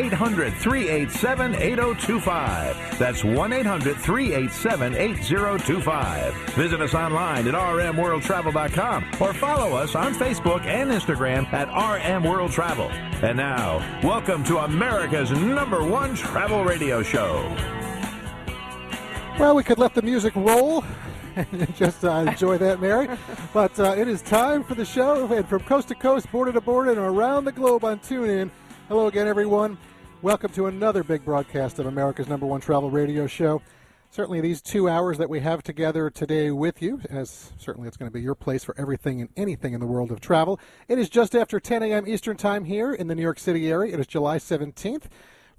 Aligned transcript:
800 0.00 0.54
387 0.54 1.54
8025. 1.54 2.98
That's 2.98 3.22
1 3.22 3.52
800 3.52 3.96
387 3.96 4.94
8025. 4.94 6.34
Visit 6.54 6.80
us 6.80 6.94
online 6.94 7.46
at 7.46 7.54
rmworldtravel.com 7.54 9.04
or 9.20 9.34
follow 9.34 9.76
us 9.76 9.94
on 9.94 10.14
Facebook 10.14 10.64
and 10.64 10.90
Instagram 10.90 11.52
at 11.52 11.68
RM. 11.68 12.24
And 13.22 13.36
now, 13.36 14.00
welcome 14.02 14.42
to 14.44 14.58
America's 14.58 15.30
number 15.32 15.84
one 15.84 16.14
travel 16.14 16.64
radio 16.64 17.02
show. 17.02 17.54
Well, 19.38 19.54
we 19.54 19.62
could 19.62 19.78
let 19.78 19.94
the 19.94 20.02
music 20.02 20.34
roll 20.34 20.82
and 21.36 21.74
just 21.76 22.04
uh, 22.04 22.24
enjoy 22.26 22.56
that, 22.58 22.80
Mary. 22.80 23.08
But 23.52 23.78
uh, 23.78 23.94
it 23.98 24.08
is 24.08 24.22
time 24.22 24.64
for 24.64 24.74
the 24.74 24.84
show. 24.84 25.30
And 25.30 25.46
from 25.46 25.60
coast 25.60 25.88
to 25.88 25.94
coast, 25.94 26.30
border 26.32 26.52
to 26.52 26.60
border, 26.60 26.90
and 26.90 26.98
around 26.98 27.44
the 27.44 27.52
globe 27.52 27.84
on 27.84 27.98
TuneIn. 27.98 28.50
Hello 28.88 29.06
again, 29.06 29.28
everyone. 29.28 29.78
Welcome 30.22 30.52
to 30.52 30.66
another 30.66 31.02
big 31.02 31.24
broadcast 31.24 31.78
of 31.78 31.86
America's 31.86 32.28
number 32.28 32.44
one 32.44 32.60
travel 32.60 32.90
radio 32.90 33.26
show. 33.26 33.62
Certainly, 34.10 34.42
these 34.42 34.60
two 34.60 34.86
hours 34.86 35.16
that 35.16 35.30
we 35.30 35.40
have 35.40 35.62
together 35.62 36.10
today 36.10 36.50
with 36.50 36.82
you, 36.82 37.00
as 37.08 37.52
certainly 37.56 37.88
it's 37.88 37.96
going 37.96 38.10
to 38.10 38.12
be 38.12 38.20
your 38.20 38.34
place 38.34 38.62
for 38.62 38.74
everything 38.76 39.22
and 39.22 39.30
anything 39.34 39.72
in 39.72 39.80
the 39.80 39.86
world 39.86 40.12
of 40.12 40.20
travel. 40.20 40.60
It 40.88 40.98
is 40.98 41.08
just 41.08 41.34
after 41.34 41.58
10 41.58 41.82
a.m. 41.84 42.06
Eastern 42.06 42.36
Time 42.36 42.66
here 42.66 42.92
in 42.92 43.06
the 43.06 43.14
New 43.14 43.22
York 43.22 43.38
City 43.38 43.70
area. 43.70 43.94
It 43.94 44.00
is 44.00 44.06
July 44.06 44.36
17th. 44.36 45.04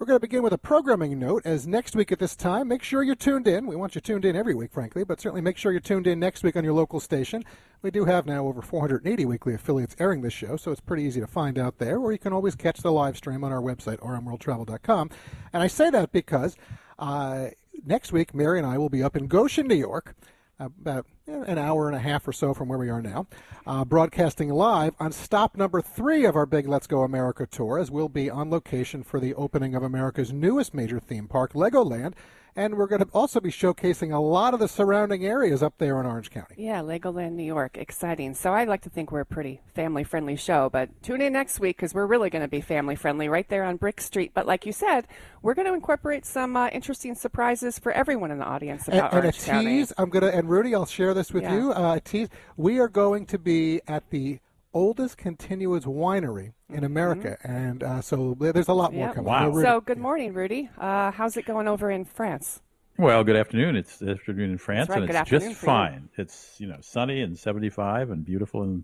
We're 0.01 0.07
going 0.07 0.19
to 0.19 0.27
begin 0.27 0.41
with 0.41 0.51
a 0.51 0.57
programming 0.57 1.19
note 1.19 1.45
as 1.45 1.67
next 1.67 1.95
week 1.95 2.11
at 2.11 2.17
this 2.17 2.35
time, 2.35 2.67
make 2.67 2.81
sure 2.81 3.03
you're 3.03 3.13
tuned 3.13 3.47
in. 3.47 3.67
We 3.67 3.75
want 3.75 3.93
you 3.93 4.01
tuned 4.01 4.25
in 4.25 4.35
every 4.35 4.55
week, 4.55 4.71
frankly, 4.71 5.03
but 5.03 5.21
certainly 5.21 5.41
make 5.41 5.57
sure 5.57 5.71
you're 5.71 5.79
tuned 5.79 6.07
in 6.07 6.19
next 6.19 6.41
week 6.41 6.55
on 6.55 6.63
your 6.63 6.73
local 6.73 6.99
station. 6.99 7.45
We 7.83 7.91
do 7.91 8.05
have 8.05 8.25
now 8.25 8.47
over 8.47 8.63
480 8.63 9.25
weekly 9.25 9.53
affiliates 9.53 9.95
airing 9.99 10.23
this 10.23 10.33
show, 10.33 10.57
so 10.57 10.71
it's 10.71 10.81
pretty 10.81 11.03
easy 11.03 11.21
to 11.21 11.27
find 11.27 11.59
out 11.59 11.77
there, 11.77 11.99
or 11.99 12.11
you 12.11 12.17
can 12.17 12.33
always 12.33 12.55
catch 12.55 12.79
the 12.79 12.91
live 12.91 13.15
stream 13.15 13.43
on 13.43 13.51
our 13.51 13.61
website, 13.61 13.99
rmworldtravel.com. 13.99 15.11
And 15.53 15.61
I 15.61 15.67
say 15.67 15.91
that 15.91 16.11
because 16.11 16.55
uh, 16.97 17.49
next 17.85 18.11
week, 18.11 18.33
Mary 18.33 18.57
and 18.57 18.65
I 18.65 18.79
will 18.79 18.89
be 18.89 19.03
up 19.03 19.15
in 19.15 19.27
Goshen, 19.27 19.67
New 19.67 19.75
York 19.75 20.15
about 20.61 21.05
an 21.27 21.57
hour 21.57 21.87
and 21.87 21.95
a 21.95 21.99
half 21.99 22.27
or 22.27 22.33
so 22.33 22.53
from 22.53 22.67
where 22.67 22.77
we 22.77 22.89
are 22.89 23.01
now, 23.01 23.27
uh, 23.65 23.83
broadcasting 23.83 24.49
live 24.49 24.93
on 24.99 25.11
stop 25.11 25.55
number 25.57 25.81
three 25.81 26.25
of 26.25 26.35
our 26.35 26.45
big 26.45 26.67
Let's 26.67 26.87
Go 26.87 27.01
America 27.01 27.47
tour, 27.47 27.79
as 27.79 27.89
we'll 27.89 28.09
be 28.09 28.29
on 28.29 28.49
location 28.49 29.03
for 29.03 29.19
the 29.19 29.33
opening 29.35 29.75
of 29.75 29.83
America's 29.83 30.31
newest 30.31 30.73
major 30.73 30.99
theme 30.99 31.27
park, 31.27 31.53
Legoland. 31.53 32.13
And 32.55 32.75
we're 32.77 32.87
going 32.87 33.01
to 33.01 33.07
also 33.13 33.39
be 33.39 33.49
showcasing 33.49 34.13
a 34.13 34.19
lot 34.19 34.53
of 34.53 34.59
the 34.59 34.67
surrounding 34.67 35.25
areas 35.25 35.63
up 35.63 35.75
there 35.77 35.99
in 36.01 36.05
Orange 36.05 36.29
County. 36.31 36.55
Yeah, 36.57 36.81
Legoland, 36.81 37.31
New 37.33 37.43
York. 37.45 37.77
Exciting. 37.77 38.33
So 38.33 38.53
I 38.53 38.65
like 38.65 38.81
to 38.81 38.89
think 38.89 39.11
we're 39.11 39.21
a 39.21 39.25
pretty 39.25 39.61
family 39.73 40.03
friendly 40.03 40.35
show, 40.35 40.69
but 40.69 40.89
tune 41.01 41.21
in 41.21 41.31
next 41.33 41.59
week 41.61 41.77
because 41.77 41.93
we're 41.93 42.05
really 42.05 42.29
going 42.29 42.41
to 42.41 42.49
be 42.49 42.59
family 42.59 42.95
friendly 42.95 43.29
right 43.29 43.47
there 43.47 43.63
on 43.63 43.77
Brick 43.77 44.01
Street. 44.01 44.31
But 44.33 44.45
like 44.45 44.65
you 44.65 44.73
said, 44.73 45.07
we're 45.41 45.53
going 45.53 45.67
to 45.67 45.73
incorporate 45.73 46.25
some 46.25 46.57
uh, 46.57 46.67
interesting 46.69 47.15
surprises 47.15 47.79
for 47.79 47.91
everyone 47.93 48.31
in 48.31 48.39
the 48.39 48.45
audience 48.45 48.87
about 48.87 49.13
and, 49.13 49.13
and 49.13 49.23
Orange 49.25 49.39
a 49.39 49.45
County. 49.45 49.65
tease, 49.77 49.93
I'm 49.97 50.09
going 50.09 50.23
to, 50.29 50.35
and 50.37 50.49
Rudy, 50.49 50.75
I'll 50.75 50.85
share 50.85 51.13
this 51.13 51.31
with 51.31 51.43
Yeah. 51.43 51.55
you. 51.55 51.71
Uh, 51.71 51.95
a 51.95 51.99
tease. 52.01 52.27
We 52.57 52.79
are 52.79 52.89
going 52.89 53.25
to 53.27 53.39
be 53.39 53.79
at 53.87 54.09
the 54.09 54.39
oldest 54.73 55.17
continuous 55.17 55.85
winery 55.85 56.53
in 56.69 56.83
America. 56.83 57.37
And 57.43 57.83
uh, 57.83 58.01
so 58.01 58.35
there's 58.39 58.67
a 58.67 58.73
lot 58.73 58.93
more 58.93 59.07
Yep. 59.07 59.15
coming. 59.15 59.29
Wow. 59.31 59.49
We're 59.49 59.63
So 59.63 59.81
good 59.81 59.97
morning, 59.97 60.33
Rudy. 60.33 60.69
Uh, 60.77 61.11
how's 61.11 61.37
it 61.37 61.45
going 61.45 61.67
over 61.67 61.91
in 61.91 62.05
France? 62.05 62.61
Well, 62.97 63.23
good 63.23 63.35
afternoon. 63.35 63.75
It's 63.75 64.01
afternoon 64.01 64.51
in 64.51 64.57
France, 64.57 64.89
right, 64.89 64.99
and 64.99 65.07
good 65.07 65.15
it's 65.15 65.29
just 65.29 65.45
for 65.45 65.49
you. 65.49 65.55
fine. 65.55 66.09
It's 66.17 66.55
you 66.59 66.67
know 66.67 66.77
sunny 66.81 67.21
and 67.21 67.37
75 67.37 68.11
and 68.11 68.23
beautiful, 68.23 68.61
and 68.63 68.83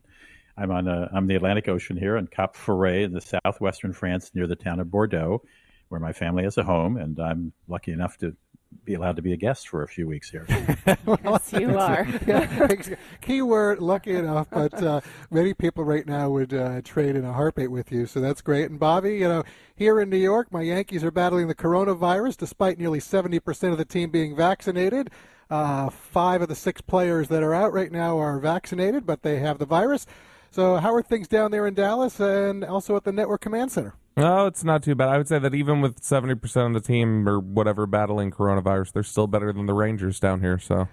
I'm 0.57 0.71
on 0.71 0.87
uh, 0.87 1.09
I'm 1.13 1.27
the 1.27 1.35
Atlantic 1.35 1.67
Ocean 1.67 1.97
here 1.97 2.17
in 2.17 2.25
Cap 2.27 2.55
Ferret 2.55 3.03
in 3.03 3.13
the 3.13 3.21
southwestern 3.21 3.93
France, 3.93 4.31
near 4.33 4.47
the 4.47 4.55
town 4.55 4.79
of 4.79 4.89
Bordeaux, 4.89 5.43
where 5.89 5.99
my 5.99 6.13
family 6.13 6.43
has 6.43 6.57
a 6.57 6.63
home, 6.63 6.97
and 6.97 7.19
I'm 7.19 7.51
lucky 7.67 7.91
enough 7.91 8.17
to 8.19 8.35
be 8.85 8.93
allowed 8.93 9.17
to 9.17 9.21
be 9.21 9.33
a 9.33 9.37
guest 9.37 9.67
for 9.67 9.83
a 9.83 9.87
few 9.87 10.07
weeks 10.07 10.29
here. 10.29 10.45
Yes, 11.23 11.53
you 11.53 11.77
are. 11.77 12.07
yeah, 12.25 12.67
keyword 13.21 13.79
lucky 13.79 14.15
enough, 14.15 14.47
but 14.49 14.73
uh, 14.81 15.01
many 15.29 15.53
people 15.53 15.83
right 15.83 16.05
now 16.05 16.29
would 16.29 16.53
uh, 16.53 16.81
trade 16.83 17.15
in 17.15 17.25
a 17.25 17.33
heartbeat 17.33 17.71
with 17.71 17.91
you, 17.91 18.05
so 18.05 18.19
that's 18.19 18.41
great. 18.41 18.69
And 18.69 18.79
Bobby, 18.79 19.17
you 19.17 19.27
know, 19.27 19.43
here 19.75 19.99
in 19.99 20.09
New 20.09 20.17
York, 20.17 20.51
my 20.51 20.61
Yankees 20.61 21.03
are 21.03 21.11
battling 21.11 21.47
the 21.47 21.55
coronavirus 21.55 22.37
despite 22.37 22.77
nearly 22.77 22.99
70% 22.99 23.71
of 23.71 23.77
the 23.77 23.85
team 23.85 24.09
being 24.09 24.35
vaccinated. 24.35 25.09
Uh, 25.49 25.89
five 25.89 26.41
of 26.41 26.49
the 26.49 26.55
six 26.55 26.81
players 26.81 27.29
that 27.29 27.43
are 27.43 27.53
out 27.53 27.73
right 27.73 27.91
now 27.91 28.17
are 28.17 28.39
vaccinated, 28.39 29.05
but 29.05 29.21
they 29.21 29.39
have 29.39 29.59
the 29.59 29.65
virus. 29.65 30.05
So, 30.51 30.77
how 30.77 30.93
are 30.93 31.01
things 31.01 31.27
down 31.27 31.51
there 31.51 31.67
in 31.67 31.73
Dallas 31.73 32.19
and 32.19 32.63
also 32.63 32.95
at 32.95 33.03
the 33.03 33.11
Network 33.11 33.41
Command 33.41 33.71
Center? 33.71 33.95
No, 34.17 34.47
it's 34.47 34.63
not 34.63 34.81
too 34.83 34.95
bad. 34.95 35.09
I 35.09 35.17
would 35.17 35.27
say 35.27 35.37
that 35.39 35.53
even 35.53 35.79
with 35.81 36.01
70% 36.01 36.65
of 36.67 36.73
the 36.73 36.81
team 36.81 37.29
or 37.29 37.39
whatever 37.39 37.85
battling 37.85 38.31
coronavirus, 38.31 38.93
they're 38.93 39.03
still 39.03 39.27
better 39.27 39.53
than 39.53 39.67
the 39.67 39.73
Rangers 39.73 40.19
down 40.19 40.41
here. 40.41 40.57
So, 40.57 40.87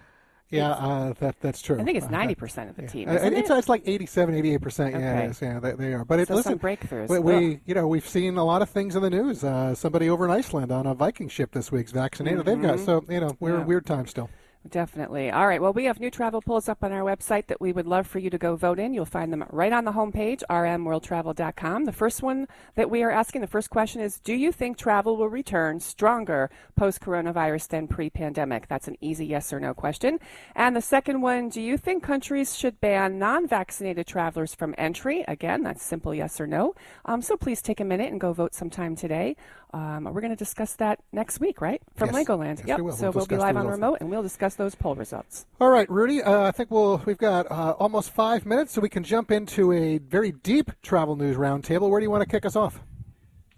Yeah, 0.50 0.72
uh, 0.72 1.14
that 1.20 1.40
that's 1.40 1.62
true. 1.62 1.80
I 1.80 1.84
think 1.84 1.96
it's 1.96 2.06
Uh, 2.06 2.10
ninety 2.10 2.34
percent 2.34 2.68
of 2.70 2.76
the 2.76 2.86
team. 2.86 3.08
Uh, 3.08 3.14
Isn't 3.14 3.32
it's, 3.32 3.48
it? 3.50 3.56
it's 3.58 3.68
like 3.68 3.82
87, 3.86 4.34
88 4.34 4.60
percent. 4.60 4.94
Yeah, 4.94 5.22
yes, 5.24 5.40
yeah, 5.42 5.58
they, 5.58 5.72
they 5.72 5.94
are. 5.94 6.04
But 6.04 6.20
it, 6.20 6.28
So 6.28 6.34
listen, 6.34 6.52
some 6.52 6.58
breakthroughs. 6.58 7.08
We, 7.08 7.18
we, 7.18 7.60
you 7.64 7.74
know, 7.74 7.88
we've 7.88 8.06
seen 8.06 8.36
a 8.36 8.44
lot 8.44 8.60
of 8.62 8.68
things 8.68 8.94
in 8.94 9.02
the 9.02 9.10
news. 9.10 9.42
Uh, 9.42 9.74
somebody 9.74 10.08
over 10.10 10.26
in 10.26 10.30
Iceland 10.30 10.70
on 10.70 10.86
a 10.86 10.94
Viking 10.94 11.28
ship 11.30 11.52
this 11.52 11.72
week's 11.72 11.92
vaccinated. 11.92 12.44
They've 12.44 12.60
got 12.60 12.78
so 12.80 13.02
you 13.08 13.20
know 13.20 13.34
we're 13.40 13.54
in 13.54 13.60
Yeah. 13.60 13.66
weird 13.66 13.86
times 13.86 14.10
still. 14.10 14.28
Definitely. 14.70 15.30
All 15.30 15.46
right. 15.46 15.60
Well, 15.60 15.74
we 15.74 15.84
have 15.84 16.00
new 16.00 16.10
travel 16.10 16.40
polls 16.40 16.70
up 16.70 16.82
on 16.82 16.90
our 16.90 17.02
website 17.02 17.48
that 17.48 17.60
we 17.60 17.70
would 17.70 17.86
love 17.86 18.06
for 18.06 18.18
you 18.18 18.30
to 18.30 18.38
go 18.38 18.56
vote 18.56 18.78
in. 18.78 18.94
You'll 18.94 19.04
find 19.04 19.30
them 19.30 19.44
right 19.50 19.72
on 19.72 19.84
the 19.84 19.92
homepage, 19.92 20.42
rmworldtravel.com. 20.48 21.84
The 21.84 21.92
first 21.92 22.22
one 22.22 22.48
that 22.74 22.88
we 22.88 23.02
are 23.02 23.10
asking, 23.10 23.42
the 23.42 23.46
first 23.46 23.68
question 23.68 24.00
is 24.00 24.20
Do 24.20 24.32
you 24.32 24.52
think 24.52 24.78
travel 24.78 25.18
will 25.18 25.28
return 25.28 25.80
stronger 25.80 26.50
post 26.76 27.02
coronavirus 27.02 27.68
than 27.68 27.88
pre 27.88 28.08
pandemic? 28.08 28.66
That's 28.66 28.88
an 28.88 28.96
easy 29.02 29.26
yes 29.26 29.52
or 29.52 29.60
no 29.60 29.74
question. 29.74 30.18
And 30.56 30.74
the 30.74 30.80
second 30.80 31.20
one 31.20 31.50
Do 31.50 31.60
you 31.60 31.76
think 31.76 32.02
countries 32.02 32.56
should 32.56 32.80
ban 32.80 33.18
non 33.18 33.46
vaccinated 33.46 34.06
travelers 34.06 34.54
from 34.54 34.74
entry? 34.78 35.26
Again, 35.28 35.62
that's 35.62 35.82
simple 35.82 36.14
yes 36.14 36.40
or 36.40 36.46
no. 36.46 36.74
Um, 37.04 37.20
so 37.20 37.36
please 37.36 37.60
take 37.60 37.80
a 37.80 37.84
minute 37.84 38.10
and 38.10 38.20
go 38.20 38.32
vote 38.32 38.54
sometime 38.54 38.96
today. 38.96 39.36
Um, 39.74 40.04
we're 40.04 40.20
going 40.20 40.30
to 40.30 40.36
discuss 40.36 40.76
that 40.76 41.00
next 41.12 41.40
week, 41.40 41.60
right? 41.60 41.82
From 41.96 42.10
Yes. 42.14 42.24
Legoland. 42.28 42.58
Yes, 42.58 42.68
yep. 42.68 42.76
we 42.78 42.82
will. 42.84 42.92
So 42.92 43.06
We'll 43.10 43.12
we'll 43.12 43.26
be 43.26 43.36
live 43.36 43.56
on 43.56 43.66
remote 43.66 43.98
and 44.00 44.08
we'll 44.08 44.22
discuss 44.22 44.54
those 44.54 44.74
poll 44.76 44.94
results. 44.94 45.46
All 45.60 45.68
right, 45.68 45.90
Rudy. 45.90 46.22
Uh, 46.22 46.42
I 46.42 46.52
think 46.52 46.70
we'll 46.70 47.02
we've 47.04 47.18
got 47.18 47.50
uh, 47.50 47.72
almost 47.80 48.10
five 48.10 48.46
minutes, 48.46 48.72
so 48.72 48.80
we 48.80 48.88
can 48.88 49.02
jump 49.02 49.32
into 49.32 49.72
a 49.72 49.98
very 49.98 50.30
deep 50.30 50.70
travel 50.82 51.16
news 51.16 51.36
roundtable. 51.36 51.90
Where 51.90 51.98
do 51.98 52.04
you 52.04 52.10
want 52.10 52.22
to 52.22 52.28
kick 52.28 52.46
us 52.46 52.54
off? 52.56 52.80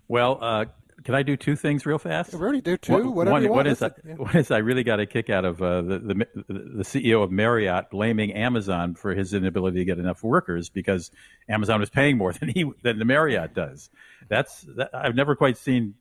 well, 0.09 0.38
uh, 0.41 0.65
can 1.04 1.15
I 1.15 1.22
do 1.22 1.37
two 1.37 1.54
things 1.56 1.84
real 1.84 1.99
fast? 1.99 2.33
Rudy, 2.33 2.60
do 2.60 2.77
two. 2.77 2.93
One- 2.94 3.15
whatever 3.15 3.33
one, 3.34 3.43
you 3.43 3.48
want. 3.50 3.66
one 3.66 3.66
is 3.66 3.83
I, 3.83 3.91
yeah. 4.06 4.15
one 4.15 4.37
is 4.37 4.50
I 4.50 4.59
really 4.59 4.83
got 4.84 4.98
a 5.00 5.06
kick 5.06 5.28
out 5.31 5.44
of 5.44 5.60
uh, 5.62 5.83
the, 5.83 5.98
the 5.98 6.15
the 6.48 6.83
CEO 6.83 7.22
of 7.22 7.30
Marriott 7.30 7.91
blaming 7.91 8.33
Amazon 8.33 8.95
for 8.95 9.15
his 9.15 9.34
inability 9.34 9.80
to 9.80 9.84
get 9.84 9.98
enough 9.98 10.22
workers 10.24 10.71
because 10.71 11.10
Amazon 11.48 11.78
was 11.80 11.91
paying 11.91 12.16
more 12.16 12.33
than 12.33 12.48
he 12.48 12.65
than 12.83 12.98
the 12.98 13.04
Marriott 13.04 13.53
does. 13.54 13.91
That's 14.28 14.62
that, 14.77 14.91
I've 14.95 15.15
never 15.15 15.36
quite 15.36 15.59
seen 15.59 15.95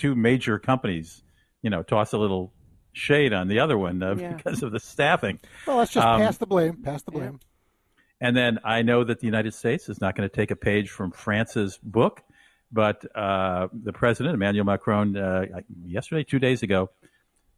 two 0.00 0.14
major 0.16 0.58
companies, 0.58 1.22
you 1.62 1.70
know, 1.70 1.82
toss 1.82 2.12
a 2.12 2.18
little 2.18 2.52
shade 2.92 3.32
on 3.32 3.46
the 3.48 3.60
other 3.60 3.78
one 3.78 4.02
uh, 4.02 4.14
Yeah. 4.16 4.32
because 4.32 4.62
of 4.62 4.72
the 4.72 4.80
staffing. 4.80 5.38
Well, 5.66 5.76
let's 5.76 5.92
just 5.92 6.06
Um, 6.06 6.20
pass 6.20 6.38
the 6.38 6.46
blame. 6.46 6.82
Pass 6.82 7.02
the 7.02 7.12
blame. 7.12 7.38
And 8.20 8.36
then 8.36 8.58
I 8.64 8.82
know 8.82 9.04
that 9.04 9.20
the 9.20 9.26
United 9.26 9.54
States 9.54 9.88
is 9.88 10.00
not 10.00 10.16
going 10.16 10.28
to 10.28 10.34
take 10.34 10.50
a 10.50 10.56
page 10.56 10.90
from 10.90 11.10
France's 11.12 11.78
book, 11.82 12.22
but 12.72 13.04
uh, 13.16 13.68
the 13.72 13.92
president, 13.92 14.34
Emmanuel 14.34 14.64
Macron, 14.64 15.16
uh, 15.16 15.44
yesterday, 15.86 16.24
two 16.24 16.38
days 16.38 16.62
ago, 16.62 16.90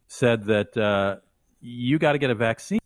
said 0.07 0.45
that 0.45 0.77
uh, 0.77 1.17
you 1.61 1.97
got 1.99 2.13
to 2.13 2.17
get 2.17 2.29
a 2.29 2.35
vaccine, 2.35 2.79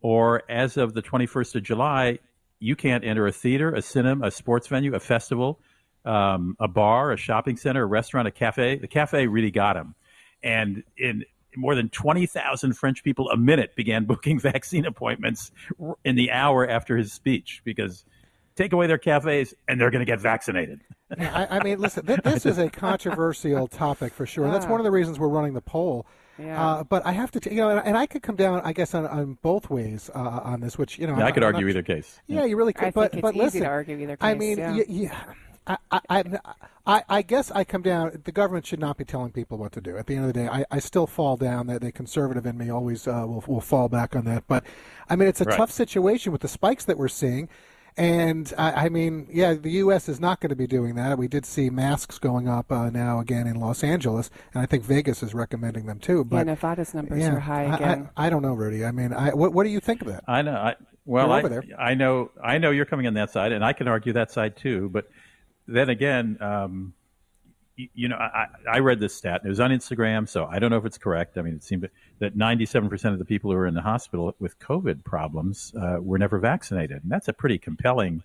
or 0.00 0.42
as 0.48 0.76
of 0.76 0.94
the 0.94 1.02
21st 1.02 1.56
of 1.56 1.62
July, 1.62 2.18
you 2.60 2.76
can't 2.76 3.04
enter 3.04 3.26
a 3.26 3.32
theater, 3.32 3.74
a 3.74 3.82
cinema, 3.82 4.26
a 4.26 4.30
sports 4.30 4.66
venue, 4.68 4.94
a 4.94 5.00
festival, 5.00 5.60
um, 6.04 6.56
a 6.60 6.68
bar, 6.68 7.12
a 7.12 7.16
shopping 7.16 7.56
center, 7.56 7.82
a 7.82 7.86
restaurant, 7.86 8.28
a 8.28 8.30
cafe. 8.30 8.76
The 8.76 8.88
cafe 8.88 9.26
really 9.26 9.50
got 9.50 9.76
him. 9.76 9.94
And 10.42 10.82
in 10.98 11.24
more 11.56 11.74
than 11.74 11.88
20,000 11.88 12.72
French 12.74 13.02
people 13.04 13.30
a 13.30 13.36
minute 13.36 13.74
began 13.76 14.04
booking 14.06 14.38
vaccine 14.38 14.84
appointments 14.86 15.52
in 16.04 16.16
the 16.16 16.30
hour 16.32 16.68
after 16.68 16.96
his 16.96 17.12
speech 17.12 17.62
because 17.64 18.04
take 18.56 18.72
away 18.72 18.86
their 18.86 18.98
cafes 18.98 19.54
and 19.68 19.80
they're 19.80 19.90
going 19.90 20.00
to 20.04 20.10
get 20.10 20.20
vaccinated. 20.20 20.80
I, 21.18 21.58
I 21.58 21.62
mean, 21.64 21.78
listen, 21.80 22.06
th- 22.06 22.20
this 22.20 22.44
is 22.46 22.58
a 22.58 22.68
controversial 22.70 23.66
topic 23.68 24.12
for 24.12 24.26
sure. 24.26 24.50
That's 24.50 24.66
one 24.66 24.80
of 24.80 24.84
the 24.84 24.90
reasons 24.90 25.18
we're 25.18 25.28
running 25.28 25.54
the 25.54 25.60
poll. 25.60 26.06
Yeah. 26.38 26.60
Uh, 26.78 26.84
but 26.84 27.06
I 27.06 27.12
have 27.12 27.30
to, 27.32 27.40
t- 27.40 27.50
you 27.50 27.56
know, 27.58 27.68
and, 27.70 27.86
and 27.86 27.96
I 27.96 28.06
could 28.06 28.22
come 28.22 28.34
down, 28.34 28.60
I 28.64 28.72
guess, 28.72 28.92
on, 28.94 29.06
on 29.06 29.38
both 29.42 29.70
ways 29.70 30.10
uh, 30.12 30.18
on 30.18 30.60
this, 30.60 30.76
which 30.76 30.98
you 30.98 31.06
know, 31.06 31.16
Yeah, 31.16 31.26
I 31.26 31.30
could 31.30 31.44
I'm 31.44 31.54
argue 31.54 31.66
not- 31.66 31.70
either 31.70 31.82
case. 31.82 32.20
Yeah, 32.26 32.44
you 32.44 32.56
really 32.56 32.72
could. 32.72 32.88
I 32.88 32.90
but 32.90 33.12
think 33.12 33.14
it's 33.14 33.22
but 33.22 33.34
easy 33.36 33.44
listen, 33.44 33.60
to 33.62 33.66
argue 33.68 33.96
either 33.98 34.16
case. 34.16 34.24
I 34.26 34.34
mean, 34.34 34.58
yeah. 34.58 34.72
y- 34.72 34.84
yeah. 34.88 35.24
I, 35.66 35.78
I, 35.90 36.00
I, 36.10 36.24
I, 36.86 37.02
I 37.08 37.22
guess 37.22 37.50
I 37.50 37.64
come 37.64 37.82
down. 37.82 38.20
The 38.24 38.32
government 38.32 38.66
should 38.66 38.80
not 38.80 38.96
be 38.98 39.04
telling 39.04 39.32
people 39.32 39.56
what 39.56 39.72
to 39.72 39.80
do. 39.80 39.96
At 39.96 40.06
the 40.06 40.14
end 40.16 40.26
of 40.26 40.32
the 40.34 40.40
day, 40.40 40.48
I, 40.48 40.64
I 40.70 40.78
still 40.78 41.06
fall 41.06 41.36
down. 41.36 41.68
That 41.68 41.80
the 41.80 41.90
conservative 41.92 42.44
in 42.46 42.58
me 42.58 42.70
always 42.70 43.08
uh, 43.08 43.24
will 43.26 43.42
will 43.46 43.60
fall 43.62 43.88
back 43.88 44.14
on 44.14 44.24
that. 44.26 44.44
But 44.46 44.64
I 45.08 45.16
mean, 45.16 45.28
it's 45.28 45.40
a 45.40 45.44
Right. 45.44 45.56
tough 45.56 45.70
situation 45.70 46.32
with 46.32 46.42
the 46.42 46.48
spikes 46.48 46.84
that 46.84 46.98
we're 46.98 47.08
seeing. 47.08 47.48
And 47.96 48.52
I, 48.58 48.86
I 48.86 48.88
mean, 48.88 49.28
yeah, 49.30 49.54
the 49.54 49.70
U.S. 49.70 50.08
is 50.08 50.18
not 50.18 50.40
going 50.40 50.50
to 50.50 50.56
be 50.56 50.66
doing 50.66 50.96
that. 50.96 51.16
We 51.16 51.28
did 51.28 51.46
see 51.46 51.70
masks 51.70 52.18
going 52.18 52.48
up 52.48 52.72
uh, 52.72 52.90
now 52.90 53.20
again 53.20 53.46
in 53.46 53.54
Los 53.60 53.84
Angeles, 53.84 54.30
and 54.52 54.60
I 54.60 54.66
think 54.66 54.82
Vegas 54.82 55.22
is 55.22 55.32
recommending 55.32 55.86
them 55.86 56.00
too. 56.00 56.16
yeah, 56.18 56.22
But 56.24 56.46
Nevada's 56.48 56.92
numbers 56.92 57.20
yeah, 57.20 57.34
are 57.34 57.38
high 57.38 57.66
I- 57.66 57.70
I- 57.70 57.76
again. 57.76 58.08
I, 58.16 58.30
don't 58.30 58.42
know, 58.42 58.52
Rudy. 58.52 58.84
I 58.84 58.90
mean, 58.90 59.12
I, 59.12 59.32
what, 59.32 59.52
what 59.52 59.62
do 59.62 59.70
you 59.70 59.78
think 59.78 60.02
of 60.02 60.08
that? 60.08 60.24
I 60.26 60.42
know. 60.42 60.54
I, 60.56 60.74
well, 61.06 61.30
I, 61.30 61.38
over 61.38 61.48
there. 61.48 61.62
I 61.78 61.94
know. 61.94 62.32
I 62.42 62.58
know 62.58 62.72
you're 62.72 62.84
coming 62.84 63.06
on 63.06 63.14
that 63.14 63.30
side, 63.30 63.52
and 63.52 63.64
I 63.64 63.72
can 63.72 63.86
argue 63.86 64.12
that 64.14 64.32
side 64.32 64.56
too. 64.56 64.88
But 64.92 65.08
then 65.66 65.88
again, 65.88 66.38
um, 66.40 66.94
you, 67.76 68.08
know, 68.08 68.16
I, 68.16 68.46
I 68.70 68.78
read 68.78 69.00
this 69.00 69.14
stat. 69.14 69.40
and 69.40 69.46
It 69.46 69.50
was 69.50 69.60
on 69.60 69.70
Instagram, 69.70 70.28
so 70.28 70.46
I 70.46 70.58
don't 70.58 70.70
know 70.70 70.76
if 70.76 70.84
it's 70.84 70.98
correct. 70.98 71.36
I 71.36 71.42
mean, 71.42 71.54
it 71.54 71.64
seemed 71.64 71.88
that 72.20 72.36
97% 72.36 73.12
of 73.12 73.18
the 73.18 73.24
people 73.24 73.50
who 73.50 73.56
were 73.56 73.66
in 73.66 73.74
the 73.74 73.82
hospital 73.82 74.34
with 74.38 74.58
COVID 74.60 75.04
problems 75.04 75.72
uh, 75.80 75.96
were 76.00 76.18
never 76.18 76.38
vaccinated, 76.38 77.02
and 77.02 77.10
that's 77.10 77.28
a 77.28 77.32
pretty 77.32 77.58
compelling. 77.58 78.22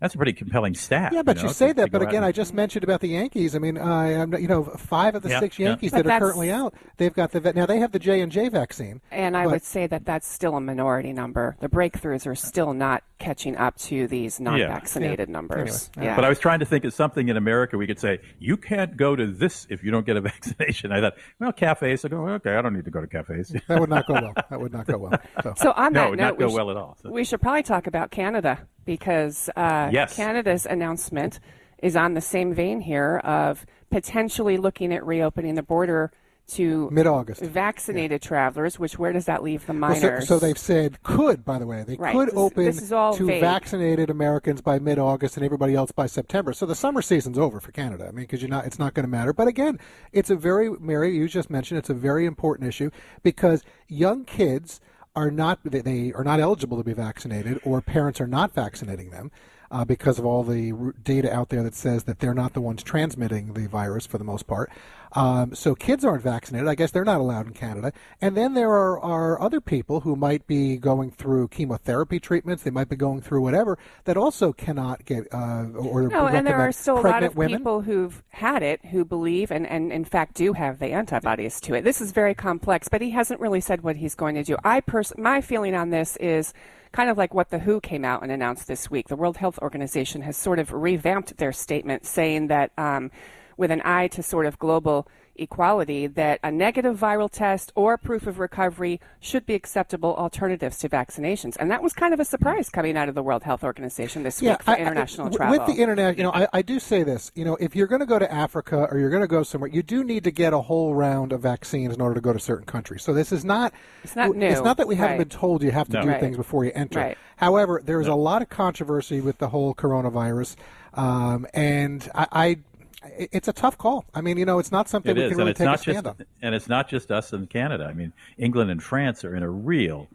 That's 0.00 0.14
a 0.14 0.16
pretty 0.16 0.32
compelling 0.32 0.74
stat. 0.74 1.12
Yeah, 1.12 1.22
but 1.22 1.36
you, 1.36 1.42
know, 1.44 1.48
say 1.52 1.68
to- 1.68 1.74
that. 1.74 1.84
to 1.86 1.90
But 1.90 2.02
again, 2.02 2.16
and- 2.16 2.24
I 2.24 2.32
just 2.32 2.54
mentioned 2.54 2.84
about 2.84 3.00
the 3.00 3.08
Yankees. 3.08 3.54
I 3.54 3.58
mean, 3.58 3.76
I, 3.78 4.14
I'm, 4.20 4.32
you 4.34 4.48
know, 4.48 4.64
five 4.64 5.14
of 5.14 5.22
the 5.22 5.28
Yeah, 5.28 5.40
six. 5.40 5.58
Yankees 5.58 5.90
But 5.90 5.98
that 5.98 6.06
are 6.06 6.08
that's- 6.08 6.20
currently 6.22 6.50
out, 6.50 6.74
they've 6.96 7.12
got 7.14 7.32
the 7.32 7.40
va- 7.40 7.52
now 7.52 7.66
they 7.66 7.78
have 7.78 7.92
the 7.92 7.98
J 7.98 8.20
and 8.22 8.32
J 8.32 8.48
vaccine. 8.48 9.00
And 9.10 9.36
I 9.36 9.44
But- 9.44 9.50
would 9.52 9.62
say 9.62 9.86
that 9.86 10.04
that's 10.06 10.26
still 10.26 10.56
a 10.56 10.60
minority 10.60 11.12
number. 11.12 11.56
The 11.60 11.68
breakthroughs 11.68 12.26
are 12.26 12.34
still 12.34 12.72
not 12.72 13.02
catching 13.18 13.56
up 13.58 13.76
to 13.76 14.06
these 14.06 14.40
non-vaccinated 14.40 15.28
numbers. 15.28 15.90
Anyway, 15.96 16.08
Yeah. 16.10 16.16
But 16.16 16.24
I 16.24 16.30
was 16.30 16.38
trying 16.38 16.60
to 16.60 16.64
think 16.64 16.84
of 16.86 16.94
something 16.94 17.28
in 17.28 17.36
America 17.36 17.76
we 17.76 17.86
could 17.86 17.98
say, 18.00 18.20
you 18.38 18.56
can't 18.56 18.96
go 18.96 19.14
to 19.14 19.26
this 19.26 19.66
if 19.68 19.84
you 19.84 19.90
don't 19.90 20.06
get 20.06 20.16
a 20.16 20.20
vaccination. 20.32 20.92
I 20.92 21.00
thought, 21.02 21.14
well, 21.38 21.52
cafes. 21.52 22.04
I 22.04 22.08
go, 22.08 22.26
okay, 22.28 22.54
I 22.56 22.62
don't 22.62 22.72
need 22.74 22.86
to 22.86 22.90
go 22.90 23.00
to 23.02 23.06
cafes. 23.06 23.54
That 23.68 23.80
would 23.80 23.90
not 23.90 24.06
go 24.06 24.14
well. 24.14 24.32
That 24.48 24.60
would 24.60 24.72
not 24.72 24.86
go 24.86 24.96
well. 24.98 25.20
So, 25.42 25.54
So 25.56 25.72
on 25.72 25.92
No, 25.92 26.00
that 26.00 26.06
it 26.06 26.10
would 26.10 26.18
note, 26.18 26.24
not 26.24 26.38
go 26.38 26.46
we, 26.46 26.50
sh- 26.52 26.54
well 26.56 26.70
at 26.70 26.76
all, 26.78 26.96
so. 27.02 27.10
we 27.10 27.24
should 27.24 27.40
probably 27.42 27.62
talk 27.62 27.86
about 27.86 28.10
Canada 28.10 28.58
because 28.90 29.48
uh, 29.54 29.88
Yes. 29.92 30.16
Canada's 30.16 30.66
announcement 30.66 31.38
is 31.80 31.94
on 31.94 32.14
the 32.14 32.20
same 32.20 32.52
vein 32.52 32.80
here 32.80 33.18
of 33.18 33.64
potentially 33.88 34.56
looking 34.56 34.92
at 34.92 35.06
reopening 35.06 35.54
the 35.54 35.62
border 35.62 36.10
to 36.48 36.90
Mid-August. 36.90 37.40
vaccinated 37.40 38.20
travelers. 38.20 38.76
Which 38.80 38.98
where 38.98 39.12
does 39.12 39.26
that 39.26 39.44
leave 39.44 39.64
the 39.66 39.72
Well, 39.74 39.90
minors? 39.92 40.26
so, 40.26 40.34
so 40.34 40.38
they've 40.40 40.58
said 40.58 41.00
could, 41.04 41.44
by 41.44 41.60
the 41.60 41.66
way, 41.66 41.84
they 41.86 41.94
Right. 41.94 42.12
could 42.12 42.30
This- 42.30 42.36
open 42.36 42.64
this 42.64 42.82
is 42.82 42.90
all 42.92 43.14
to 43.14 43.26
vague. 43.26 43.40
vaccinated 43.40 44.10
Americans 44.10 44.60
by 44.60 44.80
mid-August 44.80 45.36
and 45.36 45.44
everybody 45.46 45.76
else 45.76 45.92
by 45.92 46.06
September. 46.06 46.52
So 46.52 46.66
the 46.66 46.74
summer 46.74 47.00
season's 47.02 47.38
over 47.38 47.60
for 47.60 47.70
Canada. 47.70 48.06
I 48.08 48.10
mean, 48.10 48.24
because 48.24 48.42
you're 48.42 48.50
not, 48.50 48.66
it's 48.66 48.80
not 48.80 48.94
going 48.94 49.04
to 49.04 49.08
matter. 49.10 49.32
But 49.32 49.46
again, 49.46 49.78
it's 50.12 50.30
a 50.30 50.34
very, 50.36 50.68
Mary, 50.80 51.16
you 51.16 51.28
just 51.28 51.48
mentioned, 51.50 51.78
it's 51.78 51.90
a 51.90 51.94
very 51.94 52.26
important 52.26 52.68
issue 52.68 52.90
because 53.22 53.62
young 53.86 54.24
kids 54.24 54.80
are 55.14 55.30
not, 55.30 55.58
they, 55.64 56.12
are 56.12 56.24
not 56.24 56.40
eligible 56.40 56.76
to 56.78 56.84
be 56.84 56.92
vaccinated, 56.92 57.60
or 57.64 57.80
parents 57.80 58.20
are 58.20 58.26
not 58.26 58.54
vaccinating 58.54 59.10
them. 59.10 59.30
Uh, 59.72 59.84
because 59.84 60.18
of 60.18 60.26
all 60.26 60.42
the 60.42 60.92
data 61.04 61.32
out 61.32 61.48
there 61.50 61.62
that 61.62 61.76
says 61.76 62.02
that 62.02 62.18
they're 62.18 62.34
not 62.34 62.54
the 62.54 62.60
ones 62.60 62.82
transmitting 62.82 63.52
the 63.52 63.68
virus 63.68 64.04
for 64.04 64.18
the 64.18 64.24
most 64.24 64.48
part. 64.48 64.68
Um, 65.12 65.54
so 65.54 65.74
kids 65.74 66.04
aren't 66.04 66.22
vaccinated. 66.22 66.68
I 66.68 66.74
guess 66.74 66.90
they're 66.90 67.04
not 67.04 67.20
allowed 67.20 67.46
in 67.46 67.52
Canada. 67.52 67.92
And 68.20 68.36
then 68.36 68.54
there 68.54 68.70
are, 68.70 69.00
are 69.00 69.40
other 69.40 69.60
people 69.60 70.00
who 70.00 70.14
might 70.14 70.46
be 70.46 70.76
going 70.76 71.10
through 71.10 71.48
chemotherapy 71.48 72.20
treatments. 72.20 72.62
They 72.62 72.70
might 72.70 72.88
be 72.88 72.96
going 72.96 73.20
through 73.20 73.42
whatever 73.42 73.78
that 74.04 74.16
also 74.16 74.52
cannot 74.52 75.04
get 75.04 75.26
uh, 75.32 75.66
or 75.74 76.08
No, 76.08 76.26
and 76.26 76.46
there 76.46 76.60
are 76.60 76.72
still 76.72 76.98
a 76.98 77.02
lot 77.02 77.22
of 77.22 77.36
women. 77.36 77.58
people 77.58 77.82
who've 77.82 78.22
had 78.30 78.62
it 78.62 78.84
who 78.86 79.04
believe 79.04 79.50
and, 79.50 79.66
and 79.66 79.92
in 79.92 80.04
fact 80.04 80.34
do 80.34 80.52
have 80.52 80.78
the 80.78 80.92
antibodies 80.92 81.60
to 81.62 81.74
it. 81.74 81.82
This 81.82 82.00
is 82.00 82.12
very 82.12 82.34
complex, 82.34 82.88
but 82.88 83.00
he 83.00 83.10
hasn't 83.10 83.40
really 83.40 83.60
said 83.60 83.82
what 83.82 83.96
he's 83.96 84.14
going 84.14 84.36
to 84.36 84.44
do. 84.44 84.56
I 84.64 84.80
pers- 84.80 85.16
my 85.18 85.40
feeling 85.40 85.74
on 85.74 85.90
this 85.90 86.16
is 86.16 86.52
kind 86.92 87.10
of 87.10 87.16
like 87.16 87.34
what 87.34 87.50
the 87.50 87.60
WHO 87.60 87.80
came 87.80 88.04
out 88.04 88.22
and 88.22 88.32
announced 88.32 88.66
this 88.66 88.90
week. 88.90 89.08
The 89.08 89.16
World 89.16 89.36
Health 89.36 89.58
Organization 89.60 90.22
has 90.22 90.36
sort 90.36 90.58
of 90.58 90.72
revamped 90.72 91.36
their 91.36 91.52
statement 91.52 92.06
saying 92.06 92.48
that 92.48 92.72
um, 92.76 93.10
with 93.56 93.70
an 93.70 93.82
eye 93.84 94.08
to 94.08 94.22
sort 94.22 94.46
of 94.46 94.58
global 94.58 95.06
equality 95.36 96.06
that 96.06 96.38
a 96.42 96.50
negative 96.50 96.98
viral 96.98 97.30
test 97.30 97.72
or 97.74 97.96
proof 97.96 98.26
of 98.26 98.38
recovery 98.38 99.00
should 99.20 99.46
be 99.46 99.54
acceptable 99.54 100.14
alternatives 100.16 100.78
to 100.78 100.88
vaccinations. 100.88 101.56
And 101.58 101.70
that 101.70 101.82
was 101.82 101.92
kind 101.92 102.12
of 102.12 102.20
a 102.20 102.24
surprise 102.24 102.68
coming 102.68 102.96
out 102.96 103.08
of 103.08 103.14
the 103.14 103.22
World 103.22 103.42
Health 103.42 103.64
Organization 103.64 104.22
this 104.22 104.42
week 104.42 104.62
for 104.62 104.70
I- 104.72 104.74
I- 104.74 104.78
international 104.78 105.26
w- 105.28 105.36
travel. 105.38 105.58
With 105.66 105.74
the 105.74 105.80
internet, 105.80 106.16
you 106.18 106.22
know, 106.24 106.32
I, 106.32 106.46
I 106.52 106.62
do 106.62 106.78
say 106.78 107.02
this. 107.02 107.32
You 107.34 107.44
know, 107.44 107.56
if 107.56 107.74
you're 107.74 107.86
going 107.86 108.00
to 108.00 108.06
go 108.06 108.18
to 108.18 108.30
Africa 108.32 108.86
or 108.90 108.98
you're 108.98 109.10
going 109.10 109.22
to 109.22 109.26
go 109.28 109.42
somewhere, 109.42 109.70
you 109.70 109.82
do 109.82 110.04
need 110.04 110.24
to 110.24 110.30
get 110.30 110.52
a 110.52 110.60
whole 110.60 110.94
round 110.94 111.32
of 111.32 111.40
vaccines 111.40 111.94
in 111.94 112.00
order 112.00 112.14
to 112.14 112.20
go 112.20 112.32
to 112.32 112.38
certain 112.40 112.66
countries. 112.66 113.02
So 113.02 113.12
this 113.14 113.32
is 113.32 113.44
not. 113.44 113.72
It's 114.04 114.16
not 114.16 114.36
new. 114.36 114.46
It's 114.46 114.60
not 114.62 114.76
that 114.76 114.88
we 114.88 114.96
haven't 114.96 115.18
Right. 115.18 115.28
been 115.28 115.38
told 115.38 115.62
you 115.62 115.70
have 115.70 115.88
to 115.88 115.94
No. 115.94 116.02
do 116.02 116.08
Right. 116.08 116.20
things 116.20 116.36
before 116.36 116.64
you 116.64 116.72
enter. 116.74 116.98
Right. 117.00 117.18
However, 117.36 117.80
there 117.82 118.00
is 118.00 118.06
a 118.06 118.14
lot 118.14 118.42
of 118.42 118.48
controversy 118.50 119.20
with 119.22 119.38
the 119.38 119.48
whole 119.48 119.74
coronavirus, 119.74 120.56
um, 120.94 121.46
and 121.54 122.08
I. 122.14 122.26
I 122.32 122.56
it's 123.02 123.48
a 123.48 123.52
tough 123.52 123.78
call. 123.78 124.04
I 124.14 124.20
mean, 124.20 124.36
you 124.36 124.44
know, 124.44 124.58
it's 124.58 124.72
not 124.72 124.88
something 124.88 125.16
It 125.16 125.18
we 125.18 125.24
is, 125.24 125.30
can 125.30 125.38
really 125.38 125.54
take 125.54 125.68
a 125.68 125.78
stand 125.78 126.04
just 126.04 126.06
on. 126.06 126.26
and 126.42 126.54
it's 126.54 126.68
not 126.68 126.88
just 126.88 127.10
us 127.10 127.32
in 127.32 127.46
Canada. 127.46 127.84
I 127.84 127.92
mean, 127.94 128.12
England 128.38 128.70
and 128.70 128.82
France 128.82 129.24
are 129.24 129.34
in 129.34 129.42
a 129.42 129.50
real. 129.50 130.08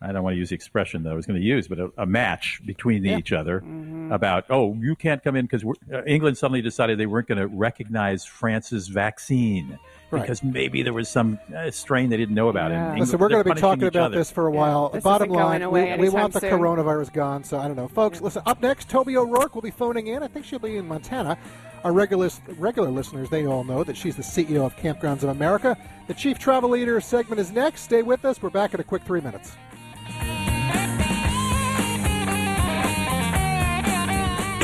I 0.00 0.12
don't 0.12 0.22
want 0.22 0.34
to 0.34 0.38
use 0.38 0.50
the 0.50 0.54
expression 0.54 1.02
that 1.04 1.10
I 1.12 1.14
was 1.14 1.24
going 1.26 1.40
to 1.40 1.44
use, 1.46 1.68
but 1.68 1.78
a, 1.78 1.90
a 1.96 2.06
match 2.06 2.60
between 2.66 3.02
Yeah. 3.04 3.16
each 3.18 3.32
other 3.32 3.60
Mm-hmm. 3.60 4.12
about 4.12 4.44
oh, 4.50 4.74
you 4.80 4.94
can't 4.94 5.22
come 5.24 5.36
in 5.36 5.46
because 5.46 5.64
uh, 5.92 6.04
England 6.04 6.36
suddenly 6.38 6.60
decided 6.62 6.98
they 6.98 7.06
weren't 7.06 7.28
going 7.28 7.38
to 7.38 7.46
recognize 7.46 8.24
France's 8.24 8.88
vaccine 8.88 9.78
Right. 10.10 10.20
because 10.20 10.44
maybe 10.44 10.82
there 10.84 10.92
was 10.92 11.08
some 11.08 11.40
uh, 11.56 11.68
strain 11.72 12.10
they 12.10 12.16
didn't 12.16 12.34
know 12.36 12.48
about. 12.48 12.70
Yeah. 12.70 12.90
And 12.90 13.00
Listen, 13.00 13.00
Listen, 13.00 13.18
we're 13.18 13.28
going 13.28 13.42
going 13.42 13.56
to 13.56 13.60
be 13.60 13.60
talking 13.60 13.84
about 13.88 14.12
this 14.12 14.30
for 14.30 14.46
a 14.46 14.50
while. 14.52 14.90
this 14.90 15.02
Bottom 15.02 15.30
line, 15.30 15.68
we, 15.70 15.96
we 15.96 16.08
want 16.10 16.32
the 16.32 16.38
soon. 16.40 16.52
coronavirus 16.52 17.12
gone. 17.12 17.42
So 17.42 17.58
I 17.58 17.66
don't 17.66 17.76
know, 17.76 17.88
folks. 17.88 18.20
Listen, 18.20 18.42
up 18.46 18.62
next, 18.62 18.88
Toby 18.88 19.16
O'Rourke 19.16 19.54
will 19.56 19.62
be 19.62 19.72
phoning 19.72 20.06
in. 20.06 20.22
I 20.22 20.28
think 20.28 20.44
she'll 20.46 20.60
be 20.60 20.76
in 20.76 20.86
Montana. 20.86 21.36
Our 21.82 21.92
regular 21.92 22.30
regular 22.56 22.88
listeners, 22.90 23.30
they 23.30 23.46
all 23.46 23.64
know 23.64 23.82
that 23.82 23.96
she's 23.96 24.14
the 24.16 24.22
CEO 24.22 24.64
of 24.64 24.76
Kampgrounds 24.76 25.22
of 25.24 25.30
America. 25.30 25.76
The 26.06 26.14
Chief 26.14 26.38
Travel 26.38 26.70
Leader 26.70 27.00
segment 27.00 27.40
is 27.40 27.50
next. 27.50 27.82
Stay 27.82 28.02
with 28.02 28.24
us. 28.24 28.40
We're 28.40 28.50
back 28.50 28.74
in 28.74 28.80
a 28.80 28.84
quick 28.84 29.02
three 29.02 29.20
minutes. 29.20 29.56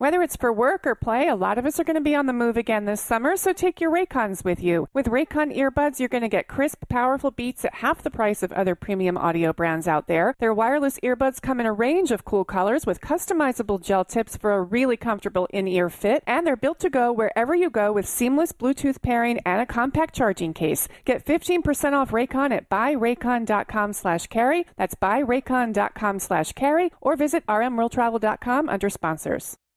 Whether 0.00 0.22
it's 0.22 0.36
for 0.36 0.52
work 0.52 0.86
or 0.86 0.94
play, 0.94 1.26
a 1.26 1.34
lot 1.34 1.58
of 1.58 1.66
us 1.66 1.80
are 1.80 1.84
going 1.84 1.96
to 1.96 2.00
be 2.00 2.14
on 2.14 2.26
the 2.26 2.32
move 2.32 2.56
again 2.56 2.84
this 2.84 3.00
summer, 3.00 3.36
so 3.36 3.52
take 3.52 3.80
your 3.80 3.90
Raycons 3.90 4.44
with 4.44 4.62
you. 4.62 4.88
With 4.94 5.06
Raycon 5.06 5.52
earbuds, 5.52 5.98
you're 5.98 6.08
going 6.08 6.22
to 6.22 6.28
get 6.28 6.46
crisp, 6.46 6.84
powerful 6.88 7.32
beats 7.32 7.64
at 7.64 7.74
half 7.74 8.04
the 8.04 8.10
price 8.10 8.44
of 8.44 8.52
other 8.52 8.76
premium 8.76 9.18
audio 9.18 9.52
brands 9.52 9.88
out 9.88 10.06
there. 10.06 10.36
Their 10.38 10.54
wireless 10.54 11.00
earbuds 11.00 11.42
come 11.42 11.58
in 11.58 11.66
a 11.66 11.72
range 11.72 12.12
of 12.12 12.24
cool 12.24 12.44
colors 12.44 12.86
with 12.86 13.00
customizable 13.00 13.82
gel 13.82 14.04
tips 14.04 14.36
for 14.36 14.52
a 14.52 14.62
really 14.62 14.96
comfortable 14.96 15.48
in-ear 15.50 15.90
fit, 15.90 16.22
and 16.28 16.46
they're 16.46 16.54
built 16.54 16.78
to 16.78 16.90
go 16.90 17.10
wherever 17.10 17.56
you 17.56 17.68
go 17.68 17.90
with 17.90 18.06
seamless 18.06 18.52
Bluetooth 18.52 19.02
pairing 19.02 19.40
and 19.44 19.60
a 19.60 19.66
compact 19.66 20.14
charging 20.14 20.54
case. 20.54 20.86
Get 21.06 21.24
15% 21.24 21.94
off 21.94 22.12
Raycon 22.12 22.52
at 22.52 22.70
buyraycon.com 22.70 23.92
slash 23.94 24.28
carey. 24.28 24.64
That's 24.76 24.94
buyraycon.com 24.94 26.20
slash 26.20 26.52
carey, 26.52 26.92
or 27.00 27.16
visit 27.16 27.44
rmworldtravel.com 27.46 28.68
under 28.68 28.90
sponsors. 28.90 29.58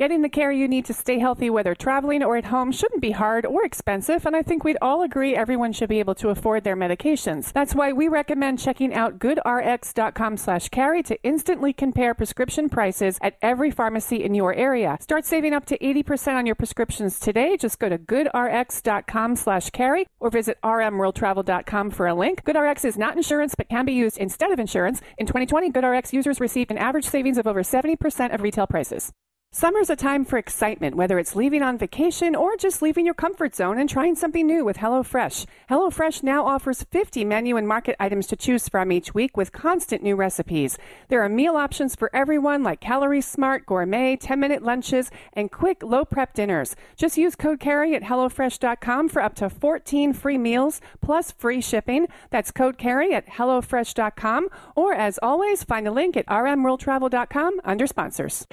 Getting 0.00 0.22
the 0.22 0.30
care 0.30 0.50
you 0.50 0.66
need 0.66 0.86
to 0.86 0.94
stay 0.94 1.18
healthy, 1.18 1.50
whether 1.50 1.74
traveling 1.74 2.22
or 2.22 2.38
at 2.38 2.46
home, 2.46 2.72
shouldn't 2.72 3.02
be 3.02 3.10
hard 3.10 3.44
or 3.44 3.66
expensive, 3.66 4.24
and 4.24 4.34
I 4.34 4.40
think 4.40 4.64
we'd 4.64 4.78
all 4.80 5.02
agree 5.02 5.36
everyone 5.36 5.74
should 5.74 5.90
be 5.90 5.98
able 5.98 6.14
to 6.14 6.30
afford 6.30 6.64
their 6.64 6.74
medications. 6.74 7.52
That's 7.52 7.74
why 7.74 7.92
we 7.92 8.08
recommend 8.08 8.60
checking 8.60 8.94
out 8.94 9.18
goodrx.com 9.18 10.38
slash 10.38 10.70
carey 10.70 11.02
to 11.02 11.22
instantly 11.22 11.74
compare 11.74 12.14
prescription 12.14 12.70
prices 12.70 13.18
at 13.20 13.36
every 13.42 13.70
pharmacy 13.70 14.24
in 14.24 14.32
your 14.34 14.54
area. 14.54 14.96
Start 15.02 15.26
saving 15.26 15.52
up 15.52 15.66
to 15.66 15.76
80% 15.76 16.32
on 16.32 16.46
your 16.46 16.54
prescriptions 16.54 17.20
today. 17.20 17.58
Just 17.58 17.78
go 17.78 17.90
to 17.90 17.98
goodrx.com 17.98 19.36
slash 19.36 19.68
carey 19.68 20.06
or 20.18 20.30
visit 20.30 20.56
rmworldtravel.com 20.64 21.90
for 21.90 22.06
a 22.06 22.14
link. 22.14 22.42
GoodRx 22.46 22.86
is 22.86 22.96
not 22.96 23.18
insurance 23.18 23.54
but 23.54 23.68
can 23.68 23.84
be 23.84 23.92
used 23.92 24.16
instead 24.16 24.50
of 24.50 24.58
insurance. 24.58 25.02
In 25.18 25.26
2020, 25.26 25.70
GoodRx 25.70 26.14
users 26.14 26.40
received 26.40 26.70
an 26.70 26.78
average 26.78 27.04
savings 27.04 27.36
of 27.36 27.46
over 27.46 27.60
70% 27.62 28.32
of 28.32 28.40
retail 28.40 28.66
prices. 28.66 29.12
Summer's 29.52 29.90
a 29.90 29.96
time 29.96 30.24
for 30.24 30.38
excitement, 30.38 30.94
whether 30.94 31.18
it's 31.18 31.34
leaving 31.34 31.60
on 31.60 31.76
vacation 31.76 32.36
or 32.36 32.56
just 32.56 32.80
leaving 32.80 33.04
your 33.04 33.16
comfort 33.16 33.52
zone 33.52 33.80
and 33.80 33.88
trying 33.90 34.14
something 34.14 34.46
new 34.46 34.64
with 34.64 34.76
HelloFresh. 34.76 35.44
HelloFresh 35.68 36.22
now 36.22 36.46
offers 36.46 36.84
50 36.84 37.24
menu 37.24 37.56
and 37.56 37.66
market 37.66 37.96
items 37.98 38.28
to 38.28 38.36
choose 38.36 38.68
from 38.68 38.92
each 38.92 39.12
week 39.12 39.36
with 39.36 39.50
constant 39.50 40.04
new 40.04 40.14
recipes. 40.14 40.78
There 41.08 41.20
are 41.24 41.28
meal 41.28 41.56
options 41.56 41.96
for 41.96 42.14
everyone 42.14 42.62
like 42.62 42.78
Calorie 42.78 43.20
Smart, 43.20 43.66
Gourmet, 43.66 44.14
10 44.14 44.38
minute 44.38 44.62
lunches, 44.62 45.10
and 45.32 45.50
quick, 45.50 45.82
low 45.82 46.04
prep 46.04 46.32
dinners. 46.32 46.76
Just 46.94 47.18
use 47.18 47.34
code 47.34 47.58
CAREY 47.58 47.96
at 47.96 48.04
HelloFresh.com 48.04 49.08
for 49.08 49.20
up 49.20 49.34
to 49.34 49.50
14 49.50 50.12
free 50.12 50.38
meals 50.38 50.80
plus 51.00 51.32
free 51.32 51.60
shipping. 51.60 52.06
That's 52.30 52.52
code 52.52 52.78
CAREY 52.78 53.12
at 53.14 53.26
HelloFresh.com. 53.26 54.48
Or 54.76 54.94
as 54.94 55.18
always, 55.20 55.64
find 55.64 55.88
a 55.88 55.90
link 55.90 56.16
at 56.16 56.26
rmworldtravel.com 56.28 57.60
under 57.64 57.88
sponsors. 57.88 58.46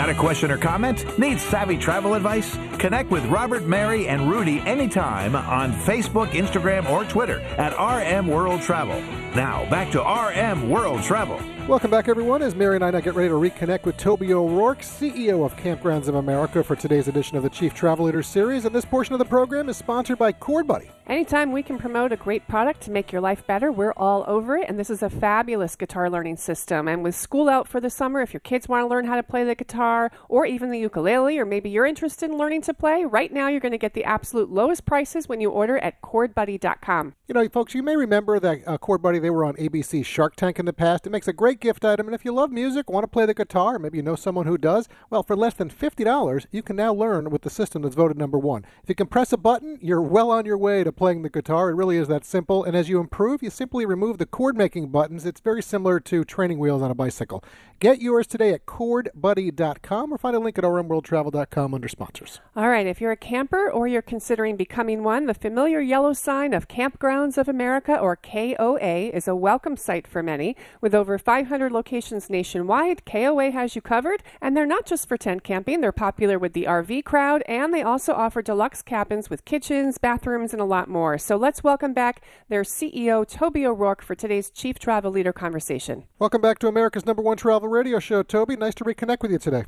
Got 0.00 0.08
a 0.08 0.14
question 0.14 0.50
or 0.50 0.56
comment? 0.56 1.18
Need 1.18 1.38
savvy 1.38 1.76
travel 1.76 2.14
advice? 2.14 2.56
Connect 2.78 3.10
with 3.10 3.22
Robert, 3.26 3.64
Mary, 3.64 4.08
and 4.08 4.30
Rudy 4.30 4.60
anytime 4.60 5.36
on 5.36 5.74
Facebook, 5.74 6.30
Instagram, 6.30 6.88
or 6.88 7.04
Twitter 7.04 7.40
at 7.58 7.74
RM 7.78 8.26
World 8.26 8.62
Travel. 8.62 8.98
Now, 9.36 9.68
back 9.68 9.90
to 9.90 10.00
RM 10.00 10.70
World 10.70 11.02
Travel. 11.02 11.38
Welcome 11.68 11.90
back, 11.90 12.08
everyone. 12.08 12.42
As 12.42 12.54
Mary 12.54 12.76
and 12.76 12.84
I 12.84 12.90
now 12.90 13.00
get 13.00 13.14
ready 13.14 13.28
to 13.28 13.34
reconnect 13.34 13.84
with 13.84 13.96
Toby 13.98 14.32
O'Rourke, 14.32 14.80
CEO 14.80 15.44
of 15.44 15.54
Kampgrounds 15.56 16.08
of 16.08 16.14
America, 16.14 16.64
for 16.64 16.74
today's 16.74 17.06
edition 17.06 17.36
of 17.36 17.42
the 17.42 17.50
Chief 17.50 17.74
Travel 17.74 18.06
Leader 18.06 18.22
Series. 18.22 18.64
And 18.64 18.74
this 18.74 18.86
portion 18.86 19.12
of 19.12 19.18
the 19.18 19.26
program 19.26 19.68
is 19.68 19.76
sponsored 19.76 20.18
by 20.18 20.32
Chord 20.32 20.66
Buddy. 20.66 20.90
Anytime 21.06 21.52
we 21.52 21.62
can 21.62 21.78
promote 21.78 22.12
a 22.12 22.16
great 22.16 22.48
product 22.48 22.80
to 22.82 22.90
make 22.90 23.12
your 23.12 23.20
life 23.20 23.46
better, 23.46 23.70
we're 23.70 23.92
all 23.92 24.24
over 24.26 24.56
it. 24.56 24.68
And 24.68 24.78
this 24.78 24.90
is 24.90 25.02
a 25.02 25.10
fabulous 25.10 25.76
guitar 25.76 26.08
learning 26.08 26.38
system. 26.38 26.88
And 26.88 27.04
with 27.04 27.14
school 27.14 27.48
out 27.48 27.68
for 27.68 27.80
the 27.80 27.90
summer, 27.90 28.20
if 28.20 28.32
your 28.32 28.40
kids 28.40 28.68
want 28.68 28.82
to 28.82 28.88
learn 28.88 29.04
how 29.04 29.16
to 29.16 29.22
play 29.22 29.44
the 29.44 29.54
guitar 29.54 29.89
or 30.28 30.46
even 30.46 30.70
the 30.70 30.78
ukulele, 30.78 31.38
or 31.38 31.44
maybe 31.44 31.70
you're 31.70 31.86
interested 31.86 32.30
in 32.30 32.38
learning 32.38 32.62
to 32.62 32.74
play, 32.74 33.04
right 33.04 33.32
now 33.32 33.48
you're 33.48 33.60
going 33.60 33.72
to 33.72 33.78
get 33.78 33.94
the 33.94 34.04
absolute 34.04 34.50
lowest 34.50 34.84
prices 34.84 35.28
when 35.28 35.40
you 35.40 35.50
order 35.50 35.78
at 35.78 36.00
chordbuddy.com. 36.02 37.14
You 37.26 37.34
know, 37.34 37.48
folks, 37.48 37.74
you 37.74 37.82
may 37.82 37.96
remember 37.96 38.38
that 38.40 38.60
uh, 38.66 38.78
Chord 38.78 39.02
Buddy, 39.02 39.18
they 39.18 39.30
were 39.30 39.44
on 39.44 39.54
ABC 39.56 40.04
Shark 40.04 40.36
Tank 40.36 40.58
in 40.58 40.66
the 40.66 40.72
past. 40.72 41.06
It 41.06 41.10
makes 41.10 41.28
a 41.28 41.32
great 41.32 41.60
gift 41.60 41.84
item. 41.84 42.06
And 42.06 42.14
if 42.14 42.24
you 42.24 42.32
love 42.32 42.50
music, 42.50 42.90
want 42.90 43.04
to 43.04 43.08
play 43.08 43.26
the 43.26 43.34
guitar, 43.34 43.78
maybe 43.78 43.98
you 43.98 44.02
know 44.02 44.16
someone 44.16 44.46
who 44.46 44.58
does, 44.58 44.88
well, 45.10 45.22
for 45.22 45.36
less 45.36 45.54
than 45.54 45.70
$50, 45.70 46.46
you 46.50 46.62
can 46.62 46.76
now 46.76 46.92
learn 46.92 47.30
with 47.30 47.42
the 47.42 47.50
system 47.50 47.82
that's 47.82 47.94
voted 47.94 48.18
number 48.18 48.38
one. 48.38 48.64
If 48.82 48.88
you 48.88 48.94
can 48.94 49.06
press 49.06 49.32
a 49.32 49.36
button, 49.36 49.78
you're 49.80 50.02
well 50.02 50.30
on 50.30 50.46
your 50.46 50.58
way 50.58 50.84
to 50.84 50.92
playing 50.92 51.22
the 51.22 51.30
guitar. 51.30 51.70
It 51.70 51.74
really 51.74 51.96
is 51.96 52.08
that 52.08 52.24
simple. 52.24 52.64
And 52.64 52.76
as 52.76 52.88
you 52.88 53.00
improve, 53.00 53.42
you 53.42 53.50
simply 53.50 53.86
remove 53.86 54.18
the 54.18 54.26
chord 54.26 54.56
making 54.56 54.88
buttons. 54.88 55.24
It's 55.24 55.40
very 55.40 55.62
similar 55.62 56.00
to 56.00 56.24
training 56.24 56.58
wheels 56.58 56.82
on 56.82 56.90
a 56.90 56.94
bicycle. 56.94 57.44
Get 57.78 58.02
yours 58.02 58.26
today 58.26 58.52
at 58.52 58.66
chordbuddy.com 58.66 59.79
or 59.90 60.18
find 60.18 60.36
a 60.36 60.38
link 60.38 60.56
at 60.56 60.64
rmworldtravel.com 60.64 61.74
under 61.74 61.88
sponsors. 61.88 62.40
All 62.54 62.68
right, 62.68 62.86
if 62.86 63.00
you're 63.00 63.12
a 63.12 63.16
camper 63.16 63.68
or 63.70 63.88
you're 63.88 64.02
considering 64.02 64.56
becoming 64.56 65.02
one, 65.02 65.26
the 65.26 65.34
familiar 65.34 65.80
yellow 65.80 66.12
sign 66.12 66.54
of 66.54 66.68
Kampgrounds 66.68 67.36
of 67.36 67.48
America, 67.48 67.98
or 67.98 68.16
KOA, 68.16 69.10
is 69.12 69.26
a 69.26 69.34
welcome 69.34 69.76
sight 69.76 70.06
for 70.06 70.22
many. 70.22 70.56
With 70.80 70.94
over 70.94 71.18
500 71.18 71.72
locations 71.72 72.30
nationwide, 72.30 73.04
KOA 73.04 73.50
has 73.50 73.74
you 73.74 73.82
covered, 73.82 74.22
and 74.40 74.56
they're 74.56 74.66
not 74.66 74.86
just 74.86 75.08
for 75.08 75.16
tent 75.16 75.42
camping, 75.42 75.80
they're 75.80 75.92
popular 75.92 76.38
with 76.38 76.52
the 76.52 76.64
RV 76.64 77.04
crowd, 77.04 77.42
and 77.46 77.74
they 77.74 77.82
also 77.82 78.12
offer 78.12 78.42
deluxe 78.42 78.82
cabins 78.82 79.28
with 79.28 79.44
kitchens, 79.44 79.98
bathrooms, 79.98 80.52
and 80.52 80.62
a 80.62 80.64
lot 80.64 80.88
more. 80.88 81.18
So 81.18 81.36
let's 81.36 81.64
welcome 81.64 81.92
back 81.92 82.22
their 82.48 82.62
CEO, 82.62 83.26
Toby 83.26 83.66
O'Rourke, 83.66 84.02
for 84.02 84.14
today's 84.14 84.50
Chief 84.50 84.78
Travel 84.78 85.10
Leader 85.10 85.32
conversation. 85.32 86.04
Welcome 86.18 86.40
back 86.40 86.58
to 86.60 86.68
America's 86.68 87.06
number 87.06 87.22
one 87.22 87.36
travel 87.36 87.68
radio 87.68 87.98
show, 87.98 88.22
Toby. 88.22 88.56
Nice 88.56 88.74
to 88.76 88.84
reconnect 88.84 89.22
with 89.22 89.32
you 89.32 89.38
today. 89.38 89.64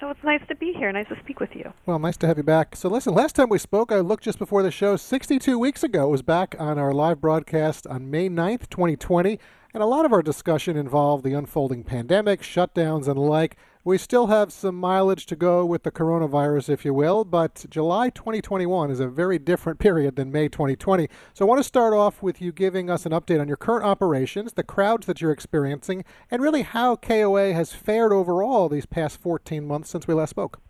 Oh, 0.00 0.10
it's 0.10 0.22
nice 0.22 0.40
to 0.48 0.54
be 0.54 0.72
here. 0.72 0.92
Nice 0.92 1.08
to 1.08 1.18
speak 1.18 1.40
with 1.40 1.56
you. 1.56 1.72
Well, 1.84 1.98
nice 1.98 2.16
to 2.18 2.28
have 2.28 2.36
you 2.36 2.44
back. 2.44 2.76
So, 2.76 2.88
listen, 2.88 3.14
last 3.14 3.34
time 3.34 3.48
we 3.48 3.58
spoke, 3.58 3.90
I 3.90 3.98
looked 3.98 4.22
just 4.22 4.38
before 4.38 4.62
the 4.62 4.70
show, 4.70 4.96
62 4.96 5.58
weeks 5.58 5.82
ago. 5.82 6.06
It 6.06 6.10
was 6.10 6.22
back 6.22 6.54
on 6.58 6.78
our 6.78 6.92
live 6.92 7.20
broadcast 7.20 7.84
on 7.88 8.08
May 8.08 8.28
9th, 8.28 8.68
2020. 8.70 9.40
And 9.74 9.82
a 9.82 9.86
lot 9.86 10.06
of 10.06 10.14
our 10.14 10.22
discussion 10.22 10.78
involved 10.78 11.24
the 11.24 11.34
unfolding 11.34 11.84
pandemic, 11.84 12.40
shutdowns, 12.40 13.06
and 13.06 13.16
the 13.16 13.20
like. 13.20 13.58
We 13.84 13.98
still 13.98 14.28
have 14.28 14.50
some 14.50 14.74
mileage 14.74 15.26
to 15.26 15.36
go 15.36 15.66
with 15.66 15.82
the 15.82 15.90
coronavirus, 15.90 16.70
if 16.70 16.86
you 16.86 16.94
will, 16.94 17.22
but 17.22 17.66
July 17.68 18.08
2021 18.08 18.90
is 18.90 18.98
a 18.98 19.08
very 19.08 19.38
different 19.38 19.78
period 19.78 20.16
than 20.16 20.32
May 20.32 20.48
2020. 20.48 21.08
So 21.34 21.44
I 21.44 21.48
want 21.48 21.58
to 21.58 21.64
start 21.64 21.92
off 21.92 22.22
with 22.22 22.40
you 22.40 22.50
giving 22.50 22.88
us 22.88 23.04
an 23.04 23.12
update 23.12 23.42
on 23.42 23.48
your 23.48 23.58
current 23.58 23.84
operations, 23.84 24.54
the 24.54 24.62
crowds 24.62 25.06
that 25.06 25.20
you're 25.20 25.32
experiencing, 25.32 26.02
and 26.30 26.42
really 26.42 26.62
how 26.62 26.96
KOA 26.96 27.52
has 27.52 27.74
fared 27.74 28.12
overall 28.12 28.70
these 28.70 28.86
past 28.86 29.20
14 29.20 29.66
months 29.66 29.90
since 29.90 30.08
we 30.08 30.14
last 30.14 30.30
spoke. 30.30 30.62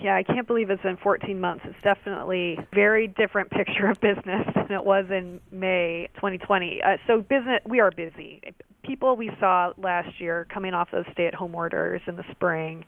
Yeah, 0.00 0.14
I 0.14 0.22
can't 0.22 0.46
believe 0.46 0.70
it's 0.70 0.82
been 0.82 0.96
14 0.96 1.40
months. 1.40 1.64
It's 1.66 1.82
definitely 1.82 2.58
very 2.72 3.08
different 3.08 3.50
picture 3.50 3.88
of 3.88 4.00
business 4.00 4.46
than 4.54 4.72
it 4.72 4.84
was 4.84 5.06
in 5.10 5.40
May 5.50 6.08
2020. 6.16 6.82
Uh, 6.82 6.96
so 7.06 7.20
business, 7.20 7.60
we 7.66 7.80
are 7.80 7.90
busy. 7.90 8.40
People 8.82 9.16
we 9.16 9.30
saw 9.40 9.72
last 9.76 10.20
year 10.20 10.46
coming 10.52 10.72
off 10.72 10.90
those 10.92 11.04
stay-at-home 11.12 11.54
orders 11.54 12.00
in 12.06 12.16
the 12.16 12.24
spring 12.30 12.84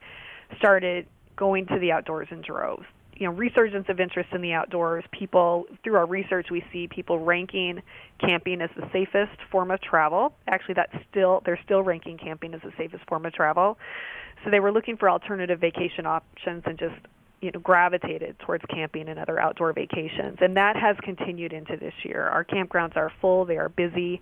started 0.59 1.07
going 1.37 1.67
to 1.67 1.79
the 1.79 1.90
outdoors 1.90 2.29
in 2.31 2.43
droves. 2.43 2.85
You 3.14 3.26
know, 3.26 3.33
resurgence 3.33 3.87
of 3.88 4.00
interest 4.00 4.31
in 4.33 4.40
the 4.40 4.52
outdoors. 4.52 5.05
People 5.11 5.67
through 5.85 5.97
our 5.97 6.07
research, 6.07 6.47
we 6.50 6.64
see 6.73 6.87
people 6.87 7.19
ranking 7.19 7.83
camping 8.19 8.62
as 8.62 8.71
the 8.76 8.88
safest 8.93 9.37
form 9.50 9.71
of 9.71 9.81
travel. 9.83 10.33
Actually, 10.47 10.75
that's 10.75 10.95
still 11.11 11.43
they're 11.45 11.61
still 11.62 11.83
ranking 11.83 12.17
camping 12.17 12.55
as 12.55 12.62
the 12.62 12.73
safest 12.79 13.05
form 13.07 13.26
of 13.26 13.35
travel. 13.35 13.76
So 14.45 14.51
they 14.51 14.61
were 14.61 14.73
looking 14.73 14.97
for 14.97 15.11
alternative 15.11 15.61
vacation 15.61 16.07
options 16.07 16.63
and 16.67 16.79
just 16.79 16.95
you 17.41 17.51
know 17.53 17.61
gravitated 17.61 18.39
towards 18.41 18.65
camping 18.67 19.09
and 19.09 19.19
other 19.19 19.41
outdoor 19.41 19.73
vacations 19.73 20.39
and 20.41 20.57
that 20.59 20.77
has 20.77 20.95
continued 21.03 21.53
into 21.55 21.75
this 21.77 21.95
year 22.03 22.23
our 22.29 22.45
campgrounds 22.45 22.97
are 22.97 23.11
full 23.21 23.47
they 23.47 23.57
are 23.57 23.71
busy 23.71 24.21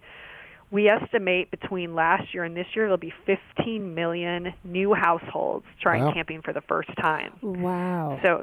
we 0.71 0.89
estimate 0.89 1.51
between 1.51 1.97
last 1.97 2.33
year 2.33 2.45
and 2.45 2.57
this 2.57 2.67
year 2.77 2.85
there'll 2.85 2.97
be 2.97 3.13
15 3.27 3.93
million 3.93 4.55
new 4.63 4.95
households 4.95 5.67
trying 5.81 6.05
Wow. 6.05 6.13
camping 6.15 6.43
for 6.43 6.53
the 6.53 6.61
first 6.61 6.91
time 7.01 7.33
Wow. 7.43 8.21
so 8.23 8.41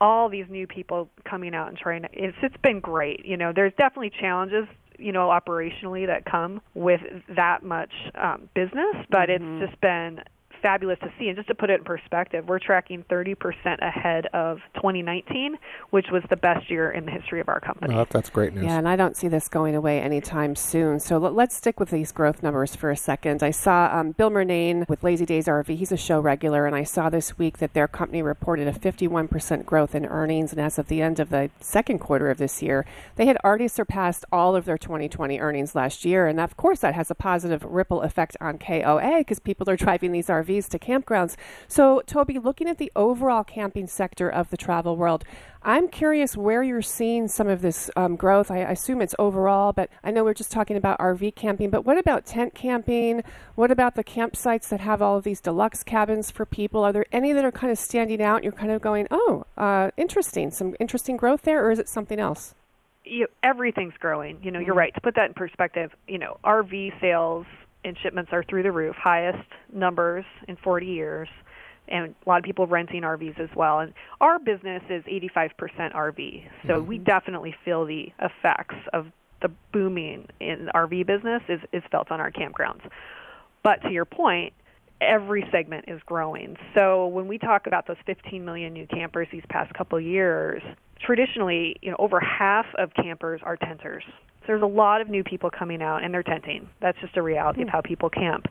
all 0.00 0.30
these 0.30 0.46
new 0.48 0.66
people 0.66 1.10
coming 1.28 1.54
out 1.54 1.68
and 1.68 1.76
trying 1.76 2.00
to, 2.02 2.08
it's 2.12 2.36
it's 2.42 2.56
been 2.62 2.80
great 2.80 3.26
you 3.26 3.36
know 3.36 3.52
there's 3.54 3.74
definitely 3.78 4.10
challenges 4.18 4.66
you 4.98 5.12
know 5.12 5.28
operationally 5.28 6.06
that 6.06 6.24
come 6.24 6.62
with 6.72 7.00
that 7.36 7.62
much 7.62 7.92
um, 8.14 8.48
business 8.54 8.96
but 9.10 9.28
Mm-hmm. 9.28 9.62
it's 9.62 9.70
just 9.70 9.80
been 9.82 10.20
fabulous 10.64 10.98
to 11.00 11.12
see 11.18 11.28
and 11.28 11.36
just 11.36 11.48
to 11.48 11.54
put 11.54 11.68
it 11.68 11.80
in 11.80 11.84
perspective 11.84 12.46
we're 12.48 12.58
tracking 12.58 13.04
30% 13.10 13.36
ahead 13.82 14.26
of 14.32 14.58
2019 14.76 15.58
which 15.90 16.06
was 16.10 16.22
the 16.30 16.36
best 16.36 16.70
year 16.70 16.90
in 16.90 17.04
the 17.04 17.10
history 17.10 17.40
of 17.40 17.48
our 17.48 17.60
company 17.60 17.94
Well, 17.94 18.06
that's 18.10 18.30
great 18.30 18.54
news. 18.54 18.64
Yeah, 18.64 18.78
and 18.78 18.88
I 18.88 18.96
don't 18.96 19.16
see 19.16 19.28
this 19.28 19.48
going 19.48 19.74
away 19.74 20.00
anytime 20.00 20.56
soon. 20.56 21.00
So 21.00 21.18
let, 21.18 21.48
us 21.50 21.54
stick 21.54 21.78
with 21.78 21.90
these 21.90 22.12
growth 22.12 22.42
numbers 22.42 22.74
for 22.74 22.90
a 22.90 22.96
second. 22.96 23.42
I 23.42 23.50
saw 23.50 23.90
um, 23.92 24.12
Bill 24.12 24.30
Murnane 24.30 24.88
with 24.88 25.02
Lazydays 25.02 25.44
RV. 25.44 25.76
He's 25.76 25.92
a 25.92 25.96
show 25.96 26.20
regular, 26.20 26.66
and 26.66 26.74
I 26.74 26.84
saw 26.84 27.10
this 27.10 27.36
week 27.36 27.58
that 27.58 27.74
their 27.74 27.86
company 27.86 28.22
reported 28.22 28.66
a 28.66 28.72
51% 28.72 29.66
growth 29.66 29.94
in 29.94 30.06
earnings. 30.06 30.52
And 30.52 30.60
as 30.60 30.78
of 30.78 30.88
the 30.88 31.02
end 31.02 31.20
of 31.20 31.30
the 31.30 31.50
second 31.60 31.98
quarter 31.98 32.30
of 32.30 32.38
this 32.38 32.62
year, 32.62 32.86
they 33.16 33.26
had 33.26 33.36
already 33.44 33.68
surpassed 33.68 34.24
all 34.32 34.56
of 34.56 34.64
their 34.64 34.78
2020 34.78 35.38
earnings 35.38 35.74
last 35.74 36.04
year. 36.04 36.26
And 36.26 36.40
of 36.40 36.56
course, 36.56 36.80
that 36.80 36.94
has 36.94 37.10
a 37.10 37.14
positive 37.14 37.64
ripple 37.64 38.02
effect 38.02 38.36
on 38.40 38.58
KOA 38.58 39.18
because 39.18 39.38
people 39.38 39.68
are 39.68 39.76
driving 39.76 40.12
these 40.12 40.28
RVs 40.28 40.53
RVs 40.54 40.68
to 40.70 40.78
campgrounds. 40.78 41.36
So, 41.68 42.02
Toby, 42.06 42.38
looking 42.38 42.68
at 42.68 42.78
the 42.78 42.92
overall 42.96 43.44
camping 43.44 43.86
sector 43.86 44.28
of 44.28 44.50
the 44.50 44.56
travel 44.56 44.96
world, 44.96 45.24
I'm 45.62 45.88
curious 45.88 46.36
where 46.36 46.62
you're 46.62 46.82
seeing 46.82 47.28
some 47.28 47.48
of 47.48 47.62
this 47.62 47.90
um, 47.96 48.16
growth. 48.16 48.50
I, 48.50 48.58
I 48.58 48.72
assume 48.72 49.00
it's 49.00 49.14
overall, 49.18 49.72
but 49.72 49.88
I 50.02 50.10
know 50.10 50.24
we're 50.24 50.34
just 50.34 50.52
talking 50.52 50.76
about 50.76 50.98
RV 50.98 51.34
camping. 51.34 51.70
But 51.70 51.84
what 51.84 51.96
about 51.96 52.26
tent 52.26 52.54
camping? 52.54 53.22
What 53.54 53.70
about 53.70 53.94
the 53.94 54.04
campsites 54.04 54.68
that 54.68 54.80
have 54.80 55.00
all 55.00 55.16
of 55.16 55.24
these 55.24 55.40
deluxe 55.40 55.82
cabins 55.82 56.30
for 56.30 56.44
people? 56.44 56.84
Are 56.84 56.92
there 56.92 57.06
any 57.12 57.32
that 57.32 57.44
are 57.44 57.52
kind 57.52 57.70
of 57.70 57.78
standing 57.78 58.22
out? 58.22 58.42
You're 58.42 58.52
kind 58.52 58.72
of 58.72 58.82
going, 58.82 59.06
oh, 59.10 59.44
uh, 59.56 59.90
interesting, 59.96 60.50
some 60.50 60.76
interesting 60.78 61.16
growth 61.16 61.42
there, 61.42 61.64
or 61.64 61.70
is 61.70 61.78
it 61.78 61.88
something 61.88 62.18
else? 62.18 62.54
You, 63.06 63.26
everything's 63.42 63.94
growing. 63.98 64.38
You 64.42 64.50
know, 64.50 64.60
you're 64.60 64.74
right. 64.74 64.94
To 64.94 65.00
put 65.00 65.14
that 65.16 65.28
in 65.28 65.34
perspective, 65.34 65.90
you 66.08 66.18
know, 66.18 66.38
RV 66.42 66.98
sales 67.00 67.46
and 67.84 67.96
shipments 68.02 68.30
are 68.32 68.44
through 68.48 68.62
the 68.62 68.72
roof, 68.72 68.96
highest 68.96 69.48
numbers 69.72 70.24
in 70.48 70.56
40 70.56 70.86
years 70.86 71.28
and 71.88 72.14
a 72.24 72.28
lot 72.28 72.38
of 72.38 72.44
people 72.44 72.66
renting 72.66 73.02
RVs 73.02 73.38
as 73.38 73.50
well. 73.54 73.80
And 73.80 73.92
our 74.20 74.38
business 74.38 74.82
is 74.88 75.04
85% 75.04 75.94
RV, 75.94 76.44
so 76.66 76.74
mm-hmm. 76.74 76.86
we 76.86 76.98
definitely 76.98 77.54
feel 77.64 77.84
the 77.84 78.06
effects 78.20 78.76
of 78.92 79.06
the 79.42 79.50
booming 79.72 80.26
in 80.40 80.70
RV 80.74 81.06
business 81.06 81.42
is, 81.48 81.60
is 81.72 81.82
felt 81.90 82.10
on 82.10 82.20
our 82.20 82.30
campgrounds. 82.30 82.80
But 83.62 83.82
to 83.82 83.90
your 83.90 84.06
point, 84.06 84.54
every 85.00 85.46
segment 85.52 85.84
is 85.88 86.00
growing. 86.06 86.56
So 86.74 87.08
when 87.08 87.28
we 87.28 87.38
talk 87.38 87.66
about 87.66 87.86
those 87.86 87.96
15 88.06 88.44
million 88.44 88.72
new 88.72 88.86
campers 88.86 89.28
these 89.30 89.44
past 89.50 89.74
couple 89.74 90.00
years, 90.00 90.62
traditionally, 91.00 91.76
you 91.82 91.90
know, 91.90 91.96
over 91.98 92.20
half 92.20 92.66
of 92.78 92.94
campers 92.94 93.40
are 93.44 93.56
tenters. 93.56 94.04
So 94.44 94.48
there's 94.48 94.62
a 94.62 94.66
lot 94.66 95.00
of 95.00 95.08
new 95.08 95.24
people 95.24 95.50
coming 95.50 95.82
out 95.82 96.04
and 96.04 96.12
they're 96.12 96.22
tenting. 96.22 96.68
That's 96.80 96.98
just 97.00 97.16
a 97.16 97.22
reality 97.22 97.60
mm-hmm. 97.60 97.68
of 97.68 97.72
how 97.72 97.80
people 97.80 98.10
camp. 98.10 98.46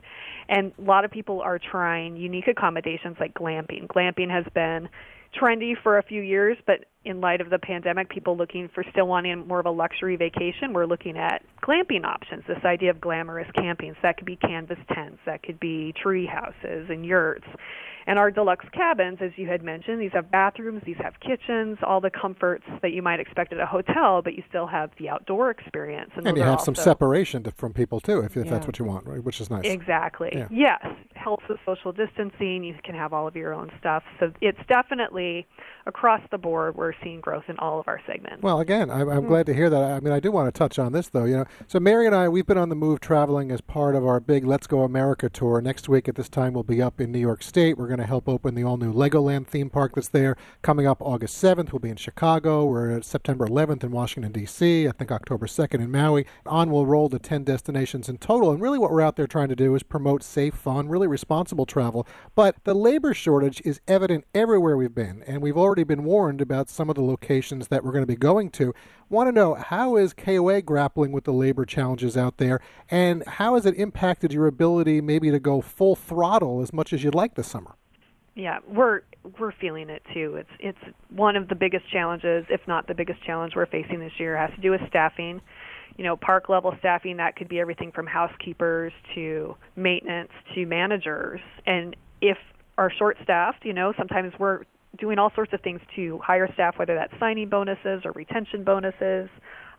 And 0.48 0.72
a 0.78 0.82
lot 0.82 1.04
of 1.04 1.10
people 1.10 1.40
are 1.40 1.58
trying 1.58 2.16
unique 2.16 2.48
accommodations 2.48 3.16
like 3.20 3.32
glamping. 3.34 3.86
Glamping 3.86 4.30
has 4.30 4.44
been 4.54 4.88
trendy 5.40 5.74
for 5.82 5.98
a 5.98 6.02
few 6.02 6.20
years, 6.20 6.56
but 6.66 6.86
in 7.04 7.20
light 7.20 7.40
of 7.40 7.50
the 7.50 7.58
pandemic, 7.58 8.08
people 8.08 8.36
looking 8.36 8.68
for 8.74 8.84
still 8.90 9.06
wanting 9.06 9.46
more 9.46 9.60
of 9.60 9.66
a 9.66 9.70
luxury 9.70 10.16
vacation, 10.16 10.72
we're 10.72 10.86
looking 10.86 11.16
at 11.16 11.42
glamping 11.62 12.04
options. 12.04 12.44
This 12.46 12.64
idea 12.64 12.90
of 12.90 13.00
glamorous 13.00 13.48
camping. 13.54 13.92
So 13.92 13.98
that 14.02 14.16
could 14.16 14.26
be 14.26 14.36
canvas 14.36 14.78
tents, 14.92 15.18
that 15.26 15.42
could 15.42 15.60
be 15.60 15.92
tree 16.00 16.26
houses 16.26 16.86
and 16.88 17.04
yurts. 17.04 17.46
And 18.06 18.18
our 18.18 18.30
deluxe 18.30 18.66
cabins, 18.74 19.18
as 19.22 19.30
you 19.36 19.48
had 19.48 19.62
mentioned, 19.62 20.00
these 20.00 20.12
have 20.12 20.30
bathrooms, 20.30 20.82
these 20.84 20.98
have 20.98 21.14
kitchens, 21.20 21.78
all 21.82 22.02
the 22.02 22.10
comforts 22.10 22.64
that 22.82 22.92
you 22.92 23.00
might 23.00 23.18
expect 23.18 23.52
at 23.52 23.60
a 23.60 23.66
hotel, 23.66 24.20
but 24.22 24.34
you 24.34 24.42
still 24.48 24.66
have 24.66 24.90
the 24.98 25.08
outdoor 25.08 25.50
experience. 25.50 26.10
And, 26.14 26.26
and 26.26 26.36
you 26.36 26.42
have 26.42 26.60
some 26.60 26.74
separation 26.74 27.42
to, 27.44 27.50
from 27.52 27.72
people 27.72 28.00
too, 28.00 28.20
if, 28.20 28.36
if 28.36 28.44
yeah. 28.44 28.50
that's 28.50 28.66
what 28.66 28.78
you 28.78 28.84
want, 28.84 29.06
right? 29.06 29.24
Which 29.24 29.40
is 29.40 29.48
nice. 29.48 29.64
Exactly. 29.64 30.30
Yeah. 30.34 30.48
Yes, 30.50 30.86
helps 31.14 31.44
with 31.48 31.58
social 31.64 31.92
distancing. 31.92 32.62
You 32.62 32.74
can 32.84 32.94
have 32.94 33.14
all 33.14 33.26
of 33.26 33.36
your 33.36 33.54
own 33.54 33.70
stuff. 33.80 34.02
So 34.20 34.32
it's 34.42 34.60
definitely 34.68 35.46
across 35.86 36.20
the 36.30 36.38
board. 36.38 36.76
We're 36.76 36.93
seeing 37.02 37.20
growth 37.20 37.44
in 37.48 37.58
all 37.58 37.80
of 37.80 37.88
our 37.88 38.00
segments. 38.06 38.42
Well, 38.42 38.60
again, 38.60 38.90
I'm, 38.90 39.08
I'm 39.08 39.24
mm 39.24 39.28
glad 39.34 39.46
to 39.46 39.54
hear 39.54 39.70
that. 39.70 39.82
I 39.82 40.00
mean, 40.00 40.12
I 40.12 40.20
do 40.20 40.30
want 40.30 40.52
to 40.52 40.56
touch 40.56 40.78
on 40.78 40.92
this 40.92 41.08
though. 41.08 41.24
You 41.24 41.38
know, 41.38 41.44
so 41.66 41.80
Mary 41.80 42.06
and 42.06 42.14
I, 42.14 42.28
we've 42.28 42.46
been 42.46 42.58
on 42.58 42.68
the 42.68 42.74
move 42.74 43.00
traveling 43.00 43.50
as 43.50 43.60
part 43.62 43.96
of 43.96 44.06
our 44.06 44.20
big 44.20 44.44
Let's 44.44 44.66
Go 44.66 44.82
America 44.82 45.28
tour. 45.28 45.60
Next 45.60 45.88
week 45.88 46.08
at 46.08 46.14
this 46.14 46.28
time, 46.28 46.52
we'll 46.52 46.62
be 46.62 46.82
up 46.82 47.00
in 47.00 47.10
New 47.10 47.18
York 47.18 47.42
State. 47.42 47.78
We're 47.78 47.88
going 47.88 48.00
to 48.00 48.06
help 48.06 48.28
open 48.28 48.54
the 48.54 48.62
all 48.62 48.76
new 48.76 48.92
Legoland 48.92 49.46
theme 49.46 49.70
park 49.70 49.94
that's 49.94 50.08
there. 50.08 50.36
Coming 50.62 50.86
up 50.86 51.00
August 51.00 51.42
7th, 51.42 51.72
we'll 51.72 51.80
be 51.80 51.88
in 51.88 51.96
Chicago. 51.96 52.66
We're 52.66 52.90
at 52.90 53.04
September 53.04 53.46
11th 53.46 53.82
in 53.82 53.90
Washington, 53.90 54.32
D.C., 54.32 54.86
I 54.86 54.92
think 54.92 55.10
October 55.10 55.46
2nd 55.46 55.82
in 55.82 55.90
Maui. 55.90 56.26
On 56.46 56.70
we'll 56.70 56.86
roll 56.86 57.08
to 57.08 57.18
10 57.18 57.44
destinations 57.44 58.08
in 58.08 58.18
total. 58.18 58.50
And 58.50 58.60
really, 58.60 58.78
what 58.78 58.90
we're 58.90 59.00
out 59.00 59.16
there 59.16 59.26
trying 59.26 59.48
to 59.48 59.56
do 59.56 59.74
is 59.74 59.82
promote 59.82 60.22
safe, 60.22 60.54
fun, 60.54 60.88
really 60.88 61.06
responsible 61.06 61.66
travel. 61.66 62.06
But 62.34 62.56
the 62.64 62.74
labor 62.74 63.14
shortage 63.14 63.62
is 63.64 63.80
evident 63.88 64.24
everywhere 64.34 64.76
we've 64.76 64.94
been, 64.94 65.22
and 65.26 65.40
we've 65.40 65.56
already 65.56 65.84
been 65.84 66.04
warned 66.04 66.40
about 66.40 66.68
some 66.68 66.83
of 66.88 66.96
the 66.96 67.02
locations 67.02 67.68
that 67.68 67.84
we're 67.84 67.92
going 67.92 68.02
to 68.02 68.06
be 68.06 68.16
going 68.16 68.50
to. 68.50 68.74
Want 69.08 69.28
to 69.28 69.32
know 69.32 69.54
how 69.54 69.96
is 69.96 70.12
KOA 70.12 70.62
grappling 70.62 71.12
with 71.12 71.24
the 71.24 71.32
labor 71.32 71.64
challenges 71.64 72.16
out 72.16 72.38
there, 72.38 72.60
and 72.90 73.24
how 73.26 73.54
has 73.54 73.66
it 73.66 73.76
impacted 73.76 74.32
your 74.32 74.46
ability 74.46 75.00
maybe 75.00 75.30
to 75.30 75.38
go 75.38 75.60
full 75.60 75.96
throttle 75.96 76.62
as 76.62 76.72
much 76.72 76.92
as 76.92 77.04
you'd 77.04 77.14
like 77.14 77.34
this 77.34 77.48
summer? 77.48 77.76
Yeah, 78.34 78.58
we're 78.66 79.02
we're 79.38 79.52
feeling 79.52 79.90
it 79.90 80.02
too. 80.12 80.36
It's 80.36 80.50
it's 80.58 80.96
one 81.10 81.36
of 81.36 81.48
the 81.48 81.54
biggest 81.54 81.90
challenges, 81.90 82.44
if 82.50 82.60
not 82.66 82.86
the 82.88 82.94
biggest 82.94 83.22
challenge 83.24 83.54
we're 83.54 83.66
facing 83.66 84.00
this 84.00 84.12
year. 84.18 84.36
Has 84.36 84.50
to 84.56 84.60
do 84.60 84.70
with 84.70 84.80
staffing. 84.88 85.40
You 85.96 86.02
know, 86.02 86.16
park 86.16 86.48
level 86.48 86.74
staffing 86.80 87.18
that 87.18 87.36
could 87.36 87.48
be 87.48 87.60
everything 87.60 87.92
from 87.92 88.06
housekeepers 88.06 88.92
to 89.14 89.56
maintenance 89.76 90.32
to 90.54 90.66
managers. 90.66 91.40
And 91.66 91.94
if 92.20 92.36
are 92.76 92.90
short 92.90 93.16
staffed, 93.22 93.64
you 93.64 93.72
know, 93.72 93.92
sometimes 93.96 94.32
we're 94.38 94.62
doing 94.98 95.18
all 95.18 95.30
sorts 95.34 95.52
of 95.52 95.60
things 95.60 95.80
to 95.96 96.18
hire 96.24 96.48
staff, 96.54 96.78
whether 96.78 96.94
that's 96.94 97.12
signing 97.18 97.48
bonuses 97.48 98.02
or 98.04 98.12
retention 98.12 98.64
bonuses. 98.64 99.28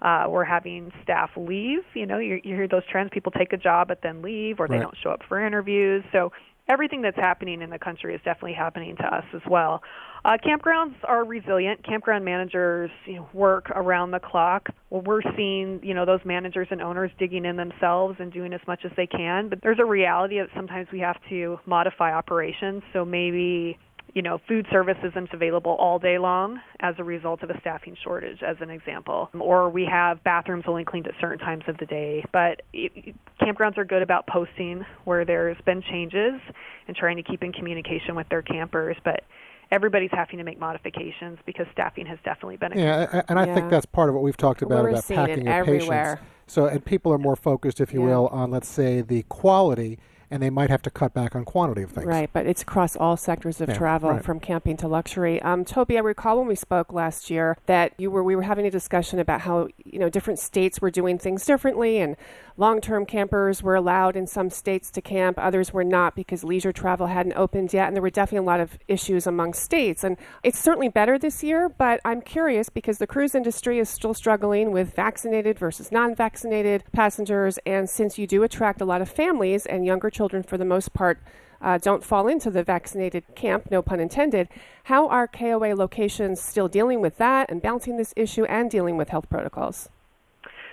Uh, 0.01 0.25
we're 0.27 0.43
having 0.43 0.91
staff 1.03 1.29
leave. 1.37 1.79
You 1.93 2.05
know, 2.05 2.19
you, 2.19 2.39
you 2.43 2.55
hear 2.55 2.67
those 2.67 2.83
trends. 2.91 3.09
People 3.13 3.31
take 3.31 3.53
a 3.53 3.57
job 3.57 3.87
but 3.87 3.99
then 4.03 4.21
leave, 4.21 4.59
or 4.59 4.67
they 4.67 4.75
right. 4.75 4.83
don't 4.83 4.97
show 5.01 5.09
up 5.09 5.21
for 5.27 5.45
interviews. 5.45 6.03
So 6.11 6.31
everything 6.67 7.01
that's 7.01 7.17
happening 7.17 7.61
in 7.61 7.69
the 7.69 7.79
country 7.79 8.13
is 8.13 8.21
definitely 8.23 8.53
happening 8.53 8.95
to 8.97 9.03
us 9.03 9.23
as 9.33 9.41
well. 9.49 9.81
Uh, 10.23 10.37
campgrounds 10.43 10.95
are 11.03 11.23
resilient. 11.23 11.85
Campground 11.85 12.25
managers 12.25 12.89
you 13.05 13.15
know, 13.15 13.29
work 13.33 13.69
around 13.69 14.11
the 14.11 14.19
clock. 14.19 14.69
Well, 14.89 15.01
we're 15.01 15.21
seeing 15.37 15.79
you 15.83 15.93
know 15.93 16.05
those 16.05 16.21
managers 16.25 16.67
and 16.71 16.81
owners 16.81 17.11
digging 17.19 17.45
in 17.45 17.55
themselves 17.57 18.17
and 18.19 18.33
doing 18.33 18.51
as 18.53 18.61
much 18.67 18.81
as 18.85 18.91
they 18.97 19.07
can. 19.07 19.49
But 19.49 19.59
there's 19.61 19.79
a 19.79 19.85
reality 19.85 20.39
that 20.39 20.49
sometimes 20.55 20.87
we 20.91 20.99
have 20.99 21.17
to 21.29 21.59
modify 21.65 22.11
operations. 22.11 22.81
So 22.91 23.05
maybe 23.05 23.77
you 24.15 24.21
know, 24.21 24.39
food 24.47 24.65
service 24.71 24.97
isn't 25.03 25.33
available 25.33 25.73
all 25.73 25.99
day 25.99 26.17
long 26.17 26.61
as 26.79 26.95
a 26.97 27.03
result 27.03 27.43
of 27.43 27.49
a 27.49 27.59
staffing 27.59 27.97
shortage, 28.01 28.41
as 28.41 28.55
an 28.61 28.69
example. 28.69 29.29
Or 29.37 29.69
we 29.69 29.85
have 29.91 30.23
bathrooms 30.23 30.63
only 30.67 30.85
cleaned 30.85 31.05
at 31.07 31.13
certain 31.19 31.37
times 31.37 31.65
of 31.67 31.77
the 31.77 31.85
day. 31.85 32.23
But 32.31 32.61
it, 32.71 33.13
campgrounds 33.41 33.77
are 33.77 33.83
good 33.83 34.01
about 34.01 34.25
posting 34.25 34.85
where 35.03 35.25
there's 35.25 35.57
been 35.65 35.81
changes 35.81 36.39
and 36.87 36.95
trying 36.95 37.17
to 37.17 37.23
keep 37.23 37.43
in 37.43 37.51
communication 37.51 38.15
with 38.15 38.29
their 38.29 38.41
campers. 38.41 38.95
But 39.03 39.25
everybody's 39.69 40.11
having 40.13 40.37
to 40.37 40.45
make 40.45 40.61
modifications 40.61 41.37
because 41.45 41.65
staffing 41.73 42.05
has 42.05 42.17
definitely 42.23 42.55
been 42.55 42.71
a 42.71 42.81
yeah, 42.81 43.21
and 43.27 43.37
I 43.37 43.47
yeah. 43.47 43.53
think 43.53 43.69
that's 43.69 43.85
part 43.85 44.07
of 44.07 44.15
what 44.15 44.23
we've 44.23 44.37
talked 44.37 44.61
about 44.61 44.83
We're 44.83 44.91
about 44.91 45.07
packing 45.07 45.45
your 45.45 45.53
everywhere. 45.53 46.15
patients. 46.15 46.31
So, 46.47 46.67
and 46.67 46.85
people 46.85 47.11
are 47.11 47.17
more 47.17 47.35
focused, 47.35 47.81
if 47.81 47.91
you 47.91 48.01
yeah. 48.01 48.15
will, 48.15 48.27
on 48.27 48.49
let's 48.49 48.69
say 48.69 49.01
the 49.01 49.23
quality 49.23 49.99
and 50.31 50.41
they 50.41 50.49
might 50.49 50.69
have 50.69 50.81
to 50.83 50.89
cut 50.89 51.13
back 51.13 51.35
on 51.35 51.45
quantity 51.45 51.83
of 51.83 51.91
things. 51.91 52.07
Right, 52.07 52.29
but 52.31 52.45
it's 52.45 52.61
across 52.61 52.95
all 52.95 53.17
sectors 53.17 53.61
of 53.61 53.69
yeah, 53.69 53.75
travel, 53.75 54.11
right. 54.11 54.23
from 54.23 54.39
camping 54.39 54.77
to 54.77 54.87
luxury. 54.87 55.41
Um, 55.41 55.65
Toby, 55.65 55.97
I 55.97 56.01
recall 56.01 56.39
when 56.39 56.47
we 56.47 56.55
spoke 56.55 56.93
last 56.93 57.29
year 57.29 57.57
that 57.65 57.93
you 57.97 58.11
were 58.11 58.23
we 58.23 58.35
were 58.35 58.43
having 58.43 58.65
a 58.65 58.71
discussion 58.71 59.19
about 59.19 59.41
how 59.41 59.67
you 59.83 59.99
know 59.99 60.09
different 60.09 60.39
states 60.39 60.81
were 60.81 60.91
doing 60.91 61.17
things 61.17 61.45
differently, 61.45 61.99
and 61.99 62.15
long-term 62.57 63.05
campers 63.05 63.61
were 63.61 63.75
allowed 63.75 64.15
in 64.15 64.27
some 64.27 64.49
states 64.49 64.89
to 64.91 65.01
camp, 65.01 65.37
others 65.37 65.73
were 65.73 65.83
not 65.83 66.15
because 66.15 66.43
leisure 66.43 66.71
travel 66.71 67.07
hadn't 67.07 67.33
opened 67.33 67.73
yet, 67.73 67.87
and 67.87 67.95
there 67.95 68.01
were 68.01 68.09
definitely 68.09 68.45
a 68.45 68.49
lot 68.49 68.59
of 68.59 68.77
issues 68.87 69.27
among 69.27 69.53
states. 69.53 70.03
And 70.03 70.17
it's 70.43 70.59
certainly 70.59 70.89
better 70.89 71.17
this 71.17 71.43
year, 71.43 71.69
but 71.69 71.99
I'm 72.05 72.21
curious 72.21 72.69
because 72.69 72.97
the 72.97 73.07
cruise 73.07 73.35
industry 73.35 73.79
is 73.79 73.89
still 73.89 74.13
struggling 74.13 74.71
with 74.71 74.95
vaccinated 74.95 75.59
versus 75.59 75.91
non-vaccinated 75.91 76.83
passengers, 76.91 77.59
and 77.65 77.89
since 77.89 78.17
you 78.17 78.25
do 78.25 78.43
attract 78.43 78.81
a 78.81 78.85
lot 78.85 79.01
of 79.01 79.09
families 79.09 79.65
and 79.65 79.85
younger 79.85 80.09
children 80.15 80.41
for 80.41 80.57
the 80.57 80.65
most 80.65 80.93
part 80.93 81.19
uh, 81.61 81.77
don't 81.77 82.03
fall 82.03 82.27
into 82.27 82.49
the 82.51 82.63
vaccinated 82.63 83.23
camp, 83.35 83.71
no 83.71 83.81
pun 83.81 83.99
intended. 83.99 84.47
How 84.83 85.07
are 85.07 85.27
KOA 85.27 85.75
locations 85.75 86.41
still 86.41 86.67
dealing 86.67 87.01
with 87.01 87.17
that 87.17 87.49
and 87.49 87.61
balancing 87.61 87.97
this 87.97 88.13
issue 88.15 88.45
and 88.45 88.69
dealing 88.69 88.97
with 88.97 89.09
health 89.09 89.29
protocols? 89.29 89.89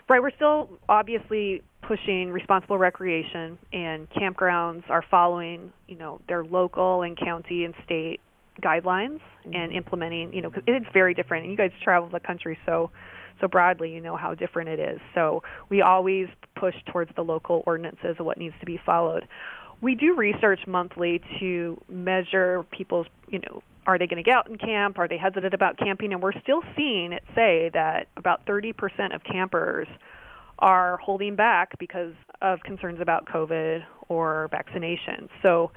Right, 0.09 0.21
we're 0.21 0.35
still 0.37 0.69
obviously 0.89 1.63
pushing 1.83 2.31
responsible 2.31 2.77
recreation, 2.77 3.59
and 3.73 4.09
campgrounds 4.11 4.89
are 4.91 5.05
following, 5.11 5.73
you 5.89 5.97
know, 5.97 6.21
their 6.29 6.45
local 6.45 7.03
and 7.03 7.17
county 7.17 7.65
and 7.65 7.75
state 7.85 8.21
guidelines 8.63 9.21
mm-hmm. 9.47 9.55
and 9.55 9.73
implementing, 9.73 10.33
you 10.35 10.43
know, 10.43 10.51
cause 10.51 10.63
it's 10.67 10.87
very 10.93 11.15
different. 11.15 11.45
And 11.45 11.53
you 11.53 11.57
guys 11.57 11.71
travel 11.83 12.09
the 12.09 12.21
country 12.21 12.59
so 12.67 12.91
so 13.43 13.49
broadly, 13.49 13.91
you 13.91 14.01
know 14.01 14.17
how 14.17 14.35
different 14.35 14.71
it 14.71 14.79
is. 14.79 15.01
So 15.15 15.43
we 15.69 15.83
always 15.83 16.29
push 16.55 16.77
towards 16.91 17.11
the 17.17 17.23
local 17.23 17.63
ordinances 17.67 18.17
of 18.19 18.25
what 18.25 18.39
needs 18.39 18.55
to 18.61 18.67
be 18.67 18.81
followed. 18.87 19.27
We 19.83 19.97
do 19.97 20.15
research 20.15 20.61
monthly 20.67 21.21
to 21.41 21.77
measure 21.91 22.65
people's, 22.71 23.09
you 23.29 23.41
know, 23.41 23.63
are 23.85 23.99
they 23.99 24.07
going 24.07 24.23
to 24.23 24.23
get 24.23 24.37
out 24.37 24.49
and 24.49 24.61
camp? 24.61 24.97
Are 24.99 25.09
they 25.09 25.19
hesitant 25.19 25.53
about 25.53 25.77
camping? 25.77 26.13
And 26.13 26.23
we're 26.23 26.41
still 26.41 26.63
seeing 26.77 27.13
it 27.13 27.25
say 27.35 27.69
that 27.75 28.07
about 28.17 28.47
30% 28.47 28.73
of 29.13 29.25
campers 29.25 29.89
are 30.61 30.99
holding 30.99 31.35
back 31.35 31.77
because 31.81 32.15
of 32.41 32.61
concerns 32.61 33.01
about 33.01 33.27
COVID 33.27 33.81
or 34.09 34.47
vaccination. 34.53 35.29
So 35.43 35.73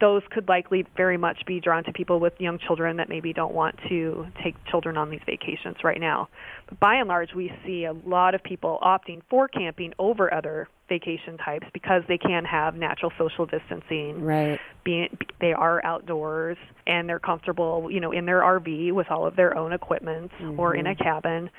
those 0.00 0.22
could 0.30 0.48
likely 0.48 0.84
very 0.96 1.16
much 1.16 1.46
be 1.46 1.60
drawn 1.60 1.84
to 1.84 1.92
people 1.92 2.18
with 2.18 2.32
young 2.38 2.58
children 2.58 2.96
that 2.96 3.08
maybe 3.08 3.32
don't 3.32 3.54
want 3.54 3.78
to 3.88 4.26
take 4.42 4.56
children 4.66 4.96
on 4.96 5.08
these 5.08 5.20
vacations 5.24 5.76
right 5.84 6.00
now. 6.00 6.28
But 6.68 6.80
by 6.80 6.96
and 6.96 7.08
large, 7.08 7.32
we 7.34 7.52
see 7.64 7.84
a 7.84 7.92
lot 7.92 8.34
of 8.34 8.42
people 8.42 8.78
opting 8.82 9.22
for 9.30 9.46
camping 9.46 9.92
over 9.98 10.32
other 10.32 10.68
vacation 10.88 11.38
types 11.38 11.66
because 11.72 12.02
they 12.08 12.18
can 12.18 12.44
have 12.44 12.74
natural 12.74 13.12
social 13.16 13.46
distancing. 13.46 14.22
Right. 14.22 14.58
Being 14.84 15.16
they 15.40 15.52
are 15.52 15.84
outdoors 15.84 16.58
and 16.86 17.08
they're 17.08 17.20
comfortable, 17.20 17.88
you 17.90 18.00
know, 18.00 18.12
in 18.12 18.26
their 18.26 18.40
RV 18.40 18.92
with 18.92 19.10
all 19.10 19.26
of 19.26 19.36
their 19.36 19.56
own 19.56 19.72
equipment 19.72 20.32
or 20.56 20.74
in 20.74 20.86
a 20.86 20.90
mm-hmm. 20.90 21.02
cabin. 21.02 21.50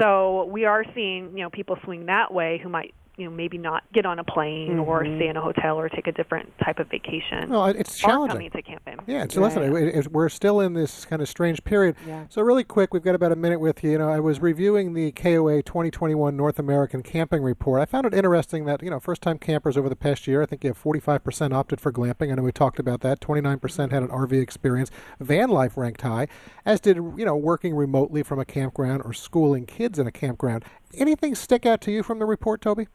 So 0.00 0.44
we 0.46 0.64
are 0.64 0.84
seeing, 0.94 1.36
you 1.36 1.44
know, 1.44 1.50
people 1.50 1.76
swing 1.84 2.06
that 2.06 2.32
way 2.32 2.58
who 2.62 2.68
might 2.68 2.94
you 3.16 3.24
know 3.24 3.30
maybe 3.30 3.58
not 3.58 3.82
get 3.92 4.04
on 4.04 4.18
a 4.18 4.24
plane 4.24 4.78
or 4.78 5.02
mm-hmm. 5.02 5.16
stay 5.16 5.28
in 5.28 5.36
a 5.36 5.40
hotel 5.40 5.78
or 5.78 5.88
take 5.88 6.06
a 6.06 6.12
different 6.12 6.52
type 6.58 6.78
of 6.78 6.88
vacation. 6.88 7.48
Well, 7.48 7.66
it's 7.66 7.98
challenging. 7.98 8.36
coming 8.36 8.50
to 8.50 8.62
camping. 8.62 8.98
Yeah, 9.06 9.26
so 9.28 9.40
listen, 9.40 9.62
it- 9.62 9.94
it- 9.94 10.12
we're 10.12 10.28
still 10.28 10.60
in 10.60 10.74
this 10.74 11.04
kind 11.04 11.20
of 11.20 11.28
strange 11.28 11.64
period. 11.64 11.96
Yeah. 12.06 12.24
So 12.28 12.42
really 12.42 12.64
quick, 12.64 12.92
we've 12.92 13.02
got 13.02 13.14
about 13.14 13.32
a 13.32 13.36
minute 13.36 13.60
with 13.60 13.82
you. 13.82 13.92
You 13.92 13.98
know, 13.98 14.08
I 14.08 14.20
was 14.20 14.40
reviewing 14.40 14.94
the 14.94 15.12
KOA 15.12 15.62
2021 15.62 16.36
North 16.36 16.58
American 16.58 17.02
Camping 17.02 17.42
Report. 17.42 17.80
I 17.80 17.86
found 17.86 18.06
it 18.06 18.14
interesting 18.14 18.66
that 18.66 18.82
you 18.82 18.90
know, 18.90 19.00
first-time 19.00 19.38
campers 19.38 19.76
over 19.76 19.88
the 19.88 19.96
past 19.96 20.26
year, 20.26 20.42
I 20.42 20.46
think 20.46 20.62
you 20.64 20.70
have 20.70 20.82
45% 20.82 21.52
opted 21.52 21.80
for 21.80 21.92
glamping. 21.92 22.30
I 22.30 22.34
know 22.34 22.42
we 22.42 22.52
talked 22.52 22.78
about 22.78 23.00
that. 23.00 23.20
29% 23.20 23.90
had 23.90 24.02
an 24.02 24.08
RV 24.08 24.32
experience. 24.40 24.90
Van 25.20 25.48
life 25.48 25.76
ranked 25.76 26.02
high, 26.02 26.28
as 26.64 26.80
did 26.80 26.96
you 26.96 27.24
know, 27.24 27.36
working 27.36 27.74
remotely 27.74 28.22
from 28.22 28.38
a 28.38 28.44
campground 28.44 29.02
or 29.04 29.12
schooling 29.12 29.66
kids 29.66 29.98
in 29.98 30.06
a 30.06 30.12
campground. 30.12 30.64
Anything 30.94 31.34
stick 31.34 31.66
out 31.66 31.80
to 31.82 31.90
you 31.90 32.02
from 32.02 32.18
the 32.18 32.26
report, 32.26 32.60
Toby? 32.60 32.88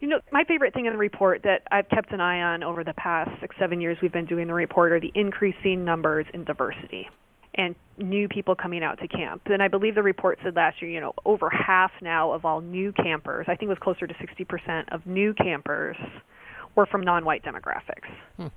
You 0.00 0.06
know, 0.08 0.20
my 0.30 0.44
favorite 0.44 0.74
thing 0.74 0.86
in 0.86 0.92
the 0.92 0.98
report 0.98 1.42
that 1.42 1.62
I've 1.72 1.88
kept 1.88 2.12
an 2.12 2.20
eye 2.20 2.40
on 2.40 2.62
over 2.62 2.84
the 2.84 2.94
past 2.94 3.30
six, 3.40 3.56
seven 3.58 3.80
years 3.80 3.98
we've 4.00 4.12
been 4.12 4.26
doing 4.26 4.46
the 4.46 4.54
report 4.54 4.92
are 4.92 5.00
the 5.00 5.10
increasing 5.14 5.84
numbers 5.84 6.24
in 6.32 6.44
diversity 6.44 7.08
and 7.54 7.74
new 7.96 8.28
people 8.28 8.54
coming 8.54 8.84
out 8.84 9.00
to 9.00 9.08
camp. 9.08 9.42
And 9.46 9.60
I 9.60 9.66
believe 9.66 9.96
the 9.96 10.02
report 10.02 10.38
said 10.44 10.54
last 10.54 10.80
year, 10.80 10.88
you 10.92 11.00
know, 11.00 11.14
over 11.24 11.50
half 11.50 11.90
now 12.00 12.30
of 12.30 12.44
all 12.44 12.60
new 12.60 12.92
campers, 12.92 13.46
I 13.48 13.56
think 13.56 13.62
it 13.62 13.68
was 13.70 13.78
closer 13.80 14.06
to 14.06 14.14
60% 14.14 14.84
of 14.92 15.04
new 15.04 15.34
campers 15.34 15.96
were 16.76 16.86
from 16.86 17.00
non-white 17.00 17.42
demographics. 17.42 18.50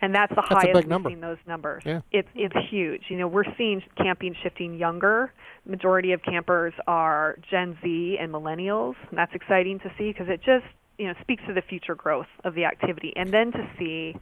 And 0.00 0.14
that's 0.14 0.34
the 0.34 0.40
Hmm. 0.42 0.52
a 0.54 0.56
highest 0.60 0.74
we've 0.74 0.86
number. 0.88 1.10
seen 1.10 1.20
those 1.20 1.38
numbers. 1.46 1.82
Yeah. 1.84 2.00
It's 2.12 2.28
it's 2.34 2.54
huge. 2.70 3.04
You 3.08 3.16
know, 3.18 3.28
we're 3.28 3.44
seeing 3.56 3.82
camping 3.96 4.34
shifting 4.42 4.74
younger. 4.74 5.32
Majority 5.66 6.12
of 6.12 6.22
campers 6.22 6.74
are 6.86 7.36
Gen 7.50 7.76
Z 7.82 8.16
and 8.20 8.30
millennials, 8.32 8.94
and 9.10 9.18
that's 9.18 9.34
exciting 9.34 9.78
to 9.80 9.90
see 9.98 10.12
because 10.12 10.28
it 10.28 10.42
just 10.42 10.66
you 10.98 11.06
know 11.06 11.14
speaks 11.20 11.42
to 11.46 11.52
the 11.52 11.62
future 11.62 11.94
growth 11.94 12.26
of 12.44 12.54
the 12.54 12.64
activity. 12.64 13.12
And 13.16 13.32
then 13.32 13.52
to 13.52 13.68
see 13.78 14.16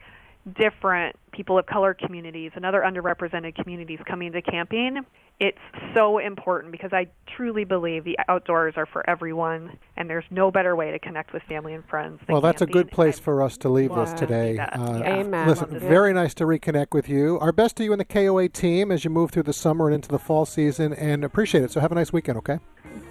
different 0.59 1.17
people 1.33 1.59
of 1.59 1.67
color 1.67 1.95
communities 1.95 2.53
and 2.55 2.67
other 2.67 2.83
underrepresented 2.83 3.55
communities 3.55 3.99
coming 4.07 4.33
to 4.33 4.43
camping, 4.43 5.01
it's 5.41 5.59
so 5.95 6.19
important 6.19 6.71
because 6.71 6.93
I 6.93 7.07
truly 7.37 7.65
believe 7.65 8.05
the 8.05 8.19
outdoors 8.29 8.75
are 8.77 8.87
for 8.87 9.09
everyone, 9.09 9.79
and 9.97 10.09
there's 10.09 10.25
no 10.31 10.51
better 10.51 10.77
way 10.77 10.93
to 10.93 10.99
connect 10.99 11.33
with 11.33 11.43
family 11.45 11.73
and 11.75 11.85
friends. 11.87 12.21
Than 12.27 12.35
Well, 12.35 12.41
that's 12.41 12.63
a 12.63 12.67
good 12.67 12.91
place 12.91 13.19
I 13.19 13.23
for 13.23 13.43
us 13.43 13.57
to 13.59 13.69
leave 13.69 13.93
this 13.95 14.13
today. 14.13 14.59
Uh, 14.59 14.99
Yeah. 14.99 15.17
Amen. 15.17 15.49
Listen, 15.49 15.71
Love 15.71 15.81
this. 15.81 15.89
very 15.89 16.13
nice 16.13 16.35
to 16.35 16.45
reconnect 16.45 16.93
with 16.93 17.09
you. 17.09 17.39
Our 17.41 17.51
best 17.51 17.77
to 17.77 17.85
you 17.85 17.93
and 17.93 18.01
the 18.01 18.05
KOA 18.05 18.49
team 18.49 18.93
as 18.93 19.05
you 19.05 19.11
move 19.11 19.31
through 19.31 19.45
the 19.45 19.53
summer 19.53 19.87
and 19.87 19.95
into 19.97 20.09
the 20.09 20.19
fall 20.19 20.47
season, 20.47 20.93
and 20.93 21.25
appreciate 21.25 21.65
it. 21.65 21.73
So 21.73 21.81
have 21.81 21.91
a 21.91 21.97
nice 21.97 22.13
weekend, 22.13 22.39
okay? 22.39 22.59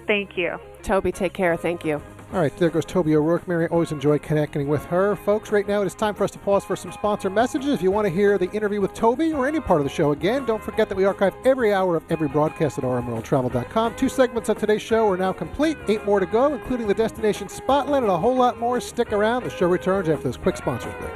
Thank 0.06 0.38
you. 0.38 0.58
Toby, 0.82 1.12
take 1.12 1.32
care. 1.34 1.56
Thank 1.56 1.84
you. 1.84 2.00
All 2.34 2.40
right, 2.40 2.56
there 2.56 2.68
goes 2.68 2.84
Toby 2.84 3.14
O'Rourke. 3.14 3.46
Mary, 3.46 3.68
always 3.68 3.92
enjoy 3.92 4.18
connecting 4.18 4.66
with 4.66 4.84
her. 4.86 5.14
Folks, 5.14 5.52
right 5.52 5.68
now 5.68 5.82
it 5.82 5.86
is 5.86 5.94
time 5.94 6.16
for 6.16 6.24
us 6.24 6.32
to 6.32 6.38
pause 6.40 6.64
for 6.64 6.74
some 6.74 6.90
sponsor 6.90 7.30
messages. 7.30 7.68
If 7.68 7.80
you 7.80 7.92
want 7.92 8.08
to 8.08 8.12
hear 8.12 8.38
the 8.38 8.50
interview 8.50 8.80
with 8.80 8.92
Toby 8.92 9.32
or 9.32 9.46
any 9.46 9.60
part 9.60 9.80
of 9.80 9.84
the 9.84 9.90
show 9.90 10.10
again, 10.10 10.44
don't 10.44 10.60
forget 10.60 10.88
that 10.88 10.96
we 10.96 11.04
archive 11.04 11.32
every 11.44 11.72
hour 11.72 11.94
of 11.94 12.02
every 12.10 12.26
broadcast 12.26 12.78
at 12.78 12.82
rmworldtravel.com. 12.82 13.94
Two 13.94 14.08
segments 14.08 14.48
of 14.48 14.58
today's 14.58 14.82
show 14.82 15.08
are 15.08 15.16
now 15.16 15.32
complete, 15.32 15.76
eight 15.86 16.04
more 16.04 16.18
to 16.18 16.26
go, 16.26 16.52
including 16.52 16.88
the 16.88 16.94
destination 16.94 17.48
spotlight 17.48 18.02
and 18.02 18.10
a 18.10 18.18
whole 18.18 18.34
lot 18.34 18.58
more. 18.58 18.80
Stick 18.80 19.12
around. 19.12 19.44
The 19.44 19.50
show 19.50 19.68
returns 19.68 20.08
after 20.08 20.26
this 20.26 20.36
quick 20.36 20.56
sponsor 20.56 20.92
break. 20.98 21.14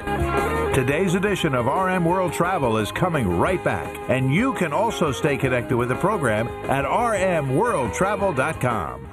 Today's 0.73 1.17
edition 1.17 1.57
of 1.57 1.67
RM 1.67 2.05
World 2.05 2.33
Travel 2.33 2.77
is 2.77 2.93
coming 2.93 3.29
right 3.29 3.65
back, 3.65 3.93
and 4.09 4.33
you 4.33 4.55
can 4.55 4.73
also 4.73 5.11
stay 5.11 5.37
connected 5.37 5.77
with 5.77 5.89
the 5.89 5.97
program 5.97 6.47
at 6.71 6.85
rmworldtravel.com. 6.85 9.08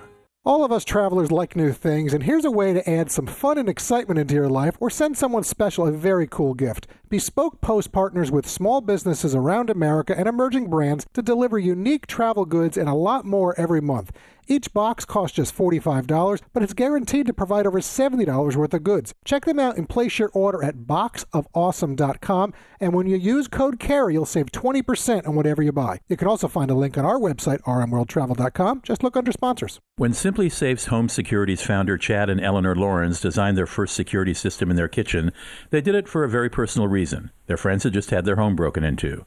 All 0.47 0.63
of 0.63 0.71
us 0.71 0.85
travelers 0.85 1.31
like 1.31 1.55
new 1.55 1.73
things, 1.73 2.13
and 2.13 2.21
here's 2.21 2.45
a 2.45 2.51
way 2.51 2.71
to 2.71 2.87
add 2.87 3.09
some 3.09 3.25
fun 3.25 3.57
and 3.57 3.67
excitement 3.67 4.19
into 4.19 4.35
your 4.35 4.47
life 4.47 4.77
or 4.79 4.91
send 4.91 5.17
someone 5.17 5.43
special 5.43 5.87
a 5.87 5.91
very 5.91 6.27
cool 6.27 6.53
gift. 6.53 6.85
Bespoke 7.09 7.61
Post 7.61 7.91
partners 7.91 8.29
with 8.29 8.47
small 8.47 8.79
businesses 8.79 9.33
around 9.33 9.71
America 9.71 10.15
and 10.15 10.29
emerging 10.29 10.69
brands 10.69 11.07
to 11.13 11.23
deliver 11.23 11.57
unique 11.57 12.05
travel 12.05 12.45
goods 12.45 12.77
and 12.77 12.87
a 12.87 12.93
lot 12.93 13.25
more 13.25 13.59
every 13.59 13.81
month. 13.81 14.11
Each 14.47 14.71
box 14.73 15.05
costs 15.05 15.35
just 15.35 15.55
$45, 15.57 16.41
but 16.53 16.63
it's 16.63 16.73
guaranteed 16.73 17.25
to 17.25 17.33
provide 17.33 17.65
over 17.65 17.79
$70 17.79 18.55
worth 18.55 18.73
of 18.73 18.83
goods. 18.83 19.13
Check 19.25 19.45
them 19.45 19.59
out 19.59 19.77
and 19.77 19.89
place 19.89 20.19
your 20.19 20.29
order 20.33 20.63
at 20.63 20.79
boxofawesome.com. 20.87 22.53
And 22.79 22.93
when 22.93 23.07
you 23.07 23.17
use 23.17 23.47
code 23.47 23.79
CAREY, 23.79 24.13
you'll 24.13 24.25
save 24.25 24.51
20% 24.51 25.27
on 25.27 25.35
whatever 25.35 25.63
you 25.63 25.71
buy. 25.71 25.99
You 26.07 26.17
can 26.17 26.27
also 26.27 26.47
find 26.47 26.69
a 26.69 26.75
link 26.75 26.97
on 26.97 27.05
our 27.05 27.19
website, 27.19 27.61
rmworldtravel.com. 27.61 28.81
Just 28.83 29.03
look 29.03 29.17
under 29.17 29.31
sponsors. 29.31 29.79
When 29.97 30.11
SimpliSafe's 30.11 30.87
Home 30.87 31.09
Security's 31.09 31.61
founder 31.61 31.97
Chad 31.97 32.29
and 32.29 32.41
Eleanor 32.41 32.75
Laurans 32.75 33.21
designed 33.21 33.57
their 33.57 33.65
first 33.65 33.95
security 33.95 34.33
system 34.33 34.69
in 34.69 34.75
their 34.75 34.89
kitchen, 34.89 35.31
they 35.69 35.81
did 35.81 35.95
it 35.95 36.07
for 36.07 36.23
a 36.23 36.29
very 36.29 36.49
personal 36.49 36.87
reason. 36.87 37.31
Their 37.47 37.57
friends 37.57 37.83
had 37.83 37.93
just 37.93 38.09
had 38.09 38.25
their 38.25 38.35
home 38.35 38.55
broken 38.55 38.83
into. 38.83 39.25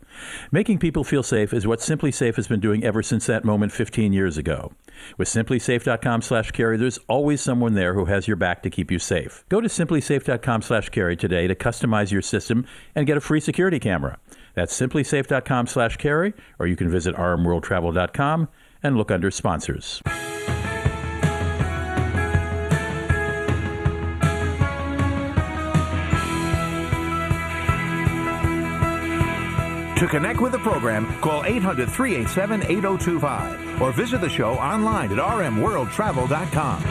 Making 0.51 0.79
people 0.79 1.05
feel 1.05 1.23
safe 1.23 1.53
is 1.53 1.67
what 1.67 1.79
SimpliSafe 1.81 2.37
has 2.37 2.49
been 2.49 2.61
doing 2.61 2.83
ever 2.83 3.03
since 3.03 3.27
that 3.27 3.45
moment 3.45 3.73
15 3.73 4.13
years 4.13 4.37
ago. 4.37 4.73
With 5.17 5.29
simplisafe.com 5.29 6.23
slash 6.23 6.51
carey, 6.51 6.77
there's 6.77 6.99
always 7.09 7.41
someone 7.41 7.75
there 7.75 7.95
who 7.95 8.07
has 8.07 8.27
your 8.27 8.37
back 8.37 8.63
to 8.63 8.71
keep 8.71 8.91
you 8.91 8.99
safe. 8.99 9.45
Go 9.49 9.61
to 9.61 9.69
simplisafe.com 9.69 10.63
slash 10.63 10.89
carey 10.89 11.17
today 11.17 11.47
to 11.47 11.55
customize 11.55 12.11
your 12.11 12.23
system 12.23 12.67
and 12.95 13.07
get 13.07 13.17
a 13.17 13.21
free 13.21 13.41
security 13.41 13.79
camera. 13.79 14.19
That's 14.55 14.79
simplisafe.com 14.79 15.69
slash 15.69 15.97
carey, 15.97 16.35
or 16.59 16.67
you 16.67 16.77
can 16.77 16.91
visit 16.91 17.15
rmworldtravel.com 17.15 18.49
and 18.83 18.97
look 18.97 19.11
under 19.11 19.31
sponsors. 19.31 20.03
To 29.99 30.07
connect 30.07 30.41
with 30.41 30.53
the 30.53 30.61
program, 30.61 31.13
call 31.21 31.45
800 31.45 31.91
387 31.91 32.63
8025 32.63 33.83
or 33.83 33.91
visit 33.91 34.21
the 34.21 34.29
show 34.29 34.53
online 34.53 35.11
at 35.11 35.19
rmworldtravel.com. 35.19 36.83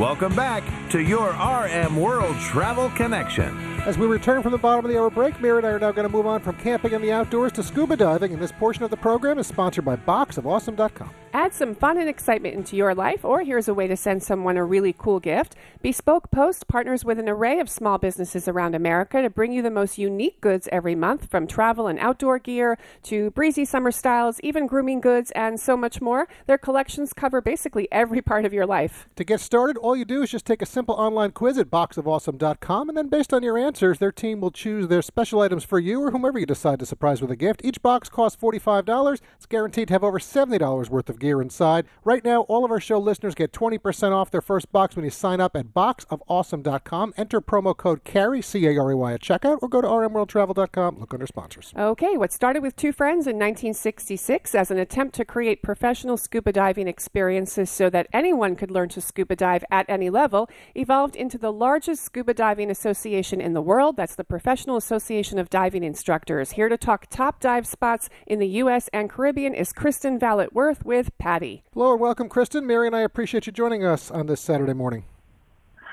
Welcome 0.00 0.34
back 0.34 0.64
to 0.96 1.02
your 1.02 1.28
RM 1.28 1.94
World 1.96 2.34
Travel 2.40 2.88
Connection. 2.88 3.76
As 3.86 3.98
we 3.98 4.06
return 4.06 4.42
from 4.42 4.52
the 4.52 4.58
bottom 4.58 4.84
of 4.84 4.90
the 4.90 4.98
hour 4.98 5.10
break, 5.10 5.40
Mary 5.40 5.58
and 5.58 5.66
I 5.66 5.70
are 5.70 5.78
now 5.78 5.92
going 5.92 6.08
to 6.08 6.12
move 6.12 6.26
on 6.26 6.40
from 6.40 6.56
camping 6.56 6.92
in 6.92 7.02
the 7.02 7.12
outdoors 7.12 7.52
to 7.52 7.62
scuba 7.62 7.96
diving, 7.96 8.32
and 8.32 8.42
this 8.42 8.50
portion 8.50 8.82
of 8.82 8.90
the 8.90 8.96
program 8.96 9.38
is 9.38 9.46
sponsored 9.46 9.84
by 9.84 9.96
boxofawesome.com. 9.96 11.10
Add 11.32 11.52
some 11.52 11.74
fun 11.74 11.98
and 11.98 12.08
excitement 12.08 12.54
into 12.54 12.76
your 12.76 12.94
life, 12.94 13.22
or 13.22 13.42
here's 13.42 13.68
a 13.68 13.74
way 13.74 13.86
to 13.86 13.96
send 13.96 14.22
someone 14.22 14.56
a 14.56 14.64
really 14.64 14.94
cool 14.96 15.20
gift. 15.20 15.54
Bespoke 15.82 16.30
Post 16.30 16.66
partners 16.66 17.04
with 17.04 17.18
an 17.18 17.28
array 17.28 17.60
of 17.60 17.68
small 17.68 17.98
businesses 17.98 18.48
around 18.48 18.74
America 18.74 19.20
to 19.20 19.28
bring 19.28 19.52
you 19.52 19.60
the 19.60 19.70
most 19.70 19.98
unique 19.98 20.40
goods 20.40 20.66
every 20.72 20.94
month, 20.94 21.30
from 21.30 21.46
travel 21.46 21.88
and 21.88 21.98
outdoor 21.98 22.38
gear 22.38 22.78
to 23.02 23.30
breezy 23.32 23.66
summer 23.66 23.90
styles, 23.90 24.40
even 24.40 24.66
grooming 24.66 25.02
goods, 25.02 25.30
and 25.32 25.60
so 25.60 25.76
much 25.76 26.00
more. 26.00 26.26
Their 26.46 26.56
collections 26.56 27.12
cover 27.12 27.42
basically 27.42 27.86
every 27.92 28.22
part 28.30 28.46
of 28.46 28.54
your 28.54 28.66
life. 28.66 29.06
To 29.16 29.24
get 29.24 29.40
started, 29.40 29.76
all 29.76 29.94
you 29.94 30.06
do 30.06 30.22
is 30.22 30.30
just 30.30 30.46
take 30.46 30.62
a 30.62 30.66
simple 30.66 30.85
online 30.94 31.32
quiz 31.32 31.58
at 31.58 31.70
boxofawesome.com, 31.70 32.88
and 32.88 32.96
then 32.96 33.08
based 33.08 33.32
on 33.32 33.42
your 33.42 33.58
answers, 33.58 33.98
their 33.98 34.12
team 34.12 34.40
will 34.40 34.50
choose 34.50 34.88
their 34.88 35.02
special 35.02 35.40
items 35.40 35.64
for 35.64 35.78
you 35.78 36.00
or 36.02 36.10
whomever 36.10 36.38
you 36.38 36.46
decide 36.46 36.78
to 36.78 36.86
surprise 36.86 37.20
with 37.20 37.30
a 37.30 37.36
gift. 37.36 37.60
Each 37.64 37.80
box 37.80 38.08
costs 38.08 38.40
$45. 38.40 39.20
It's 39.36 39.46
guaranteed 39.46 39.88
to 39.88 39.94
have 39.94 40.04
over 40.04 40.18
$70 40.18 40.90
worth 40.90 41.08
of 41.08 41.18
gear 41.18 41.40
inside. 41.40 41.86
Right 42.04 42.24
now, 42.24 42.42
all 42.42 42.64
of 42.64 42.70
our 42.70 42.80
show 42.80 42.98
listeners 42.98 43.34
get 43.34 43.52
20% 43.52 44.12
off 44.12 44.30
their 44.30 44.40
first 44.40 44.70
box 44.72 44.96
when 44.96 45.04
you 45.04 45.10
sign 45.10 45.40
up 45.40 45.56
at 45.56 45.68
boxofawesome.com. 45.68 47.14
Enter 47.16 47.40
promo 47.40 47.76
code 47.76 48.04
CAREY, 48.04 48.42
C 48.42 48.66
A 48.66 48.78
R 48.78 48.92
E 48.92 48.94
Y, 48.94 49.12
at 49.14 49.20
checkout, 49.20 49.58
or 49.62 49.68
go 49.68 49.80
to 49.80 49.88
rmworldtravel.com. 49.88 50.98
Look 50.98 51.14
under 51.14 51.26
sponsors. 51.26 51.72
Okay, 51.76 52.16
what 52.16 52.32
started 52.32 52.62
with 52.62 52.76
two 52.76 52.92
friends 52.92 53.26
in 53.26 53.36
1966 53.36 54.54
as 54.54 54.70
an 54.70 54.78
attempt 54.78 55.14
to 55.16 55.24
create 55.24 55.62
professional 55.62 56.16
scuba 56.16 56.52
diving 56.52 56.88
experiences 56.88 57.70
so 57.70 57.90
that 57.90 58.06
anyone 58.12 58.56
could 58.56 58.70
learn 58.70 58.88
to 58.90 59.00
scuba 59.00 59.36
dive 59.36 59.64
at 59.70 59.86
any 59.88 60.10
level 60.10 60.48
evolved 60.76 61.16
into 61.16 61.38
the 61.38 61.52
largest 61.52 62.04
scuba 62.04 62.34
diving 62.34 62.70
association 62.70 63.40
in 63.40 63.54
the 63.54 63.62
world. 63.62 63.96
That's 63.96 64.14
the 64.14 64.24
Professional 64.24 64.76
Association 64.76 65.38
of 65.38 65.50
Diving 65.50 65.82
Instructors. 65.82 66.52
Here 66.52 66.68
to 66.68 66.76
talk 66.76 67.06
top 67.08 67.40
dive 67.40 67.66
spots 67.66 68.08
in 68.26 68.38
the 68.38 68.48
U.S. 68.48 68.88
and 68.92 69.08
Caribbean 69.08 69.54
is 69.54 69.72
Kristin 69.72 70.20
Valette 70.20 70.54
Wirth 70.54 70.84
with 70.84 71.16
PADI. 71.18 71.64
Hello 71.72 71.92
and 71.92 72.00
welcome, 72.00 72.28
Kristin. 72.28 72.64
Mary 72.64 72.86
and 72.86 72.94
I 72.94 73.00
appreciate 73.00 73.46
you 73.46 73.52
joining 73.52 73.84
us 73.84 74.10
on 74.10 74.26
this 74.26 74.40
Saturday 74.40 74.74
morning. 74.74 75.04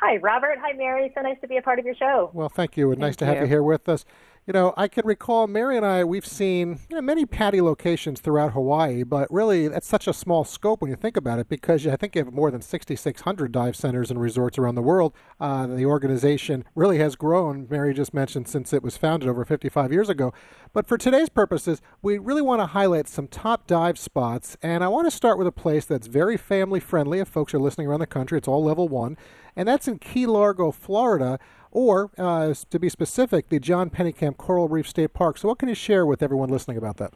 Hi, 0.01 0.17
Robert. 0.17 0.57
Hi, 0.61 0.73
Mary. 0.73 1.11
So 1.15 1.21
nice 1.21 1.37
to 1.39 1.47
be 1.47 1.55
a 1.55 1.61
part 1.61 1.79
of 1.79 1.85
your 1.85 1.95
show. 1.95 2.29
Well, 2.33 2.49
thank 2.49 2.75
you, 2.75 2.91
and 2.91 2.99
nice 2.99 3.15
Thank 3.15 3.19
to 3.19 3.25
have 3.25 3.35
you. 3.37 3.41
you 3.43 3.47
here 3.47 3.63
with 3.63 3.87
us. 3.87 4.03
You 4.45 4.51
know, 4.51 4.73
I 4.75 4.89
can 4.89 5.07
recall 5.07 5.47
Mary 5.47 5.77
and 5.77 5.85
I, 5.85 6.03
we've 6.03 6.25
seen 6.25 6.79
you 6.89 6.97
know, 6.97 7.01
many 7.01 7.25
PADI 7.25 7.61
locations 7.61 8.19
throughout 8.19 8.51
Hawaii, 8.51 9.03
but 9.03 9.31
really 9.31 9.69
that's 9.69 9.87
such 9.87 10.05
a 10.05 10.11
small 10.11 10.43
scope 10.43 10.81
when 10.81 10.91
you 10.91 10.97
think 10.97 11.15
about 11.15 11.39
it 11.39 11.47
because 11.47 11.87
I 11.87 11.95
think 11.95 12.13
you 12.13 12.25
have 12.25 12.33
more 12.33 12.51
than 12.51 12.61
6,600 12.61 13.51
dive 13.53 13.77
centers 13.77 14.11
and 14.11 14.19
resorts 14.19 14.57
around 14.57 14.75
the 14.75 14.81
world. 14.81 15.13
Uh, 15.39 15.67
the 15.67 15.85
organization 15.85 16.65
really 16.75 16.97
has 16.97 17.15
grown, 17.15 17.67
Mary 17.69 17.93
just 17.93 18.13
mentioned, 18.13 18.49
since 18.49 18.73
it 18.73 18.83
was 18.83 18.97
founded 18.97 19.29
over 19.29 19.45
55 19.45 19.93
years 19.93 20.09
ago. 20.09 20.33
But 20.73 20.89
for 20.89 20.97
today's 20.97 21.29
purposes, 21.29 21.81
we 22.01 22.17
really 22.17 22.41
want 22.41 22.59
to 22.59 22.65
highlight 22.65 23.07
some 23.07 23.29
top 23.29 23.65
dive 23.65 23.97
spots, 23.97 24.57
and 24.61 24.83
I 24.83 24.89
want 24.89 25.07
to 25.07 25.15
start 25.15 25.37
with 25.37 25.47
a 25.47 25.53
place 25.53 25.85
that's 25.85 26.07
very 26.07 26.35
family 26.35 26.81
friendly 26.81 27.19
if 27.19 27.29
folks 27.29 27.53
are 27.53 27.59
listening 27.59 27.87
around 27.87 28.01
the 28.01 28.07
country. 28.07 28.39
It's 28.39 28.49
all 28.49 28.61
level 28.61 28.89
one, 28.89 29.15
and 29.55 29.69
that's 29.69 29.87
in 29.87 29.99
Key 29.99 30.25
Largo, 30.25 30.71
Florida 30.71 31.39
or 31.73 32.11
uh, 32.17 32.53
to 32.69 32.79
be 32.79 32.87
specific, 32.87 33.49
the 33.49 33.59
John 33.59 33.89
Pennekamp 33.89 34.37
Coral 34.37 34.69
Reef 34.69 34.87
State 34.87 35.13
Park. 35.13 35.37
So, 35.37 35.49
what 35.49 35.59
can 35.59 35.67
you 35.67 35.75
share 35.75 36.05
with 36.05 36.23
everyone 36.23 36.49
listening 36.49 36.77
about 36.77 36.97
that? 36.97 37.13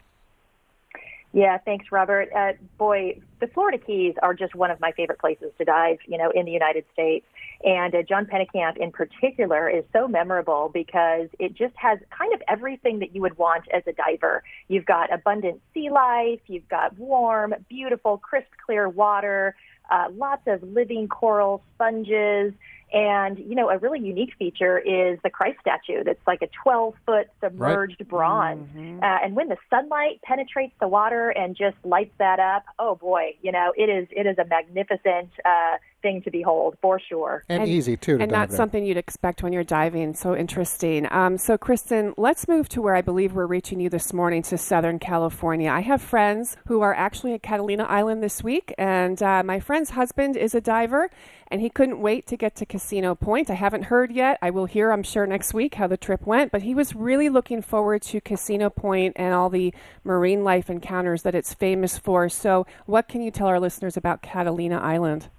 Yeah, 1.33 1.57
thanks, 1.59 1.91
Robert. 1.91 2.29
Uh, 2.35 2.53
boy, 2.77 3.19
the 3.41 3.47
Florida 3.47 3.77
Keys 3.77 4.15
are 4.23 4.33
just 4.33 4.55
one 4.55 4.71
of 4.71 4.79
my 4.79 4.91
favorite 4.93 5.19
places 5.19 5.51
to 5.59 5.65
dive, 5.65 5.99
you 6.07 6.17
know, 6.17 6.31
in 6.31 6.45
the 6.45 6.51
United 6.51 6.85
States. 6.93 7.25
And 7.63 7.93
uh, 7.93 8.01
John 8.03 8.25
Pennekamp 8.25 8.77
in 8.77 8.91
particular 8.91 9.69
is 9.69 9.83
so 9.93 10.07
memorable 10.07 10.71
because 10.73 11.27
it 11.37 11.53
just 11.53 11.75
has 11.75 11.99
kind 12.09 12.33
of 12.33 12.41
everything 12.47 12.99
that 12.99 13.13
you 13.13 13.21
would 13.21 13.37
want 13.37 13.65
as 13.73 13.83
a 13.87 13.93
diver. 13.93 14.43
You've 14.67 14.85
got 14.85 15.13
abundant 15.13 15.61
sea 15.73 15.89
life, 15.89 16.39
you've 16.47 16.67
got 16.69 16.97
warm, 16.97 17.53
beautiful, 17.69 18.17
crisp, 18.17 18.47
clear 18.65 18.87
water, 18.87 19.55
uh, 19.91 20.07
lots 20.15 20.43
of 20.47 20.63
living 20.63 21.07
coral 21.07 21.61
sponges. 21.75 22.53
And, 22.93 23.37
you 23.37 23.53
know, 23.55 23.69
a 23.69 23.77
really 23.77 23.99
unique 23.99 24.31
feature 24.39 24.79
is 24.79 25.19
the 25.23 25.29
Christ 25.29 25.59
statue 25.59 26.03
that's 26.05 26.25
like 26.25 26.41
a 26.41 26.47
12 26.63 26.93
foot 27.05 27.27
submerged 27.41 27.97
right. 27.99 28.07
bronze. 28.07 28.69
Mm-hmm. 28.69 29.03
Uh, 29.03 29.17
and 29.23 29.35
when 29.35 29.49
the 29.49 29.57
sunlight 29.69 30.21
penetrates 30.23 30.73
the 30.79 30.87
water 30.87 31.29
and 31.29 31.55
just 31.55 31.75
lights 31.83 32.13
that 32.17 32.39
up, 32.39 32.63
oh 32.79 32.95
boy, 32.95 33.35
you 33.41 33.51
know, 33.51 33.73
it 33.75 33.89
is, 33.89 34.07
it 34.11 34.25
is 34.25 34.37
a 34.37 34.45
magnificent, 34.45 35.29
uh, 35.43 35.77
thing 36.01 36.21
to 36.23 36.31
behold 36.31 36.77
for 36.81 36.99
sure. 36.99 37.43
And, 37.49 37.63
and 37.63 37.71
easy 37.71 37.97
too. 37.97 38.17
To 38.17 38.23
and 38.23 38.31
not 38.31 38.51
something 38.51 38.85
you'd 38.85 38.97
expect 38.97 39.43
when 39.43 39.53
you're 39.53 39.63
diving. 39.63 40.13
So 40.13 40.35
interesting. 40.35 41.07
Um, 41.11 41.37
so, 41.37 41.57
Kristin, 41.57 42.13
let's 42.17 42.47
move 42.47 42.69
to 42.69 42.81
where 42.81 42.95
I 42.95 43.01
believe 43.01 43.33
we're 43.33 43.45
reaching 43.45 43.79
you 43.79 43.89
this 43.89 44.13
morning 44.13 44.43
to 44.43 44.57
Southern 44.57 44.99
California. 44.99 45.69
I 45.69 45.81
have 45.81 46.01
friends 46.01 46.57
who 46.67 46.81
are 46.81 46.93
actually 46.93 47.33
at 47.33 47.43
Catalina 47.43 47.83
Island 47.83 48.23
this 48.23 48.43
week, 48.43 48.73
and 48.77 49.21
uh, 49.21 49.43
my 49.43 49.59
friend's 49.59 49.91
husband 49.91 50.37
is 50.37 50.53
a 50.53 50.61
diver, 50.61 51.09
and 51.49 51.61
he 51.61 51.69
couldn't 51.69 52.01
wait 52.01 52.27
to 52.27 52.37
get 52.37 52.55
to 52.55 52.65
Casino 52.65 53.15
Point. 53.15 53.49
I 53.49 53.55
haven't 53.55 53.83
heard 53.83 54.11
yet. 54.11 54.37
I 54.41 54.49
will 54.49 54.65
hear, 54.65 54.91
I'm 54.91 55.03
sure, 55.03 55.25
next 55.25 55.53
week 55.53 55.75
how 55.75 55.87
the 55.87 55.97
trip 55.97 56.25
went, 56.25 56.51
but 56.51 56.63
he 56.63 56.75
was 56.75 56.95
really 56.95 57.29
looking 57.29 57.61
forward 57.61 58.01
to 58.03 58.21
Casino 58.21 58.69
Point 58.69 59.13
and 59.15 59.33
all 59.33 59.49
the 59.49 59.73
marine 60.03 60.43
life 60.43 60.69
encounters 60.69 61.23
that 61.23 61.35
it's 61.35 61.53
famous 61.53 61.97
for. 61.97 62.29
So, 62.29 62.65
what 62.85 63.07
can 63.07 63.21
you 63.21 63.31
tell 63.31 63.47
our 63.47 63.59
listeners 63.59 63.97
about 63.97 64.21
Catalina 64.21 64.77
Island? 64.77 65.29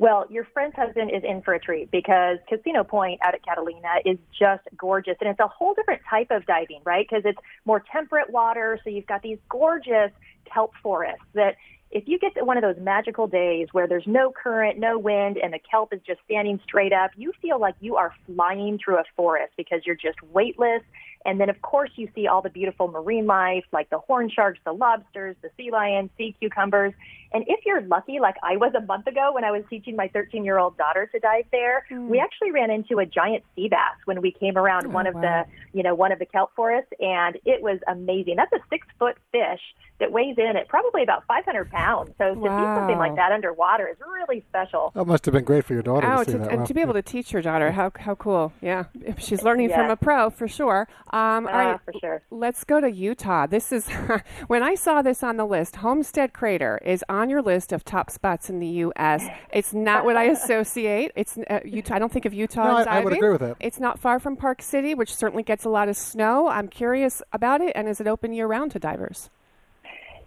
Well, 0.00 0.24
your 0.30 0.44
friend's 0.54 0.74
husband 0.76 1.10
is 1.14 1.22
in 1.28 1.42
for 1.42 1.52
a 1.52 1.60
treat 1.60 1.90
because 1.90 2.38
Casino 2.48 2.84
Point 2.84 3.20
out 3.22 3.34
at 3.34 3.44
Catalina 3.44 4.00
is 4.06 4.16
just 4.32 4.62
gorgeous. 4.74 5.16
And 5.20 5.28
it's 5.28 5.40
a 5.40 5.46
whole 5.46 5.74
different 5.74 6.00
type 6.08 6.28
of 6.30 6.46
diving, 6.46 6.80
right? 6.86 7.06
Because 7.06 7.24
it's 7.26 7.38
more 7.66 7.84
temperate 7.92 8.30
water. 8.30 8.80
So 8.82 8.88
you've 8.88 9.06
got 9.06 9.20
these 9.20 9.36
gorgeous 9.50 10.10
kelp 10.50 10.72
forests 10.82 11.26
that 11.34 11.56
if 11.90 12.04
you 12.06 12.18
get 12.18 12.34
to 12.36 12.46
one 12.46 12.56
of 12.56 12.62
those 12.62 12.82
magical 12.82 13.26
days 13.26 13.68
where 13.72 13.86
there's 13.86 14.06
no 14.06 14.32
current, 14.32 14.78
no 14.78 14.98
wind, 14.98 15.36
and 15.36 15.52
the 15.52 15.58
kelp 15.70 15.92
is 15.92 16.00
just 16.06 16.20
standing 16.24 16.58
straight 16.64 16.94
up, 16.94 17.10
you 17.18 17.34
feel 17.42 17.60
like 17.60 17.74
you 17.80 17.96
are 17.96 18.14
flying 18.24 18.78
through 18.82 18.96
a 18.96 19.04
forest 19.16 19.52
because 19.58 19.82
you're 19.84 19.96
just 19.96 20.22
weightless 20.32 20.80
and 21.26 21.38
then, 21.38 21.50
of 21.50 21.60
course, 21.60 21.90
you 21.96 22.08
see 22.14 22.26
all 22.26 22.40
the 22.40 22.50
beautiful 22.50 22.88
marine 22.88 23.26
life 23.26 23.64
like 23.72 23.90
the 23.90 23.98
horn 23.98 24.30
sharks, 24.30 24.58
the 24.64 24.72
lobsters, 24.72 25.36
the 25.42 25.50
sea 25.56 25.70
lions, 25.70 26.10
sea 26.16 26.34
cucumbers. 26.38 26.94
And 27.32 27.44
if 27.46 27.60
you're 27.64 27.82
lucky, 27.82 28.18
like 28.20 28.36
I 28.42 28.56
was 28.56 28.72
a 28.74 28.80
month 28.80 29.06
ago 29.06 29.30
when 29.34 29.44
I 29.44 29.50
was 29.50 29.62
teaching 29.70 29.96
my 29.96 30.08
13 30.08 30.44
year 30.44 30.58
old 30.58 30.76
daughter 30.76 31.08
to 31.12 31.18
dive 31.18 31.44
there, 31.52 31.86
mm. 31.90 32.08
we 32.08 32.18
actually 32.18 32.50
ran 32.50 32.70
into 32.70 32.98
a 32.98 33.06
giant 33.06 33.44
sea 33.54 33.68
bass 33.68 33.96
when 34.04 34.20
we 34.20 34.32
came 34.32 34.56
around 34.56 34.86
oh, 34.86 34.90
one 34.90 35.06
of 35.06 35.14
wow. 35.14 35.20
the, 35.20 35.44
you 35.72 35.82
know, 35.82 35.94
one 35.94 36.12
of 36.12 36.18
the 36.18 36.26
kelp 36.26 36.50
forests. 36.56 36.90
And 37.00 37.36
it 37.44 37.62
was 37.62 37.78
amazing. 37.88 38.36
That's 38.36 38.52
a 38.52 38.60
six 38.68 38.86
foot 38.98 39.16
fish 39.32 39.60
that 40.00 40.10
weighs 40.10 40.36
in 40.38 40.56
at 40.56 40.66
probably 40.66 41.02
about 41.02 41.24
500 41.26 41.70
pounds. 41.70 42.10
So 42.18 42.34
to 42.34 42.40
wow. 42.40 42.58
see 42.58 42.80
something 42.80 42.98
like 42.98 43.16
that 43.16 43.32
underwater 43.32 43.86
is 43.86 43.96
really 44.00 44.44
special. 44.48 44.92
That 44.94 45.04
must 45.04 45.24
have 45.26 45.34
been 45.34 45.44
great 45.44 45.64
for 45.64 45.74
your 45.74 45.82
daughter 45.82 46.10
oh, 46.10 46.24
to 46.24 46.24
see 46.24 46.32
to, 46.32 46.38
that. 46.38 46.50
And 46.50 46.60
wow. 46.60 46.66
to 46.66 46.74
be 46.74 46.80
able 46.80 46.94
to 46.94 47.02
teach 47.02 47.32
your 47.32 47.42
daughter, 47.42 47.70
how, 47.70 47.92
how 47.94 48.14
cool. 48.14 48.52
Yeah. 48.60 48.84
If 49.02 49.20
she's 49.20 49.42
learning 49.42 49.68
yes. 49.68 49.78
from 49.78 49.90
a 49.90 49.96
pro, 49.96 50.30
for 50.30 50.48
sure. 50.48 50.88
Um, 51.10 51.46
uh, 51.46 51.50
all 51.50 51.58
right, 51.58 51.80
for 51.84 51.92
sure. 52.00 52.22
Let's 52.30 52.64
go 52.64 52.80
to 52.80 52.90
Utah. 52.90 53.46
This 53.46 53.72
is 53.72 53.88
when 54.48 54.62
I 54.62 54.74
saw 54.74 55.02
this 55.02 55.22
on 55.22 55.36
the 55.36 55.44
list. 55.44 55.76
Homestead 55.76 56.32
Crater 56.32 56.80
is 56.84 57.04
on 57.08 57.19
your 57.28 57.42
list 57.42 57.72
of 57.72 57.84
top 57.84 58.10
spots 58.10 58.48
in 58.48 58.60
the 58.60 58.66
U.S. 58.66 59.26
It's 59.52 59.74
not 59.74 60.04
what 60.04 60.16
I 60.16 60.24
associate. 60.24 61.12
It's 61.16 61.36
uh, 61.36 61.60
Utah. 61.64 61.96
I 61.96 61.98
don't 61.98 62.12
think 62.12 62.24
of 62.24 62.32
Utah 62.32 62.64
no, 62.64 62.76
I, 62.76 62.84
diving. 62.84 63.00
I 63.00 63.04
would 63.04 63.12
agree 63.12 63.30
with 63.30 63.40
that. 63.40 63.56
It's 63.60 63.80
not 63.80 63.98
far 63.98 64.18
from 64.18 64.36
Park 64.36 64.62
City, 64.62 64.94
which 64.94 65.14
certainly 65.14 65.42
gets 65.42 65.64
a 65.64 65.68
lot 65.68 65.88
of 65.88 65.96
snow. 65.96 66.48
I'm 66.48 66.68
curious 66.68 67.22
about 67.32 67.60
it, 67.60 67.72
and 67.74 67.88
is 67.88 68.00
it 68.00 68.06
open 68.06 68.32
year 68.32 68.46
round 68.46 68.70
to 68.72 68.78
divers? 68.78 69.28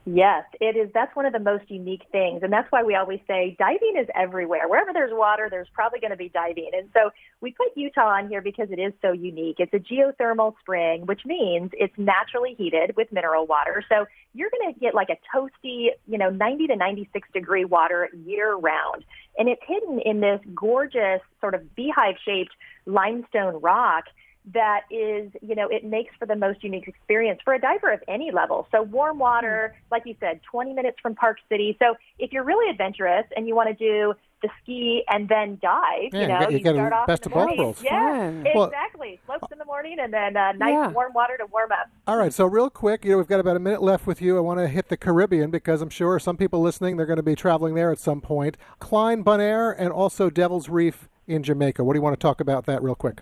Yes, 0.05 0.43
it 0.59 0.75
is. 0.75 0.89
That's 0.93 1.15
one 1.15 1.25
of 1.25 1.31
the 1.31 1.39
most 1.39 1.71
unique 1.71 2.03
things. 2.11 2.43
And 2.43 2.51
that's 2.51 2.69
why 2.71 2.83
we 2.83 2.95
always 2.95 3.21
say 3.25 3.55
diving 3.57 3.95
is 3.97 4.07
everywhere. 4.13 4.67
Wherever 4.67 4.91
there's 4.91 5.13
water, 5.13 5.47
there's 5.49 5.69
probably 5.73 6.01
going 6.01 6.11
to 6.11 6.17
be 6.17 6.27
diving. 6.27 6.71
And 6.73 6.89
so 6.93 7.11
we 7.39 7.53
put 7.53 7.67
Utah 7.75 8.09
on 8.09 8.27
here 8.27 8.41
because 8.41 8.67
it 8.69 8.79
is 8.79 8.91
so 9.01 9.13
unique. 9.13 9.57
It's 9.59 9.73
a 9.73 9.79
geothermal 9.79 10.55
spring, 10.59 11.05
which 11.05 11.21
means 11.25 11.71
it's 11.73 11.93
naturally 11.97 12.53
heated 12.57 12.97
with 12.97 13.13
mineral 13.13 13.47
water. 13.47 13.81
So 13.87 14.05
you're 14.33 14.49
going 14.49 14.73
to 14.73 14.79
get 14.79 14.93
like 14.93 15.07
a 15.09 15.17
toasty, 15.33 15.87
you 16.05 16.17
know, 16.17 16.29
90 16.29 16.67
to 16.67 16.75
96 16.75 17.29
degree 17.33 17.63
water 17.63 18.09
year 18.25 18.55
round. 18.55 19.05
And 19.37 19.47
it's 19.47 19.61
hidden 19.65 20.01
in 20.03 20.19
this 20.19 20.41
gorgeous 20.53 21.21
sort 21.39 21.55
of 21.55 21.75
beehive 21.75 22.15
shaped 22.25 22.51
limestone 22.85 23.61
rock 23.61 24.03
that 24.51 24.81
is, 24.91 25.31
you 25.41 25.55
know, 25.55 25.67
it 25.69 25.85
makes 25.85 26.13
for 26.19 26.25
the 26.25 26.35
most 26.35 26.63
unique 26.63 26.87
experience 26.87 27.39
for 27.43 27.53
a 27.53 27.59
diver 27.59 27.91
of 27.91 28.01
any 28.07 28.31
level. 28.31 28.67
So 28.71 28.83
warm 28.83 29.17
water, 29.17 29.75
like 29.89 30.03
you 30.05 30.15
said, 30.19 30.41
20 30.51 30.73
minutes 30.73 30.97
from 31.01 31.15
Park 31.15 31.37
City. 31.49 31.77
So 31.81 31.95
if 32.19 32.33
you're 32.33 32.43
really 32.43 32.69
adventurous 32.69 33.25
and 33.35 33.47
you 33.47 33.55
want 33.55 33.69
to 33.69 33.75
do 33.75 34.13
the 34.41 34.49
ski 34.61 35.03
and 35.07 35.29
then 35.29 35.57
dive, 35.61 36.11
yeah, 36.11 36.21
you 36.21 36.27
know, 36.27 36.49
you, 36.49 36.57
you 36.57 36.73
start 36.73 36.91
off 36.91 37.07
best 37.07 37.25
in 37.25 37.31
the 37.31 37.39
of 37.39 37.47
both 37.47 37.57
worlds. 37.57 37.83
Yeah, 37.83 38.43
well, 38.53 38.65
exactly. 38.65 39.19
Slopes 39.25 39.47
in 39.51 39.57
the 39.57 39.65
morning 39.65 39.97
and 39.99 40.13
then 40.13 40.35
uh, 40.35 40.51
nice 40.51 40.73
yeah. 40.73 40.87
warm 40.89 41.13
water 41.13 41.37
to 41.37 41.45
warm 41.45 41.71
up. 41.71 41.89
All 42.05 42.17
right, 42.17 42.33
so 42.33 42.45
real 42.45 42.69
quick, 42.69 43.05
you 43.05 43.11
know, 43.11 43.17
we've 43.17 43.27
got 43.27 43.39
about 43.39 43.55
a 43.55 43.59
minute 43.59 43.81
left 43.81 44.05
with 44.05 44.21
you. 44.21 44.37
I 44.37 44.41
want 44.41 44.59
to 44.59 44.67
hit 44.67 44.89
the 44.89 44.97
Caribbean 44.97 45.51
because 45.51 45.81
I'm 45.81 45.89
sure 45.89 46.19
some 46.19 46.35
people 46.35 46.61
listening, 46.61 46.97
they're 46.97 47.05
going 47.05 47.17
to 47.17 47.23
be 47.23 47.35
traveling 47.35 47.75
there 47.75 47.91
at 47.91 47.99
some 47.99 48.19
point. 48.19 48.57
Klein 48.79 49.23
Bonaire 49.23 49.73
and 49.77 49.93
also 49.93 50.29
Devil's 50.29 50.67
Reef 50.67 51.07
in 51.25 51.43
Jamaica. 51.43 51.83
What 51.85 51.93
do 51.93 51.99
you 51.99 52.03
want 52.03 52.19
to 52.19 52.21
talk 52.21 52.41
about 52.41 52.65
that 52.65 52.83
real 52.83 52.95
quick? 52.95 53.21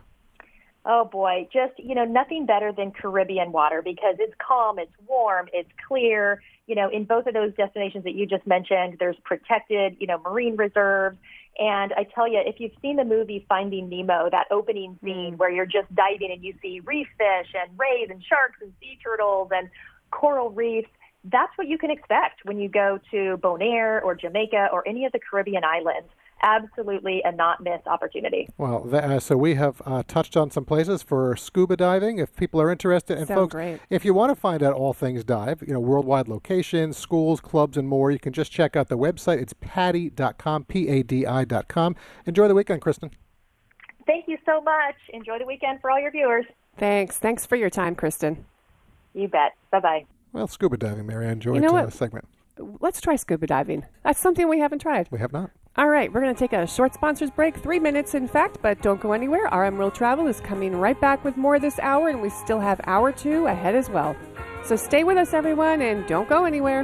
Oh 0.84 1.06
boy, 1.06 1.48
just, 1.54 1.74
you 1.78 1.94
know, 1.94 2.06
nothing 2.06 2.48
better 2.48 2.72
than 2.72 2.92
Caribbean 2.92 3.52
water 3.52 3.84
because 3.84 4.16
it's 4.18 4.34
calm, 4.46 4.80
it's 4.80 4.92
warm, 5.08 5.48
it's 5.54 5.70
clear. 5.88 6.42
You 6.66 6.74
know, 6.74 6.90
in 6.90 7.04
both 7.06 7.28
of 7.28 7.36
those 7.36 7.54
destinations 7.54 8.04
that 8.06 8.16
you 8.16 8.26
just 8.26 8.48
mentioned, 8.48 8.98
there's 9.00 9.18
protected, 9.24 9.98
you 10.00 10.08
know, 10.08 10.18
marine 10.18 10.56
reserves. 10.56 11.18
And 11.60 11.94
I 11.94 12.08
tell 12.16 12.28
you, 12.28 12.42
if 12.44 12.60
you've 12.60 12.72
seen 12.82 12.96
the 12.96 13.04
movie 13.04 13.46
Finding 13.48 13.90
Nemo, 13.90 14.30
that 14.32 14.48
opening 14.50 14.98
hmm. 15.02 15.06
scene 15.06 15.38
where 15.38 15.52
you're 15.52 15.68
just 15.68 15.94
diving 15.94 16.32
and 16.32 16.44
you 16.44 16.56
see 16.62 16.80
reef 16.80 17.08
fish 17.16 17.54
and 17.54 17.78
rays 17.78 18.08
and 18.10 18.24
sharks 18.24 18.58
and 18.62 18.74
sea 18.80 18.98
turtles 19.04 19.50
and 19.52 19.70
coral 20.10 20.50
reefs, 20.50 20.90
that's 21.26 21.56
what 21.58 21.68
you 21.68 21.78
can 21.78 21.92
expect 21.92 22.44
when 22.46 22.58
you 22.58 22.68
go 22.68 23.00
to 23.12 23.38
Bonaire 23.38 24.02
or 24.04 24.16
Jamaica 24.16 24.70
or 24.74 24.88
any 24.88 25.06
of 25.06 25.12
the 25.12 25.20
Caribbean 25.20 25.64
islands 25.64 26.10
absolutely 26.44 27.22
a 27.24 27.32
not 27.32 27.64
miss 27.64 27.82
opportunity. 27.86 28.48
Well, 28.58 28.84
that, 28.86 29.04
uh, 29.04 29.20
so 29.20 29.38
we 29.38 29.56
have 29.56 29.82
uh, 29.86 30.04
touched 30.08 30.36
on 30.38 30.52
some 30.52 30.66
places 30.66 31.02
for 31.04 31.36
scuba 31.36 31.78
diving. 31.78 32.20
If 32.20 32.36
people 32.36 32.62
are 32.62 32.72
interested, 32.72 33.18
and 33.18 33.28
Sound 33.28 33.38
folks, 33.38 33.54
great. 33.54 33.80
if 33.90 34.06
you 34.06 34.14
want 34.14 34.32
to 34.32 34.36
find 34.36 34.64
out 34.64 34.74
all 34.74 34.94
things 34.94 35.24
dive, 35.24 35.64
you 35.66 35.74
know, 35.74 35.80
worldwide 35.80 36.28
locations, 36.28 36.98
schools, 36.98 37.40
clubs, 37.40 37.78
and 37.78 37.88
more, 37.88 38.12
you 38.12 38.20
can 38.20 38.34
just 38.34 38.52
check 38.52 38.76
out 38.76 38.90
the 38.90 38.98
website. 38.98 39.42
It's 39.42 39.54
padi.com, 39.60 40.66
P-A-D-I.com. 40.66 41.96
Enjoy 42.26 42.48
the 42.48 42.56
weekend, 42.56 42.82
Kristin. 42.82 43.12
Thank 44.06 44.28
you 44.28 44.38
so 44.46 44.62
much. 44.62 44.96
Enjoy 45.14 45.38
the 45.40 45.46
weekend 45.46 45.80
for 45.82 45.92
all 45.92 46.00
your 46.00 46.12
viewers. 46.12 46.46
Thanks. 46.78 47.18
Thanks 47.18 47.46
for 47.46 47.56
your 47.56 47.70
time, 47.70 47.96
Kristin. 47.96 48.44
You 49.14 49.28
bet. 49.28 49.54
Bye 49.72 49.80
bye. 49.80 50.06
Well, 50.34 50.48
scuba 50.48 50.78
diving, 50.78 51.06
Mary. 51.06 51.28
I 51.28 51.32
enjoyed 51.32 51.56
you 51.56 51.62
know 51.62 51.76
uh, 51.76 51.90
segment. 51.90 52.28
Let's 52.58 53.02
try 53.02 53.16
scuba 53.16 53.48
diving. 53.48 53.86
That's 54.04 54.20
something 54.20 54.48
we 54.48 54.60
haven't 54.60 54.80
tried. 54.80 55.08
We 55.12 55.20
have 55.20 55.34
not. 55.34 55.52
All 55.78 55.88
right, 55.88 56.12
we're 56.12 56.20
going 56.20 56.36
to 56.36 56.40
take 56.40 56.52
a 56.52 56.68
short 56.68 56.94
sponsors 56.94 57.32
break, 57.32 57.56
three 57.56 57.80
minutes 57.80 58.14
in 58.14 58.28
fact, 58.28 58.58
but 58.62 58.82
don't 58.82 59.00
go 59.00 59.14
anywhere. 59.14 59.46
RM 59.46 59.78
World 59.78 59.96
Travel 59.96 60.28
is 60.28 60.42
coming 60.42 60.76
right 60.76 61.00
back 61.00 61.24
with 61.24 61.38
more 61.38 61.60
this 61.60 61.80
hour, 61.80 62.10
and 62.10 62.22
we 62.22 62.30
still 62.30 62.60
have 62.60 62.82
hour 62.84 63.14
two 63.14 63.46
ahead 63.46 63.74
as 63.74 63.90
well. 63.90 64.14
So 64.66 64.76
stay 64.76 65.06
with 65.06 65.16
us, 65.16 65.34
everyone, 65.34 65.82
and 65.82 66.06
don't 66.08 66.28
go 66.28 66.44
anywhere. 66.44 66.84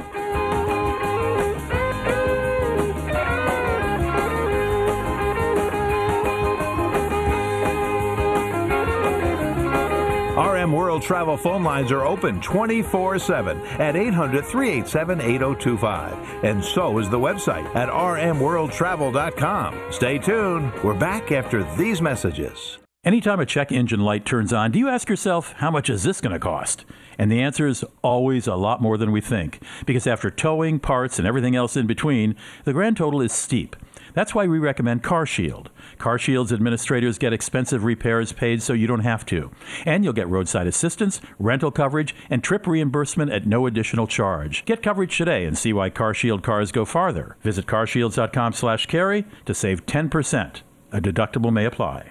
RM 10.58 10.72
World 10.72 11.02
Travel 11.02 11.36
phone 11.36 11.62
lines 11.62 11.92
are 11.92 12.04
open 12.04 12.40
24 12.40 13.20
7 13.20 13.60
at 13.78 13.94
800 13.94 14.44
387 14.44 15.20
8025. 15.20 16.44
And 16.44 16.64
so 16.64 16.98
is 16.98 17.08
the 17.08 17.18
website 17.18 17.64
at 17.76 17.88
rmworldtravel.com. 17.88 19.92
Stay 19.92 20.18
tuned. 20.18 20.72
We're 20.82 20.94
back 20.94 21.30
after 21.30 21.62
these 21.76 22.02
messages. 22.02 22.78
Anytime 23.04 23.38
a 23.38 23.46
check 23.46 23.70
engine 23.70 24.00
light 24.00 24.26
turns 24.26 24.52
on, 24.52 24.72
do 24.72 24.80
you 24.80 24.88
ask 24.88 25.08
yourself, 25.08 25.52
how 25.58 25.70
much 25.70 25.88
is 25.88 26.02
this 26.02 26.20
going 26.20 26.32
to 26.32 26.40
cost? 26.40 26.84
And 27.16 27.30
the 27.30 27.40
answer 27.40 27.68
is 27.68 27.84
always 28.02 28.48
a 28.48 28.56
lot 28.56 28.82
more 28.82 28.98
than 28.98 29.12
we 29.12 29.20
think. 29.20 29.62
Because 29.86 30.08
after 30.08 30.30
towing, 30.30 30.80
parts, 30.80 31.18
and 31.18 31.26
everything 31.26 31.54
else 31.54 31.76
in 31.76 31.86
between, 31.86 32.34
the 32.64 32.72
grand 32.72 32.96
total 32.96 33.22
is 33.22 33.32
steep. 33.32 33.76
That's 34.18 34.34
why 34.34 34.48
we 34.48 34.58
recommend 34.58 35.04
CarShield. 35.04 35.68
CarShield's 35.98 36.52
administrators 36.52 37.18
get 37.18 37.32
expensive 37.32 37.84
repairs 37.84 38.32
paid 38.32 38.60
so 38.64 38.72
you 38.72 38.88
don't 38.88 39.04
have 39.04 39.24
to. 39.26 39.52
And 39.86 40.02
you'll 40.02 40.12
get 40.12 40.28
roadside 40.28 40.66
assistance, 40.66 41.20
rental 41.38 41.70
coverage, 41.70 42.16
and 42.28 42.42
trip 42.42 42.66
reimbursement 42.66 43.30
at 43.30 43.46
no 43.46 43.68
additional 43.68 44.08
charge. 44.08 44.64
Get 44.64 44.82
coverage 44.82 45.16
today 45.16 45.44
and 45.44 45.56
see 45.56 45.72
why 45.72 45.90
CarShield 45.90 46.42
cars 46.42 46.72
go 46.72 46.84
farther. 46.84 47.36
Visit 47.42 47.66
carshields.com 47.66 48.54
slash 48.54 48.86
carey 48.86 49.24
to 49.44 49.54
save 49.54 49.86
10%. 49.86 50.62
A 50.90 51.00
deductible 51.00 51.52
may 51.52 51.64
apply. 51.64 52.10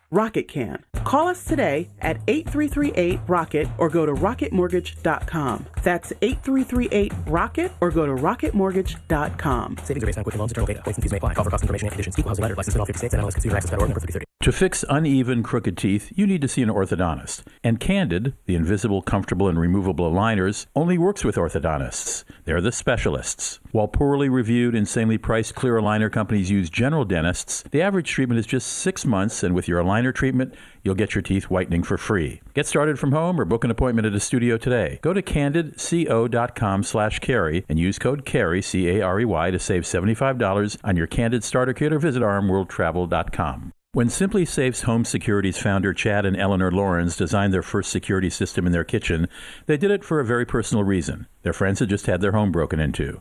Rocket 0.11 0.49
can. 0.49 0.83
Call 1.05 1.29
us 1.29 1.45
today 1.45 1.87
at 2.01 2.17
8338 2.27 3.19
Rocket 3.27 3.67
or 3.77 3.89
go 3.89 4.05
to 4.05 4.13
rocketmortgage.com. 4.13 5.65
That's 5.83 6.11
8338 6.21 7.13
Rocket 7.27 7.71
or 7.79 7.91
go 7.91 8.05
to 8.05 8.13
rocketmortgage.com. 8.13 9.77
Savings 9.83 10.03
are 10.03 10.05
based 10.05 10.17
on 10.17 10.23
Quicken 10.25 10.39
Loans, 10.39 10.51
internal 10.51 10.67
data. 10.67 10.81
Points 10.83 10.97
and 10.97 11.03
fees 11.03 11.11
may 11.11 11.17
apply. 11.17 11.33
Call 11.33 11.45
for 11.45 11.49
cost 11.49 11.63
information 11.63 11.87
and 11.87 11.91
conditions. 11.93 12.19
Equal 12.19 12.29
housing 12.29 12.43
letter. 12.43 12.55
License 12.55 12.75
in 12.75 12.81
all 12.81 12.85
50 12.85 12.97
states. 12.97 13.15
NMLS 13.15 13.33
Consumer 13.33 13.55
Access.org. 13.55 13.81
Number 13.89 13.99
3030. 14.01 14.25
To 14.41 14.51
fix 14.51 14.83
uneven, 14.89 15.43
crooked 15.43 15.77
teeth, 15.77 16.11
you 16.15 16.25
need 16.25 16.41
to 16.41 16.47
see 16.47 16.63
an 16.63 16.69
orthodontist. 16.69 17.43
And 17.63 17.79
Candid, 17.79 18.33
the 18.47 18.55
invisible, 18.55 19.03
comfortable, 19.03 19.47
and 19.47 19.59
removable 19.59 20.11
aligners, 20.11 20.65
only 20.75 20.97
works 20.97 21.23
with 21.23 21.35
orthodontists. 21.35 22.23
They're 22.45 22.59
the 22.59 22.71
specialists. 22.71 23.59
While 23.71 23.87
poorly 23.87 24.29
reviewed, 24.29 24.73
insanely 24.73 25.19
priced 25.19 25.53
clear 25.53 25.75
aligner 25.75 26.11
companies 26.11 26.49
use 26.49 26.71
general 26.71 27.05
dentists, 27.05 27.63
the 27.69 27.83
average 27.83 28.09
treatment 28.09 28.39
is 28.39 28.47
just 28.47 28.67
six 28.67 29.05
months, 29.05 29.43
and 29.43 29.53
with 29.53 29.67
your 29.67 29.79
aligner 29.79 30.00
treatment, 30.11 30.55
you'll 30.83 30.95
get 30.95 31.13
your 31.13 31.21
teeth 31.21 31.51
whitening 31.51 31.83
for 31.83 31.97
free. 31.97 32.41
Get 32.53 32.65
started 32.65 32.97
from 32.97 33.11
home 33.11 33.39
or 33.39 33.45
book 33.45 33.63
an 33.63 33.69
appointment 33.69 34.07
at 34.07 34.15
a 34.15 34.19
studio 34.19 34.57
today. 34.57 34.99
Go 35.01 35.13
to 35.13 35.21
candidco.com 35.21 36.83
slash 36.83 37.19
carey 37.19 37.65
and 37.69 37.77
use 37.77 37.99
code 37.99 38.25
CAREY, 38.25 38.61
C-A-R-E-Y, 38.61 39.51
to 39.51 39.59
save 39.59 39.83
$75 39.83 40.77
on 40.83 40.97
your 40.97 41.07
Candid 41.07 41.43
starter 41.43 41.73
kit 41.73 41.93
or 41.93 41.99
visit 41.99 42.23
rmworldtravel.com. 42.23 43.73
When 43.93 44.07
SimpliSafe's 44.07 44.83
Home 44.83 45.03
Security's 45.03 45.57
founder 45.57 45.93
Chad 45.93 46.25
and 46.25 46.37
Eleanor 46.37 46.71
Laurans 46.71 47.17
designed 47.17 47.53
their 47.53 47.61
first 47.61 47.91
security 47.91 48.29
system 48.29 48.65
in 48.65 48.71
their 48.71 48.85
kitchen, 48.85 49.27
they 49.65 49.75
did 49.75 49.91
it 49.91 50.05
for 50.05 50.21
a 50.21 50.25
very 50.25 50.45
personal 50.45 50.85
reason. 50.85 51.27
Their 51.41 51.51
friends 51.51 51.79
had 51.81 51.89
just 51.89 52.05
had 52.05 52.21
their 52.21 52.31
home 52.31 52.53
broken 52.53 52.79
into. 52.79 53.19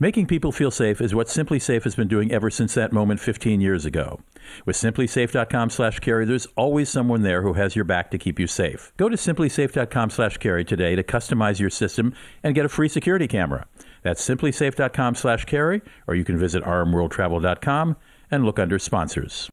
Making 0.00 0.26
people 0.26 0.52
feel 0.52 0.70
safe 0.70 1.02
is 1.02 1.14
what 1.14 1.26
SimpliSafe 1.26 1.84
has 1.84 1.94
been 1.94 2.08
doing 2.08 2.32
ever 2.32 2.48
since 2.48 2.72
that 2.72 2.94
moment 2.94 3.20
15 3.20 3.60
years 3.60 3.84
ago. 3.84 4.20
With 4.64 4.76
simplisafe.com 4.76 5.68
slash 5.68 5.98
carey, 5.98 6.24
there's 6.24 6.46
always 6.56 6.88
someone 6.88 7.20
there 7.20 7.42
who 7.42 7.52
has 7.52 7.76
your 7.76 7.84
back 7.84 8.10
to 8.12 8.16
keep 8.16 8.40
you 8.40 8.46
safe. 8.46 8.94
Go 8.96 9.10
to 9.10 9.18
simplisafe.com 9.18 10.08
slash 10.08 10.38
carey 10.38 10.64
today 10.64 10.96
to 10.96 11.02
customize 11.02 11.60
your 11.60 11.68
system 11.68 12.14
and 12.42 12.54
get 12.54 12.64
a 12.64 12.70
free 12.70 12.88
security 12.88 13.28
camera. 13.28 13.66
That's 14.02 14.26
simplisafe.com 14.26 15.14
slash 15.14 15.44
carey, 15.44 15.82
or 16.06 16.14
you 16.14 16.24
can 16.24 16.38
visit 16.38 16.64
rmworldtravel.com 16.64 17.96
and 18.30 18.46
look 18.46 18.58
under 18.58 18.78
sponsors. 18.78 19.50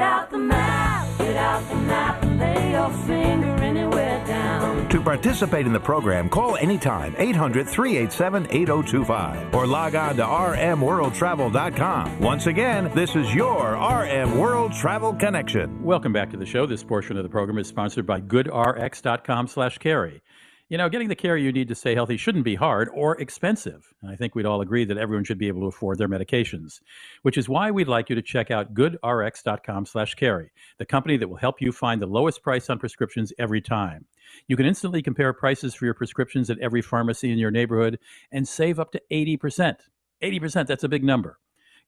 Out 0.00 0.30
the 0.30 0.38
map, 0.38 1.18
get 1.18 1.36
out 1.36 1.68
the 1.68 1.74
map, 1.76 2.22
and 2.22 2.38
lay 2.38 2.70
your 2.72 2.90
finger 3.06 3.48
anywhere 3.62 4.24
down. 4.26 4.88
To 4.88 5.00
participate 5.02 5.66
in 5.66 5.72
the 5.72 5.80
program, 5.80 6.28
call 6.28 6.56
anytime 6.56 7.14
800 7.18 7.68
387 7.68 8.46
8025 8.50 9.54
or 9.54 9.66
log 9.66 9.94
on 9.94 10.16
to 10.16 10.22
rmworldtravel.com. 10.22 12.20
Once 12.20 12.46
again, 12.46 12.90
this 12.94 13.14
is 13.14 13.34
your 13.34 13.74
RM 13.74 14.38
World 14.38 14.72
Travel 14.72 15.12
Connection. 15.14 15.82
Welcome 15.84 16.12
back 16.12 16.30
to 16.30 16.36
the 16.36 16.46
show. 16.46 16.66
This 16.66 16.82
portion 16.82 17.16
of 17.16 17.22
the 17.22 17.28
program 17.28 17.58
is 17.58 17.68
sponsored 17.68 18.06
by 18.06 18.20
goodrx.com 18.20 19.48
slash 19.48 19.78
carey. 19.78 20.22
You 20.70 20.78
know, 20.78 20.88
getting 20.88 21.08
the 21.08 21.16
care 21.16 21.36
you 21.36 21.50
need 21.50 21.66
to 21.66 21.74
stay 21.74 21.96
healthy 21.96 22.16
shouldn't 22.16 22.44
be 22.44 22.54
hard 22.54 22.88
or 22.94 23.20
expensive. 23.20 23.92
And 24.00 24.08
I 24.08 24.14
think 24.14 24.36
we'd 24.36 24.46
all 24.46 24.60
agree 24.60 24.84
that 24.84 24.96
everyone 24.96 25.24
should 25.24 25.36
be 25.36 25.48
able 25.48 25.62
to 25.62 25.66
afford 25.66 25.98
their 25.98 26.08
medications, 26.08 26.80
which 27.22 27.36
is 27.36 27.48
why 27.48 27.72
we'd 27.72 27.88
like 27.88 28.08
you 28.08 28.14
to 28.14 28.22
check 28.22 28.52
out 28.52 28.72
goodrx.com 28.72 29.84
slash 29.84 30.14
carey, 30.14 30.52
the 30.78 30.86
company 30.86 31.16
that 31.16 31.26
will 31.26 31.38
help 31.38 31.60
you 31.60 31.72
find 31.72 32.00
the 32.00 32.06
lowest 32.06 32.44
price 32.44 32.70
on 32.70 32.78
prescriptions 32.78 33.32
every 33.36 33.60
time. 33.60 34.06
You 34.46 34.56
can 34.56 34.64
instantly 34.64 35.02
compare 35.02 35.32
prices 35.32 35.74
for 35.74 35.86
your 35.86 35.94
prescriptions 35.94 36.50
at 36.50 36.60
every 36.60 36.82
pharmacy 36.82 37.32
in 37.32 37.38
your 37.38 37.50
neighborhood 37.50 37.98
and 38.30 38.46
save 38.46 38.78
up 38.78 38.92
to 38.92 39.02
80%. 39.10 39.74
80%, 40.22 40.66
that's 40.68 40.84
a 40.84 40.88
big 40.88 41.02
number. 41.02 41.40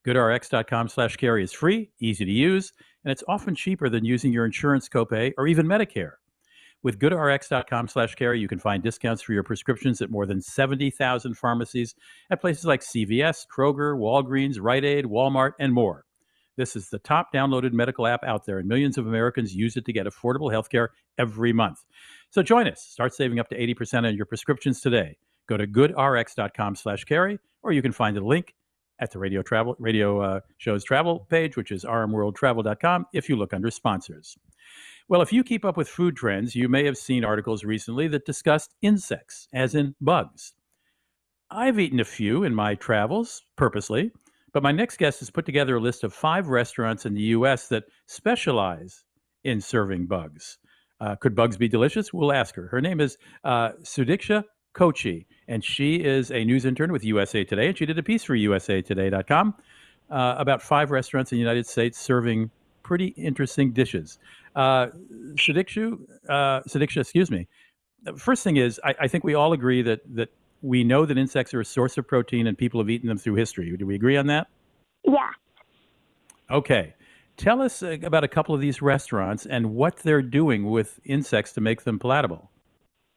GoodRx.com 0.04 0.88
slash 0.88 1.16
carey 1.18 1.44
is 1.44 1.52
free, 1.52 1.92
easy 2.00 2.24
to 2.24 2.32
use, 2.32 2.72
and 3.04 3.12
it's 3.12 3.22
often 3.28 3.54
cheaper 3.54 3.88
than 3.88 4.04
using 4.04 4.32
your 4.32 4.44
insurance 4.44 4.88
copay 4.88 5.32
or 5.38 5.46
even 5.46 5.66
Medicare. 5.66 6.14
With 6.82 6.98
goodrx.com 6.98 7.86
slash 7.88 8.16
carey, 8.16 8.40
you 8.40 8.48
can 8.48 8.58
find 8.58 8.82
discounts 8.82 9.22
for 9.22 9.32
your 9.32 9.44
prescriptions 9.44 10.02
at 10.02 10.10
more 10.10 10.26
than 10.26 10.40
70,000 10.40 11.34
pharmacies 11.34 11.94
at 12.28 12.40
places 12.40 12.64
like 12.64 12.80
CVS, 12.80 13.46
Kroger, 13.46 13.96
Walgreens, 13.96 14.56
Rite 14.60 14.84
Aid, 14.84 15.04
Walmart, 15.04 15.52
and 15.60 15.72
more. 15.72 16.04
This 16.56 16.74
is 16.74 16.90
the 16.90 16.98
top 16.98 17.32
downloaded 17.32 17.72
medical 17.72 18.06
app 18.06 18.24
out 18.24 18.46
there, 18.46 18.58
and 18.58 18.68
millions 18.68 18.98
of 18.98 19.06
Americans 19.06 19.54
use 19.54 19.76
it 19.76 19.84
to 19.86 19.92
get 19.92 20.06
affordable 20.06 20.50
health 20.50 20.68
care 20.68 20.90
every 21.16 21.52
month. 21.52 21.78
So 22.30 22.42
join 22.42 22.66
us. 22.66 22.82
Start 22.82 23.14
saving 23.14 23.38
up 23.38 23.48
to 23.50 23.56
80% 23.56 24.06
on 24.06 24.16
your 24.16 24.26
prescriptions 24.26 24.80
today. 24.80 25.16
Go 25.48 25.56
to 25.56 25.66
goodrx.com 25.66 26.76
slash 26.76 27.04
carey, 27.04 27.38
or 27.62 27.72
you 27.72 27.80
can 27.80 27.92
find 27.92 28.16
a 28.16 28.24
link 28.24 28.54
at 28.98 29.10
the 29.10 29.18
radio 29.18 29.42
travel 29.42 29.76
radio 29.78 30.20
uh, 30.20 30.40
show's 30.58 30.84
travel 30.84 31.26
page, 31.30 31.56
which 31.56 31.72
is 31.72 31.84
rmworldtravel.com, 31.84 33.06
if 33.12 33.28
you 33.28 33.36
look 33.36 33.54
under 33.54 33.70
sponsors. 33.70 34.36
Well, 35.12 35.20
if 35.20 35.30
you 35.30 35.44
keep 35.44 35.66
up 35.66 35.76
with 35.76 35.90
food 35.90 36.16
trends, 36.16 36.56
you 36.56 36.70
may 36.70 36.86
have 36.86 36.96
seen 36.96 37.22
articles 37.22 37.64
recently 37.64 38.08
that 38.08 38.24
discussed 38.24 38.74
insects, 38.80 39.46
as 39.52 39.74
in 39.74 39.94
bugs. 40.00 40.54
I've 41.50 41.78
eaten 41.78 42.00
a 42.00 42.04
few 42.06 42.44
in 42.44 42.54
my 42.54 42.76
travels, 42.76 43.42
purposely, 43.54 44.10
but 44.54 44.62
my 44.62 44.72
next 44.72 44.96
guest 44.96 45.18
has 45.18 45.28
put 45.28 45.44
together 45.44 45.76
a 45.76 45.80
list 45.80 46.02
of 46.02 46.14
five 46.14 46.48
restaurants 46.48 47.04
in 47.04 47.12
the 47.12 47.20
U.S. 47.36 47.68
that 47.68 47.84
specialize 48.06 49.04
in 49.44 49.60
serving 49.60 50.06
bugs. 50.06 50.56
Uh, 50.98 51.14
could 51.16 51.34
bugs 51.34 51.58
be 51.58 51.68
delicious? 51.68 52.10
We'll 52.10 52.32
ask 52.32 52.54
her. 52.54 52.68
Her 52.68 52.80
name 52.80 52.98
is 52.98 53.18
uh, 53.44 53.72
Sudiksha 53.82 54.44
Kochi, 54.72 55.26
and 55.46 55.62
she 55.62 55.96
is 55.96 56.30
a 56.30 56.42
news 56.42 56.64
intern 56.64 56.90
with 56.90 57.04
USA 57.04 57.44
Today, 57.44 57.68
and 57.68 57.76
she 57.76 57.84
did 57.84 57.98
a 57.98 58.02
piece 58.02 58.24
for 58.24 58.34
USAToday.com 58.34 59.56
uh, 60.08 60.34
about 60.38 60.62
five 60.62 60.90
restaurants 60.90 61.32
in 61.32 61.36
the 61.36 61.40
United 61.40 61.66
States 61.66 61.98
serving 61.98 62.50
pretty 62.82 63.08
interesting 63.08 63.72
dishes. 63.72 64.18
Uh, 64.54 64.88
Sadikshu, 65.34 65.98
uh, 66.28 66.60
Sadiksha, 66.68 67.00
excuse 67.00 67.30
me. 67.30 67.48
The 68.02 68.14
first 68.14 68.44
thing 68.44 68.56
is, 68.56 68.80
I, 68.84 68.94
I 69.00 69.08
think 69.08 69.24
we 69.24 69.34
all 69.34 69.52
agree 69.52 69.82
that 69.82 70.00
that 70.14 70.28
we 70.60 70.84
know 70.84 71.06
that 71.06 71.18
insects 71.18 71.54
are 71.54 71.60
a 71.60 71.64
source 71.64 71.98
of 71.98 72.06
protein, 72.06 72.46
and 72.46 72.56
people 72.56 72.80
have 72.80 72.90
eaten 72.90 73.08
them 73.08 73.18
through 73.18 73.34
history. 73.34 73.76
Do 73.76 73.86
we 73.86 73.94
agree 73.94 74.16
on 74.16 74.26
that? 74.26 74.48
Yeah. 75.04 75.30
Okay. 76.50 76.94
Tell 77.36 77.62
us 77.62 77.82
uh, 77.82 77.96
about 78.02 78.24
a 78.24 78.28
couple 78.28 78.54
of 78.54 78.60
these 78.60 78.82
restaurants 78.82 79.46
and 79.46 79.74
what 79.74 79.96
they're 79.96 80.22
doing 80.22 80.70
with 80.70 81.00
insects 81.04 81.52
to 81.54 81.60
make 81.60 81.82
them 81.84 81.98
palatable. 81.98 82.50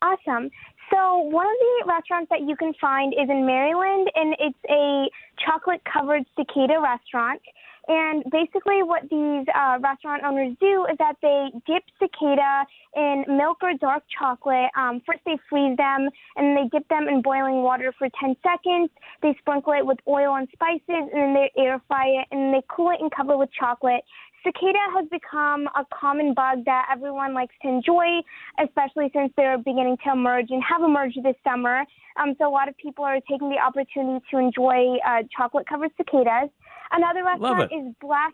Awesome. 0.02 0.50
So 0.94 1.20
one 1.20 1.46
of 1.46 1.54
the 1.60 1.84
restaurants 1.88 2.30
that 2.30 2.42
you 2.48 2.56
can 2.56 2.74
find 2.80 3.14
is 3.14 3.30
in 3.30 3.46
Maryland, 3.46 4.10
and 4.16 4.36
it's 4.40 4.58
a 4.70 5.10
chocolate-covered 5.44 6.24
cicada 6.38 6.80
restaurant. 6.80 7.42
And 7.88 8.24
basically, 8.32 8.82
what 8.82 9.04
these 9.10 9.46
uh, 9.54 9.78
restaurant 9.80 10.24
owners 10.24 10.56
do 10.60 10.88
is 10.90 10.98
that 10.98 11.18
they 11.22 11.50
dip 11.68 11.84
cicada 12.00 12.66
in 12.96 13.26
milk 13.28 13.58
or 13.62 13.74
dark 13.80 14.04
chocolate. 14.18 14.72
Um, 14.76 15.02
first, 15.06 15.20
they 15.26 15.38
freeze 15.50 15.78
them, 15.78 16.10
and 16.36 16.48
then 16.48 16.56
they 16.56 16.70
dip 16.78 16.88
them 16.90 17.08
in 17.08 17.22
boiling 17.22 17.62
water 17.62 17.94
for 17.98 18.08
10 18.20 18.36
seconds. 18.42 18.90
They 19.22 19.36
sprinkle 19.40 19.74
it 19.74 19.86
with 19.86 20.00
oil 20.08 20.36
and 20.36 20.48
spices, 20.52 20.82
and 20.88 21.14
then 21.14 21.34
they 21.34 21.52
air 21.62 21.82
fry 21.88 22.08
it, 22.08 22.28
and 22.32 22.54
they 22.54 22.64
cool 22.70 22.90
it 22.90 23.02
and 23.02 23.12
cover 23.12 23.38
with 23.38 23.50
chocolate. 23.54 24.02
Cicada 24.46 24.78
has 24.94 25.08
become 25.10 25.68
a 25.76 25.84
common 25.92 26.36
bug 26.36 26.66
that 26.66 26.88
everyone 26.92 27.34
likes 27.34 27.56
to 27.64 27.68
enjoy, 27.68 28.22
especially 28.64 29.10
since 29.12 29.34
they're 29.36 29.58
beginning 29.58 29.98
to 30.06 30.12
emerge 30.12 30.48
and 30.52 30.62
have 30.64 30.84
emerged 30.84 31.18
this 31.24 31.36
summer. 31.44 31.84
Um, 32.22 32.36
so 32.38 32.48
a 32.48 32.54
lot 32.54 32.70
of 32.70 32.78
people 32.78 33.04
are 33.04 33.20
taking 33.30 33.50
the 33.50 33.58
opportunity 33.58 34.24
to 34.30 34.38
enjoy 34.38 34.98
uh, 35.06 35.24
chocolate-covered 35.36 35.92
cicadas. 35.98 36.50
Another 36.92 37.24
restaurant 37.24 37.72
is 37.72 37.94
Black. 38.02 38.34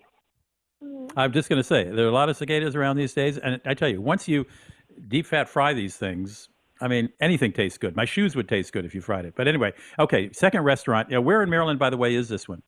I'm 1.15 1.31
just 1.31 1.47
going 1.49 1.57
to 1.57 1.63
say 1.63 1.83
there 1.83 2.05
are 2.05 2.09
a 2.09 2.13
lot 2.13 2.29
of 2.29 2.37
cicadas 2.37 2.75
around 2.75 2.97
these 2.97 3.13
days, 3.13 3.37
and 3.37 3.61
I 3.65 3.73
tell 3.75 3.89
you, 3.89 4.01
once 4.01 4.27
you 4.27 4.45
deep 5.07 5.27
fat 5.27 5.47
fry 5.47 5.73
these 5.73 5.95
things, 5.95 6.49
I 6.81 6.87
mean, 6.87 7.09
anything 7.19 7.51
tastes 7.53 7.77
good. 7.77 7.95
My 7.95 8.05
shoes 8.05 8.35
would 8.35 8.49
taste 8.49 8.73
good 8.73 8.85
if 8.85 8.95
you 8.95 9.01
fried 9.01 9.25
it. 9.25 9.33
But 9.35 9.47
anyway, 9.47 9.73
okay, 9.99 10.31
second 10.33 10.63
restaurant. 10.63 11.09
Yeah, 11.11 11.19
where 11.19 11.43
in 11.43 11.49
Maryland, 11.49 11.77
by 11.77 11.91
the 11.91 11.97
way, 11.97 12.15
is 12.15 12.29
this 12.29 12.47
one? 12.47 12.63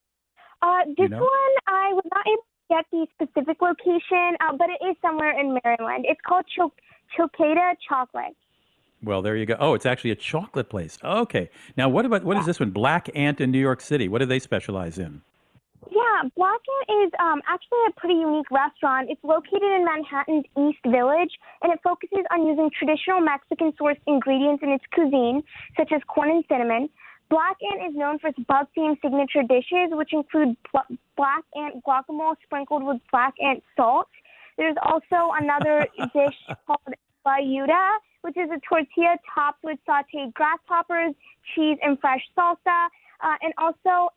Uh, 0.61 0.81
this 0.86 0.95
You 0.99 1.09
know? 1.09 1.17
one, 1.21 1.53
I 1.67 1.91
was 1.93 2.03
not 2.13 2.25
able 2.27 2.43
to 2.43 2.69
get 2.69 2.86
the 2.91 3.25
specific 3.25 3.61
location, 3.61 4.38
uh, 4.41 4.55
but 4.55 4.67
it 4.69 4.86
is 4.88 4.95
somewhere 5.01 5.38
in 5.39 5.57
Maryland. 5.63 6.05
It's 6.07 6.21
called 6.25 6.45
Cho- 6.55 6.71
Chocada 7.17 7.73
Chocolate. 7.89 8.36
Well, 9.01 9.21
there 9.23 9.36
you 9.36 9.45
go. 9.47 9.57
Oh, 9.59 9.73
it's 9.73 9.86
actually 9.88 10.11
a 10.11 10.15
chocolate 10.15 10.69
place. 10.69 10.97
Okay. 11.03 11.49
Now, 11.75 11.89
what 11.89 12.05
about 12.05 12.23
what 12.23 12.38
is 12.38 12.45
this 12.45 12.59
one? 12.59 12.69
Black 12.69 13.09
Ant 13.15 13.41
in 13.41 13.51
New 13.51 13.59
York 13.59 13.81
City. 13.81 14.07
What 14.07 14.19
do 14.19 14.25
they 14.25 14.39
specialize 14.39 14.97
in? 14.97 15.21
Yeah, 15.91 16.29
Black 16.36 16.61
Ant 16.61 17.07
is 17.07 17.11
um, 17.19 17.41
actually 17.47 17.79
a 17.88 17.91
pretty 17.99 18.15
unique 18.15 18.49
restaurant. 18.51 19.09
It's 19.09 19.23
located 19.23 19.63
in 19.63 19.86
Manhattan's 19.86 20.45
East 20.57 20.84
Village, 20.86 21.31
and 21.61 21.71
it 21.71 21.79
focuses 21.84 22.25
on 22.31 22.47
using 22.47 22.69
traditional 22.77 23.21
Mexican 23.21 23.73
sourced 23.73 23.99
ingredients 24.07 24.63
in 24.63 24.69
its 24.69 24.84
cuisine, 24.93 25.43
such 25.77 25.91
as 25.91 26.01
corn 26.07 26.29
and 26.29 26.43
cinnamon. 26.49 26.89
Black 27.29 27.57
Ant 27.71 27.89
is 27.89 27.95
known 27.97 28.19
for 28.19 28.27
its 28.27 28.39
bug 28.47 28.67
themed 28.77 29.01
signature 29.01 29.43
dishes, 29.43 29.89
which 29.91 30.13
include 30.13 30.55
bl- 30.71 30.95
black 31.17 31.43
ant 31.55 31.84
guacamole 31.84 32.36
sprinkled 32.43 32.84
with 32.84 33.01
black 33.11 33.34
ant 33.41 33.63
salt. 33.75 34.07
There's 34.57 34.75
also 34.84 35.34
another 35.39 35.88
dish 36.13 36.38
called 36.67 36.93
tlayuda, 37.25 37.97
which 38.21 38.38
is 38.38 38.49
a 38.51 38.59
tortilla 38.67 39.17
topped 39.34 39.63
with 39.63 39.79
sauteed 39.88 40.34
grasshoppers, 40.34 41.15
cheese, 41.55 41.77
and 41.81 41.99
fresh 41.99 42.21
salsa, 42.38 42.88
uh, 43.23 43.36
and 43.41 43.53
also 43.57 44.09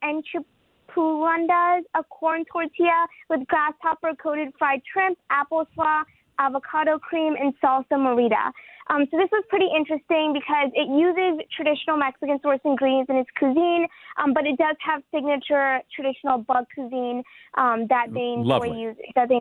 enchipulandas, 0.87 1.83
a 1.95 2.03
corn 2.05 2.45
tortilla 2.51 3.07
with 3.31 3.47
grasshopper 3.47 4.13
coated 4.23 4.53
fried 4.59 4.81
shrimp, 4.93 5.19
apple 5.31 5.67
slaw, 5.75 6.03
avocado 6.39 6.99
cream, 6.99 7.35
and 7.39 7.55
salsa 7.63 7.93
morita. 7.93 8.53
Um, 8.89 9.07
so 9.11 9.17
this 9.17 9.29
was 9.33 9.45
pretty 9.49 9.67
interesting 9.77 10.33
because 10.33 10.71
it 10.75 10.89
uses 10.89 11.45
traditional 11.57 11.97
Mexican 11.97 12.39
source 12.41 12.61
ingredients 12.65 13.11
in 13.11 13.17
its 13.17 13.31
cuisine, 13.37 13.87
um, 14.23 14.33
but 14.33 14.47
it 14.47 14.57
does 14.59 14.77
have 14.81 15.03
signature 15.13 15.81
traditional 15.95 16.39
bug 16.39 16.67
cuisine 16.73 17.23
um, 17.59 17.87
that 17.89 18.07
they 18.13 18.35
enjoy 18.39 18.67
using. 18.67 19.11
That 19.17 19.29
they 19.29 19.41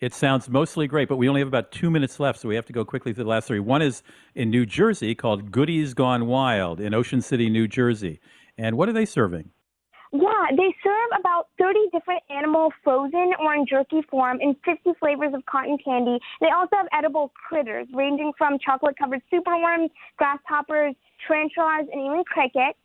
It 0.00 0.14
sounds 0.14 0.48
mostly 0.48 0.86
great, 0.86 1.08
but 1.08 1.16
we 1.16 1.28
only 1.28 1.40
have 1.40 1.48
about 1.48 1.72
two 1.72 1.90
minutes 1.90 2.20
left, 2.20 2.40
so 2.40 2.48
we 2.48 2.54
have 2.54 2.66
to 2.66 2.72
go 2.72 2.84
quickly 2.84 3.12
through 3.12 3.24
the 3.24 3.30
last 3.30 3.48
three. 3.48 3.58
One 3.58 3.82
is 3.82 4.04
in 4.36 4.50
New 4.50 4.64
Jersey 4.64 5.16
called 5.16 5.50
Goodies 5.50 5.92
Gone 5.92 6.26
Wild 6.26 6.80
in 6.80 6.94
Ocean 6.94 7.20
City, 7.20 7.50
New 7.50 7.66
Jersey. 7.66 8.20
And 8.56 8.76
what 8.76 8.88
are 8.88 8.92
they 8.92 9.06
serving? 9.06 9.50
Yeah, 10.12 10.44
they 10.54 10.74
serve 10.84 11.18
about 11.18 11.48
30 11.58 11.88
different 11.90 12.22
animal 12.28 12.70
frozen 12.84 13.32
or 13.40 13.54
in 13.54 13.64
jerky 13.66 14.02
form 14.10 14.40
in 14.42 14.54
50 14.62 14.92
flavors 15.00 15.32
of 15.32 15.44
cotton 15.46 15.78
candy. 15.82 16.18
They 16.42 16.50
also 16.54 16.76
have 16.76 16.86
edible 16.92 17.32
critters 17.32 17.86
ranging 17.94 18.32
from 18.36 18.58
chocolate 18.58 18.98
covered 18.98 19.22
superworms, 19.32 19.88
grasshoppers, 20.18 20.94
tarantulas, 21.26 21.88
and 21.90 22.02
even 22.02 22.24
crickets. 22.26 22.78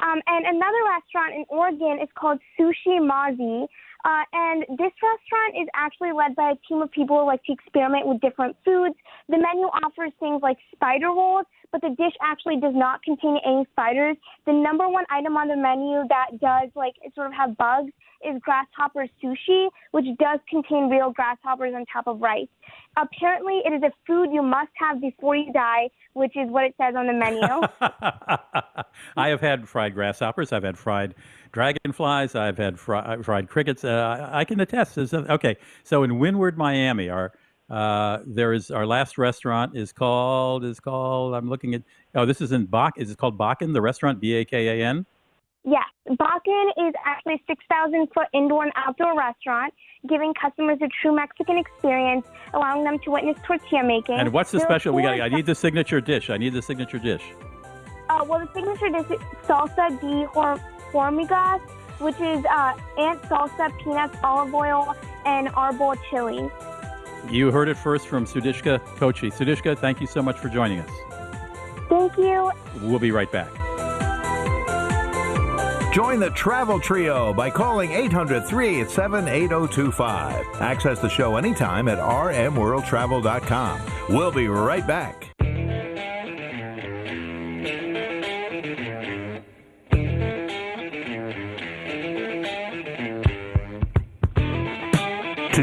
Um, 0.00 0.20
and 0.26 0.44
another 0.44 0.82
restaurant 0.92 1.34
in 1.34 1.44
Oregon 1.48 2.00
is 2.02 2.08
called 2.18 2.38
Sushi 2.58 3.00
Mazi. 3.00 3.66
Uh, 4.04 4.22
and 4.32 4.62
this 4.76 4.92
restaurant 5.00 5.56
is 5.56 5.66
actually 5.74 6.12
led 6.12 6.36
by 6.36 6.52
a 6.52 6.56
team 6.68 6.82
of 6.82 6.90
people 6.90 7.20
who 7.20 7.26
like 7.26 7.42
to 7.44 7.52
experiment 7.52 8.06
with 8.06 8.20
different 8.20 8.54
foods. 8.64 8.94
The 9.28 9.38
menu 9.38 9.66
offers 9.72 10.12
things 10.20 10.42
like 10.42 10.58
spider 10.74 11.08
rolls, 11.08 11.46
but 11.72 11.80
the 11.80 11.88
dish 11.88 12.12
actually 12.20 12.60
does 12.60 12.74
not 12.74 13.02
contain 13.02 13.38
any 13.46 13.66
spiders. 13.72 14.16
The 14.44 14.52
number 14.52 14.88
one 14.88 15.04
item 15.10 15.36
on 15.38 15.48
the 15.48 15.56
menu 15.56 16.06
that 16.08 16.38
does 16.38 16.68
like 16.76 16.94
sort 17.14 17.28
of 17.28 17.32
have 17.32 17.56
bugs 17.56 17.92
is 18.24 18.40
grasshopper 18.40 19.06
sushi, 19.22 19.68
which 19.92 20.06
does 20.18 20.40
contain 20.48 20.90
real 20.90 21.10
grasshoppers 21.10 21.74
on 21.74 21.84
top 21.92 22.06
of 22.06 22.20
rice. 22.20 22.48
Apparently, 22.96 23.60
it 23.64 23.72
is 23.72 23.82
a 23.82 23.90
food 24.06 24.30
you 24.32 24.42
must 24.42 24.70
have 24.74 25.00
before 25.00 25.36
you 25.36 25.52
die, 25.52 25.88
which 26.12 26.36
is 26.36 26.48
what 26.50 26.64
it 26.64 26.74
says 26.80 26.94
on 26.96 27.06
the 27.06 27.12
menu. 27.12 27.40
I 29.16 29.28
have 29.28 29.40
had 29.40 29.68
fried 29.68 29.94
grasshoppers. 29.94 30.52
I've 30.52 30.62
had 30.62 30.78
fried 30.78 31.14
dragonflies. 31.54 32.34
I've 32.34 32.58
had 32.58 32.78
fri- 32.78 33.22
fried 33.22 33.48
crickets. 33.48 33.84
Uh, 33.84 34.28
I 34.32 34.40
I 34.40 34.44
can 34.44 34.60
attest. 34.60 34.98
Okay, 34.98 35.56
so 35.84 36.02
in 36.02 36.12
Wynwood, 36.12 36.56
Miami, 36.56 37.08
our 37.08 37.32
uh, 37.70 38.18
there 38.26 38.52
is 38.52 38.70
our 38.70 38.86
last 38.86 39.16
restaurant 39.16 39.74
is 39.74 39.92
called 39.92 40.64
is 40.64 40.80
called. 40.80 41.34
I'm 41.34 41.48
looking 41.48 41.74
at. 41.74 41.82
Oh, 42.14 42.26
this 42.26 42.42
is 42.42 42.52
in 42.52 42.66
Bach. 42.66 42.94
Is 42.98 43.10
it 43.10 43.16
called 43.16 43.38
Bakan? 43.38 43.72
The 43.72 43.80
restaurant 43.80 44.20
B 44.20 44.34
A 44.34 44.44
K 44.44 44.80
A 44.80 44.86
N. 44.86 45.06
Yes, 45.66 45.84
Bakan 46.06 46.68
is 46.76 46.92
actually 47.06 47.36
a 47.36 47.40
6,000 47.46 48.08
foot 48.12 48.26
indoor 48.34 48.64
and 48.64 48.72
outdoor 48.76 49.16
restaurant, 49.16 49.72
giving 50.06 50.34
customers 50.34 50.76
a 50.82 50.88
true 51.00 51.16
Mexican 51.16 51.56
experience, 51.56 52.26
allowing 52.52 52.84
them 52.84 52.98
to 52.98 53.10
witness 53.10 53.38
tortilla 53.46 53.82
making. 53.82 54.18
And 54.18 54.30
what's 54.30 54.50
the 54.50 54.58
There 54.58 54.66
special? 54.66 54.92
We 54.92 55.00
got. 55.00 55.18
I 55.22 55.28
need 55.28 55.46
the 55.46 55.54
signature 55.54 56.02
dish. 56.02 56.28
I 56.28 56.36
need 56.36 56.52
the 56.52 56.60
signature 56.60 56.98
dish. 56.98 57.22
Uh, 58.10 58.22
well, 58.28 58.40
the 58.40 58.52
signature 58.52 58.90
dish 58.90 59.18
is 59.18 59.48
salsa 59.48 59.98
de 60.02 60.26
hor- 60.94 61.10
hormigas, 61.10 61.60
which 61.98 62.20
is 62.20 62.44
uh, 62.46 62.74
ant 62.98 63.20
salsa, 63.22 63.76
peanuts, 63.78 64.16
olive 64.22 64.54
oil, 64.54 64.94
and 65.26 65.48
arbol 65.48 65.96
chili. 66.10 66.50
You 67.30 67.50
heard 67.50 67.68
it 67.68 67.76
first 67.76 68.06
from 68.06 68.26
Sudishka 68.26 68.80
Kochi. 68.96 69.30
Sudishka, 69.30 69.78
thank 69.78 70.00
you 70.00 70.06
so 70.06 70.22
much 70.22 70.38
for 70.38 70.48
joining 70.48 70.80
us. 70.80 70.90
Thank 71.88 72.16
you. 72.18 72.50
We'll 72.82 72.98
be 72.98 73.10
right 73.10 73.30
back. 73.30 73.50
Join 75.94 76.18
the 76.18 76.30
Travel 76.30 76.80
Trio 76.80 77.32
by 77.32 77.50
calling 77.50 77.92
800 77.92 78.44
387 78.44 79.28
Access 80.60 80.98
the 80.98 81.08
show 81.08 81.36
anytime 81.36 81.86
at 81.86 81.98
rmworldtravel.com. 81.98 83.80
We'll 84.08 84.32
be 84.32 84.48
right 84.48 84.84
back. 84.86 85.33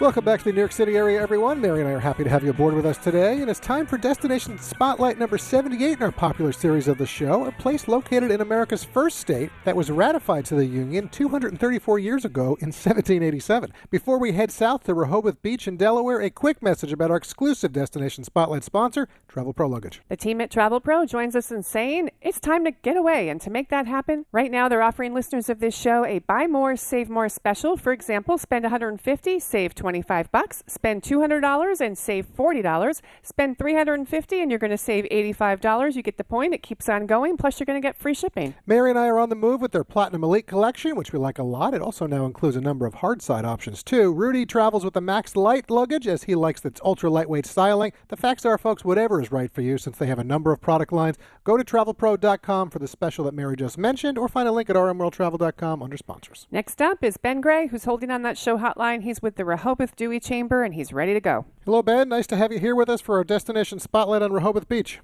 Welcome 0.00 0.24
back 0.24 0.38
to 0.38 0.44
the 0.44 0.52
New 0.52 0.60
York 0.60 0.70
City 0.70 0.96
area, 0.96 1.20
everyone. 1.20 1.60
Mary 1.60 1.80
and 1.80 1.88
I 1.88 1.92
are 1.92 1.98
happy 1.98 2.22
to 2.22 2.30
have 2.30 2.44
you 2.44 2.50
aboard 2.50 2.72
with 2.72 2.86
us 2.86 2.98
today. 2.98 3.40
And 3.40 3.50
it's 3.50 3.58
time 3.58 3.84
for 3.84 3.98
Destination 3.98 4.56
Spotlight 4.56 5.18
number 5.18 5.36
78 5.36 5.96
in 5.96 6.02
our 6.04 6.12
popular 6.12 6.52
series 6.52 6.86
of 6.86 6.98
the 6.98 7.06
show, 7.06 7.46
a 7.46 7.52
place 7.52 7.88
located 7.88 8.30
in 8.30 8.40
America's 8.40 8.84
first 8.84 9.18
state 9.18 9.50
that 9.64 9.74
was 9.74 9.90
ratified 9.90 10.44
to 10.44 10.54
the 10.54 10.64
Union 10.64 11.08
234 11.08 11.98
years 11.98 12.24
ago 12.24 12.56
in 12.60 12.68
1787. 12.68 13.72
Before 13.90 14.20
we 14.20 14.30
head 14.30 14.52
south 14.52 14.84
to 14.84 14.94
Rehoboth 14.94 15.42
Beach 15.42 15.66
in 15.66 15.76
Delaware, 15.76 16.20
a 16.20 16.30
quick 16.30 16.62
message 16.62 16.92
about 16.92 17.10
our 17.10 17.16
exclusive 17.16 17.72
Destination 17.72 18.22
Spotlight 18.22 18.62
sponsor, 18.62 19.08
Travelpro 19.28 19.68
Luggage. 19.68 20.00
The 20.08 20.16
team 20.16 20.40
at 20.40 20.52
Travelpro 20.52 21.08
joins 21.08 21.34
us 21.34 21.50
in 21.50 21.64
saying 21.64 22.10
it's 22.22 22.38
time 22.38 22.64
to 22.66 22.70
get 22.70 22.96
away. 22.96 23.28
And 23.28 23.40
to 23.40 23.50
make 23.50 23.68
that 23.70 23.88
happen, 23.88 24.26
right 24.30 24.52
now 24.52 24.68
they're 24.68 24.80
offering 24.80 25.12
listeners 25.12 25.48
of 25.48 25.58
this 25.58 25.76
show 25.76 26.04
a 26.04 26.20
buy 26.20 26.46
more, 26.46 26.76
save 26.76 27.10
more 27.10 27.28
special. 27.28 27.76
For 27.76 27.92
example, 27.92 28.38
spend 28.38 28.62
150, 28.62 29.40
save 29.40 29.74
25 29.88 30.30
bucks. 30.30 30.62
Spend 30.66 31.02
$200 31.02 31.80
and 31.80 31.96
save 31.96 32.26
$40. 32.36 33.00
Spend 33.22 33.56
350 33.56 34.42
and 34.42 34.50
you're 34.50 34.58
going 34.58 34.70
to 34.70 34.76
save 34.76 35.04
$85. 35.04 35.96
You 35.96 36.02
get 36.02 36.18
the 36.18 36.24
point. 36.24 36.52
It 36.52 36.62
keeps 36.62 36.90
on 36.90 37.06
going. 37.06 37.38
Plus, 37.38 37.58
you're 37.58 37.64
going 37.64 37.80
to 37.80 37.86
get 37.86 37.96
free 37.96 38.12
shipping. 38.12 38.54
Mary 38.66 38.90
and 38.90 38.98
I 38.98 39.06
are 39.06 39.18
on 39.18 39.30
the 39.30 39.34
move 39.34 39.62
with 39.62 39.72
their 39.72 39.84
Platinum 39.84 40.24
Elite 40.24 40.46
collection, 40.46 40.94
which 40.94 41.10
we 41.10 41.18
like 41.18 41.38
a 41.38 41.42
lot. 41.42 41.72
It 41.72 41.80
also 41.80 42.06
now 42.06 42.26
includes 42.26 42.54
a 42.54 42.60
number 42.60 42.84
of 42.84 42.96
hard 42.96 43.22
side 43.22 43.46
options, 43.46 43.82
too. 43.82 44.12
Rudy 44.12 44.44
travels 44.44 44.84
with 44.84 44.92
the 44.92 45.00
Maxlite 45.00 45.70
luggage 45.70 46.06
as 46.06 46.24
he 46.24 46.34
likes 46.34 46.62
its 46.66 46.82
ultra 46.84 47.08
lightweight 47.08 47.46
styling. 47.46 47.92
The 48.08 48.18
facts 48.18 48.44
are, 48.44 48.58
folks, 48.58 48.84
whatever 48.84 49.22
is 49.22 49.32
right 49.32 49.50
for 49.50 49.62
you, 49.62 49.78
since 49.78 49.96
they 49.96 50.06
have 50.06 50.18
a 50.18 50.24
number 50.24 50.52
of 50.52 50.60
product 50.60 50.92
lines, 50.92 51.16
go 51.44 51.56
to 51.56 51.64
travelpro.com 51.64 52.68
for 52.68 52.78
the 52.78 52.88
special 52.88 53.24
that 53.24 53.32
Mary 53.32 53.56
just 53.56 53.78
mentioned, 53.78 54.18
or 54.18 54.28
find 54.28 54.46
a 54.46 54.52
link 54.52 54.68
at 54.68 54.76
rmworldtravel.com 54.76 55.82
under 55.82 55.96
sponsors. 55.96 56.46
Next 56.50 56.82
up 56.82 57.02
is 57.02 57.16
Ben 57.16 57.40
Gray, 57.40 57.68
who's 57.68 57.84
holding 57.84 58.10
on 58.10 58.20
that 58.20 58.36
show 58.36 58.58
hotline. 58.58 59.02
He's 59.02 59.22
with 59.22 59.36
the 59.36 59.46
Rehoboth 59.46 59.77
Dewey 59.86 60.20
Chamber 60.20 60.62
and 60.64 60.74
he's 60.74 60.92
ready 60.92 61.14
to 61.14 61.20
go. 61.20 61.46
Hello, 61.64 61.82
Ben. 61.82 62.08
Nice 62.08 62.26
to 62.28 62.36
have 62.36 62.52
you 62.52 62.58
here 62.58 62.74
with 62.74 62.88
us 62.88 63.00
for 63.00 63.16
our 63.16 63.24
destination 63.24 63.78
spotlight 63.78 64.22
on 64.22 64.32
Rehoboth 64.32 64.68
Beach. 64.68 65.00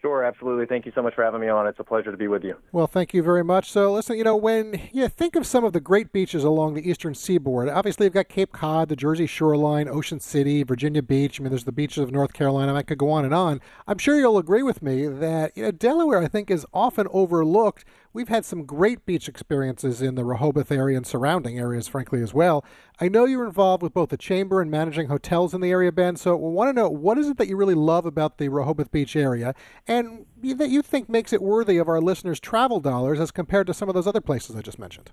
Sure, 0.00 0.24
absolutely. 0.24 0.64
Thank 0.64 0.86
you 0.86 0.92
so 0.94 1.02
much 1.02 1.14
for 1.14 1.22
having 1.22 1.42
me 1.42 1.48
on. 1.48 1.66
It's 1.66 1.78
a 1.78 1.84
pleasure 1.84 2.10
to 2.10 2.16
be 2.16 2.26
with 2.26 2.42
you. 2.42 2.56
Well, 2.72 2.86
thank 2.86 3.12
you 3.12 3.22
very 3.22 3.44
much. 3.44 3.70
So, 3.70 3.92
listen, 3.92 4.16
you 4.16 4.24
know, 4.24 4.36
when 4.36 4.80
you 4.92 5.08
think 5.08 5.36
of 5.36 5.46
some 5.46 5.62
of 5.62 5.74
the 5.74 5.80
great 5.80 6.10
beaches 6.10 6.42
along 6.42 6.72
the 6.72 6.88
eastern 6.88 7.14
seaboard, 7.14 7.68
obviously 7.68 8.06
you've 8.06 8.14
got 8.14 8.28
Cape 8.28 8.52
Cod, 8.52 8.88
the 8.88 8.96
Jersey 8.96 9.26
shoreline, 9.26 9.88
Ocean 9.88 10.18
City, 10.18 10.62
Virginia 10.62 11.02
Beach. 11.02 11.38
I 11.38 11.42
mean, 11.42 11.50
there's 11.50 11.64
the 11.64 11.72
beaches 11.72 11.98
of 11.98 12.12
North 12.12 12.32
Carolina. 12.32 12.74
I 12.74 12.82
could 12.82 12.96
go 12.96 13.10
on 13.10 13.26
and 13.26 13.34
on. 13.34 13.60
I'm 13.86 13.98
sure 13.98 14.18
you'll 14.18 14.38
agree 14.38 14.62
with 14.62 14.80
me 14.80 15.06
that 15.06 15.54
you 15.54 15.64
know 15.64 15.70
Delaware, 15.70 16.22
I 16.22 16.28
think, 16.28 16.50
is 16.50 16.64
often 16.72 17.06
overlooked. 17.10 17.84
We've 18.12 18.28
had 18.28 18.44
some 18.44 18.64
great 18.64 19.06
beach 19.06 19.28
experiences 19.28 20.02
in 20.02 20.16
the 20.16 20.24
Rehoboth 20.24 20.72
area 20.72 20.96
and 20.96 21.06
surrounding 21.06 21.60
areas, 21.60 21.86
frankly, 21.86 22.20
as 22.22 22.34
well. 22.34 22.64
I 23.00 23.08
know 23.08 23.24
you're 23.24 23.46
involved 23.46 23.84
with 23.84 23.94
both 23.94 24.08
the 24.08 24.16
chamber 24.16 24.60
and 24.60 24.68
managing 24.68 25.06
hotels 25.06 25.54
in 25.54 25.60
the 25.60 25.70
area, 25.70 25.92
Ben. 25.92 26.16
So, 26.16 26.32
I 26.32 26.40
want 26.40 26.70
to 26.70 26.72
know 26.72 26.88
what 26.88 27.18
is 27.18 27.28
it 27.28 27.36
that 27.36 27.46
you 27.46 27.56
really 27.56 27.74
love 27.74 28.06
about 28.06 28.38
the 28.38 28.48
Rehoboth 28.48 28.90
Beach 28.90 29.14
area, 29.14 29.54
and 29.86 30.26
that 30.42 30.70
you 30.70 30.82
think 30.82 31.08
makes 31.08 31.32
it 31.32 31.40
worthy 31.40 31.76
of 31.76 31.88
our 31.88 32.00
listeners' 32.00 32.40
travel 32.40 32.80
dollars 32.80 33.20
as 33.20 33.30
compared 33.30 33.68
to 33.68 33.74
some 33.74 33.88
of 33.88 33.94
those 33.94 34.08
other 34.08 34.20
places 34.20 34.56
I 34.56 34.60
just 34.60 34.80
mentioned. 34.80 35.10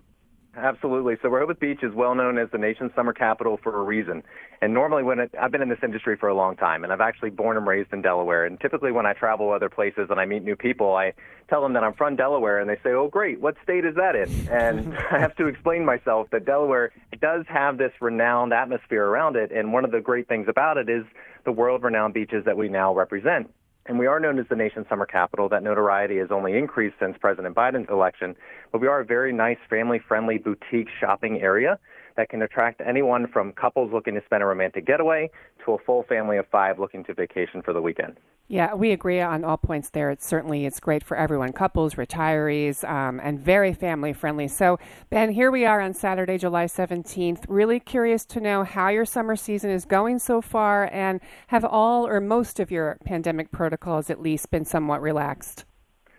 Absolutely. 0.58 1.16
So 1.22 1.30
Rehoboth 1.30 1.60
Beach 1.60 1.84
is 1.84 1.94
well 1.94 2.16
known 2.16 2.40
as 2.40 2.50
the 2.52 2.58
nation's 2.58 2.92
summer 2.96 3.14
capital 3.14 3.60
for 3.62 3.80
a 3.80 3.84
reason. 3.84 4.24
And 4.60 4.74
normally, 4.74 5.04
when 5.04 5.20
it, 5.20 5.32
I've 5.40 5.52
been 5.52 5.62
in 5.62 5.70
this 5.70 5.84
industry 5.84 6.18
for 6.18 6.30
a 6.30 6.34
long 6.34 6.56
time, 6.56 6.84
and 6.84 6.92
I've 6.92 7.02
actually 7.02 7.30
born 7.30 7.58
and 7.58 7.68
raised 7.68 7.94
in 7.94 8.02
Delaware. 8.02 8.44
And 8.46 8.60
typically, 8.60 8.92
when 8.92 9.06
I 9.06 9.14
travel 9.14 9.52
other 9.52 9.70
places 9.70 10.08
and 10.10 10.20
I 10.20 10.26
meet 10.26 10.44
new 10.44 10.56
people, 10.56 10.96
I 10.96 11.14
tell 11.48 11.62
them 11.62 11.74
that 11.74 11.84
I'm 11.84 11.94
from 11.94 12.16
Delaware, 12.16 12.60
and 12.60 12.68
they 12.68 12.78
say, 12.78 12.90
"Oh, 12.90 13.08
great! 13.08 13.40
What 13.40 13.56
state 13.62 13.86
is 13.86 13.94
that 13.96 14.16
in?" 14.16 14.50
And 14.50 14.98
I 15.12 15.20
have 15.20 15.36
to 15.36 15.46
explain 15.46 15.86
myself 15.86 16.28
that 16.32 16.46
Delaware 16.46 16.92
does 17.22 17.46
have 17.50 17.78
this 17.78 17.92
renowned 18.02 18.52
atmosphere 18.52 19.06
around 19.06 19.36
it. 19.36 19.52
And 19.52 19.72
one 19.72 19.86
of 19.86 19.92
the 19.92 20.02
great 20.02 20.28
things 20.28 20.48
about 20.50 20.78
it 20.78 20.90
is 20.90 21.06
the 21.46 21.52
world-renowned 21.52 22.16
beaches 22.16 22.46
that 22.46 22.58
we 22.58 22.68
now 22.68 22.96
represent. 22.96 23.54
And 23.88 23.98
we 23.98 24.06
are 24.06 24.20
known 24.20 24.38
as 24.38 24.46
the 24.50 24.56
nation's 24.56 24.88
summer 24.90 25.06
capital. 25.06 25.48
That 25.50 25.64
notoriety 25.64 26.18
has 26.18 26.30
only 26.30 26.58
increased 26.58 26.96
since 27.00 27.16
President 27.20 27.56
Biden's 27.56 27.90
election. 27.90 28.36
But 28.72 28.82
we 28.82 28.88
are 28.88 29.00
a 29.00 29.06
very 29.06 29.34
nice, 29.34 29.58
family 29.70 30.00
friendly 30.00 30.38
boutique 30.38 30.90
shopping 31.00 31.42
area 31.42 31.80
that 32.18 32.30
can 32.30 32.42
attract 32.42 32.82
anyone 32.82 33.28
from 33.28 33.54
couples 33.54 33.94
looking 33.94 34.16
to 34.16 34.22
spend 34.26 34.44
a 34.44 34.46
romantic 34.46 34.86
getaway 34.86 35.30
to 35.64 35.74
a 35.74 35.78
full 35.78 36.04
family 36.04 36.38
of 36.38 36.48
five 36.52 36.80
looking 36.80 37.04
to 37.06 37.14
vacation 37.14 37.62
for 37.62 37.74
the 37.74 37.82
weekend. 37.82 38.18
Yeah, 38.50 38.74
we 38.74 38.92
agree 38.92 39.20
on 39.20 39.44
all 39.44 39.58
points 39.58 39.90
there. 39.90 40.10
It's 40.10 40.26
certainly 40.26 40.66
it's 40.66 40.80
great 40.80 41.04
for 41.04 41.18
everyone, 41.18 41.52
couples, 41.52 41.96
retirees, 41.96 42.88
um, 42.90 43.20
and 43.22 43.40
very 43.40 43.74
family 43.74 44.14
friendly. 44.14 44.48
So, 44.48 44.80
Ben, 45.10 45.32
here 45.32 45.52
we 45.52 45.66
are 45.66 45.82
on 45.82 45.94
Saturday, 45.94 46.38
July 46.38 46.66
17th. 46.66 47.44
Really 47.50 47.82
curious 47.82 48.24
to 48.26 48.40
know 48.40 48.64
how 48.64 48.88
your 48.88 49.04
summer 49.06 49.36
season 49.36 49.70
is 49.70 49.84
going 49.84 50.20
so 50.20 50.42
far, 50.42 50.90
and 50.94 51.20
have 51.48 51.66
all 51.66 52.08
or 52.08 52.22
most 52.22 52.62
of 52.62 52.72
your 52.72 52.98
pandemic 53.04 53.52
protocols 53.52 54.10
at 54.10 54.22
least 54.22 54.50
been 54.50 54.64
somewhat 54.64 55.02
relaxed? 55.02 55.66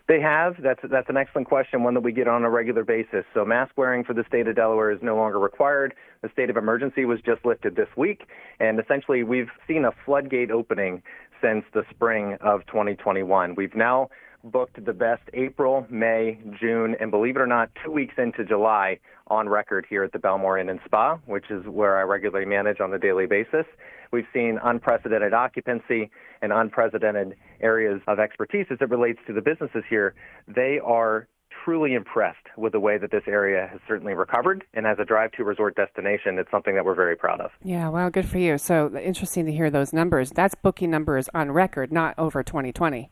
They 0.09 0.19
have. 0.21 0.55
That's 0.59 0.79
that's 0.89 1.07
an 1.07 1.17
excellent 1.17 1.47
question, 1.47 1.83
one 1.83 1.93
that 1.93 1.99
we 2.01 2.11
get 2.11 2.27
on 2.27 2.43
a 2.43 2.49
regular 2.49 2.83
basis. 2.83 3.25
So 3.35 3.45
mask 3.45 3.73
wearing 3.77 4.03
for 4.03 4.15
the 4.15 4.23
state 4.27 4.47
of 4.47 4.55
Delaware 4.55 4.91
is 4.91 4.97
no 5.03 5.15
longer 5.15 5.37
required. 5.37 5.93
The 6.23 6.29
state 6.33 6.49
of 6.49 6.57
emergency 6.57 7.05
was 7.05 7.19
just 7.23 7.45
lifted 7.45 7.75
this 7.75 7.89
week, 7.95 8.23
and 8.59 8.79
essentially 8.79 9.21
we've 9.21 9.51
seen 9.67 9.85
a 9.85 9.91
floodgate 10.05 10.49
opening 10.49 11.03
since 11.43 11.63
the 11.75 11.83
spring 11.91 12.37
of 12.41 12.65
2021. 12.65 13.53
We've 13.53 13.75
now 13.75 14.09
booked 14.43 14.83
the 14.83 14.93
best 14.93 15.21
April, 15.33 15.85
May, 15.91 16.39
June, 16.59 16.95
and 16.99 17.11
believe 17.11 17.35
it 17.35 17.39
or 17.39 17.47
not, 17.47 17.69
two 17.85 17.91
weeks 17.91 18.15
into 18.17 18.43
July 18.43 18.99
on 19.27 19.47
record 19.47 19.85
here 19.87 20.03
at 20.03 20.11
the 20.11 20.17
Bellmoor 20.17 20.59
Inn 20.59 20.69
and 20.69 20.79
Spa, 20.85 21.19
which 21.27 21.51
is 21.51 21.63
where 21.67 21.99
I 21.99 22.01
regularly 22.01 22.47
manage 22.47 22.79
on 22.79 22.91
a 22.95 22.97
daily 22.97 23.27
basis. 23.27 23.65
We've 24.11 24.27
seen 24.33 24.59
unprecedented 24.63 25.35
occupancy 25.35 26.09
and 26.41 26.51
unprecedented 26.51 27.35
areas 27.61 28.01
of 28.07 28.19
expertise 28.19 28.65
as 28.69 28.77
it 28.81 28.89
relates 28.89 29.19
to 29.27 29.33
the 29.33 29.41
businesses 29.41 29.83
here. 29.89 30.15
They 30.47 30.79
are 30.83 31.27
truly 31.63 31.93
impressed 31.93 32.37
with 32.57 32.71
the 32.71 32.79
way 32.79 32.97
that 32.97 33.11
this 33.11 33.23
area 33.27 33.67
has 33.71 33.79
certainly 33.87 34.13
recovered. 34.13 34.63
And 34.73 34.85
as 34.85 34.97
a 34.99 35.05
drive 35.05 35.31
to 35.33 35.43
resort 35.43 35.75
destination, 35.75 36.37
it's 36.39 36.49
something 36.51 36.75
that 36.75 36.85
we're 36.85 36.95
very 36.95 37.15
proud 37.15 37.41
of. 37.41 37.51
Yeah, 37.63 37.89
well, 37.89 38.09
good 38.09 38.27
for 38.27 38.37
you. 38.37 38.57
So 38.57 38.95
interesting 38.97 39.45
to 39.45 39.51
hear 39.51 39.69
those 39.69 39.93
numbers. 39.93 40.31
That's 40.31 40.55
booking 40.55 40.89
numbers 40.89 41.29
on 41.33 41.51
record, 41.51 41.91
not 41.91 42.15
over 42.17 42.43
2020. 42.43 43.11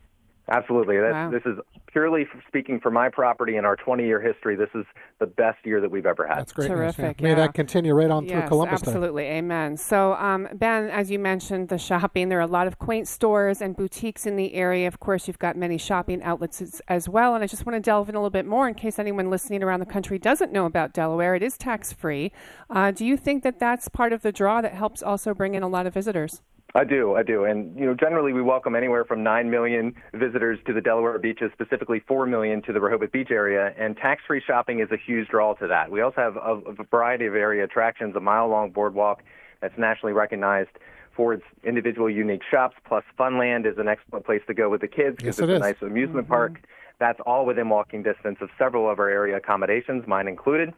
Absolutely. 0.49 0.97
That's, 0.97 1.13
Wow. 1.17 1.31
This 1.31 1.41
is 1.45 1.57
purely 1.91 2.27
speaking 2.47 2.79
for 2.79 2.91
my 2.91 3.09
property 3.09 3.55
and 3.57 3.65
our 3.65 3.75
20 3.75 4.05
year 4.05 4.21
history. 4.21 4.55
This 4.55 4.69
is 4.75 4.85
the 5.19 5.25
best 5.25 5.57
year 5.65 5.81
that 5.81 5.89
we've 5.89 6.05
ever 6.05 6.27
had. 6.27 6.39
That's 6.39 6.53
great. 6.53 6.69
news, 6.69 6.77
yeah. 6.77 6.91
Terrific, 6.91 7.21
May 7.21 7.29
yeah. 7.29 7.35
that 7.35 7.53
continue 7.53 7.93
right 7.93 8.09
on 8.09 8.27
through 8.27 8.37
yes, 8.37 8.47
Columbus 8.47 8.81
Day. 8.81 8.91
absolutely. 8.91 9.23
Amen. 9.23 9.77
So, 9.77 10.13
um, 10.13 10.47
Ben, 10.53 10.89
as 10.89 11.09
you 11.09 11.17
mentioned, 11.17 11.69
the 11.69 11.77
shopping, 11.77 12.29
there 12.29 12.37
are 12.37 12.41
a 12.41 12.47
lot 12.47 12.67
of 12.67 12.77
quaint 12.77 13.07
stores 13.07 13.61
and 13.61 13.75
boutiques 13.75 14.25
in 14.25 14.35
the 14.35 14.53
area. 14.53 14.87
Of 14.87 14.99
course, 14.99 15.27
you've 15.27 15.39
got 15.39 15.57
many 15.57 15.77
shopping 15.77 16.21
outlets 16.21 16.61
as, 16.61 16.81
as 16.87 17.09
well. 17.09 17.33
And 17.33 17.43
I 17.43 17.47
just 17.47 17.65
want 17.65 17.75
to 17.75 17.81
delve 17.81 18.09
in 18.09 18.15
a 18.15 18.19
little 18.19 18.29
bit 18.29 18.45
more 18.45 18.67
in 18.67 18.75
case 18.75 18.99
anyone 18.99 19.29
listening 19.29 19.63
around 19.63 19.79
the 19.79 19.85
country 19.85 20.19
doesn't 20.19 20.51
know 20.51 20.65
about 20.65 20.93
Delaware. 20.93 21.35
It 21.35 21.43
is 21.43 21.57
tax 21.57 21.91
free. 21.91 22.31
Uh, 22.69 22.91
do 22.91 23.05
you 23.05 23.17
think 23.17 23.43
that 23.43 23.59
that's 23.59 23.87
part 23.87 24.13
of 24.13 24.21
the 24.21 24.31
draw 24.31 24.61
that 24.61 24.73
helps 24.73 25.01
also 25.01 25.33
bring 25.33 25.55
in 25.55 25.63
a 25.63 25.67
lot 25.67 25.87
of 25.87 25.93
visitors? 25.93 26.41
I 26.77 26.83
do, 26.83 27.15
I 27.15 27.23
do. 27.23 27.45
And, 27.45 27.77
you 27.77 27.87
know, 27.87 27.95
generally 27.95 28.33
we 28.33 28.41
welcome 28.43 28.75
anywhere 28.75 29.03
from 29.03 29.23
9 29.23 29.49
million 29.49 29.95
visitors 30.13 30.59
to 30.67 30.73
the 30.73 30.81
Delaware 30.81 31.17
beaches, 31.17 31.49
specifically 31.51 32.03
4 32.07 32.27
million 32.27 32.61
to 32.63 32.73
the 32.73 32.79
Rehoboth 32.79 33.11
Beach 33.11 33.31
area. 33.31 33.73
And 33.79 33.97
tax 33.97 34.21
free 34.27 34.43
shopping 34.45 34.79
is 34.79 34.91
a 34.91 34.97
huge 34.97 35.27
draw 35.29 35.55
to 35.55 35.67
that. 35.67 35.89
We 35.89 36.01
also 36.01 36.21
have 36.21 36.35
a, 36.35 36.61
a 36.69 36.83
variety 36.91 37.25
of 37.25 37.33
area 37.33 37.63
attractions, 37.63 38.15
a 38.15 38.19
mile 38.19 38.47
long 38.47 38.69
boardwalk 38.69 39.23
that's 39.59 39.75
nationally 39.75 40.13
recognized 40.13 40.69
for 41.15 41.33
its 41.33 41.43
individual 41.63 42.11
unique 42.11 42.43
shops, 42.49 42.75
plus 42.87 43.03
Funland 43.19 43.65
is 43.65 43.79
an 43.79 43.87
excellent 43.87 44.23
place 44.23 44.41
to 44.45 44.53
go 44.53 44.69
with 44.69 44.81
the 44.81 44.87
kids 44.87 45.17
Yes, 45.23 45.37
because 45.37 45.39
it 45.39 45.49
it's 45.49 45.57
a 45.57 45.59
nice 45.59 45.81
amusement 45.81 46.25
mm-hmm. 46.25 46.33
park. 46.33 46.61
That's 46.99 47.19
all 47.25 47.47
within 47.47 47.69
walking 47.69 48.03
distance 48.03 48.37
of 48.39 48.49
several 48.55 48.87
of 48.87 48.99
our 48.99 49.09
area 49.09 49.37
accommodations, 49.37 50.05
mine 50.05 50.27
included. 50.27 50.75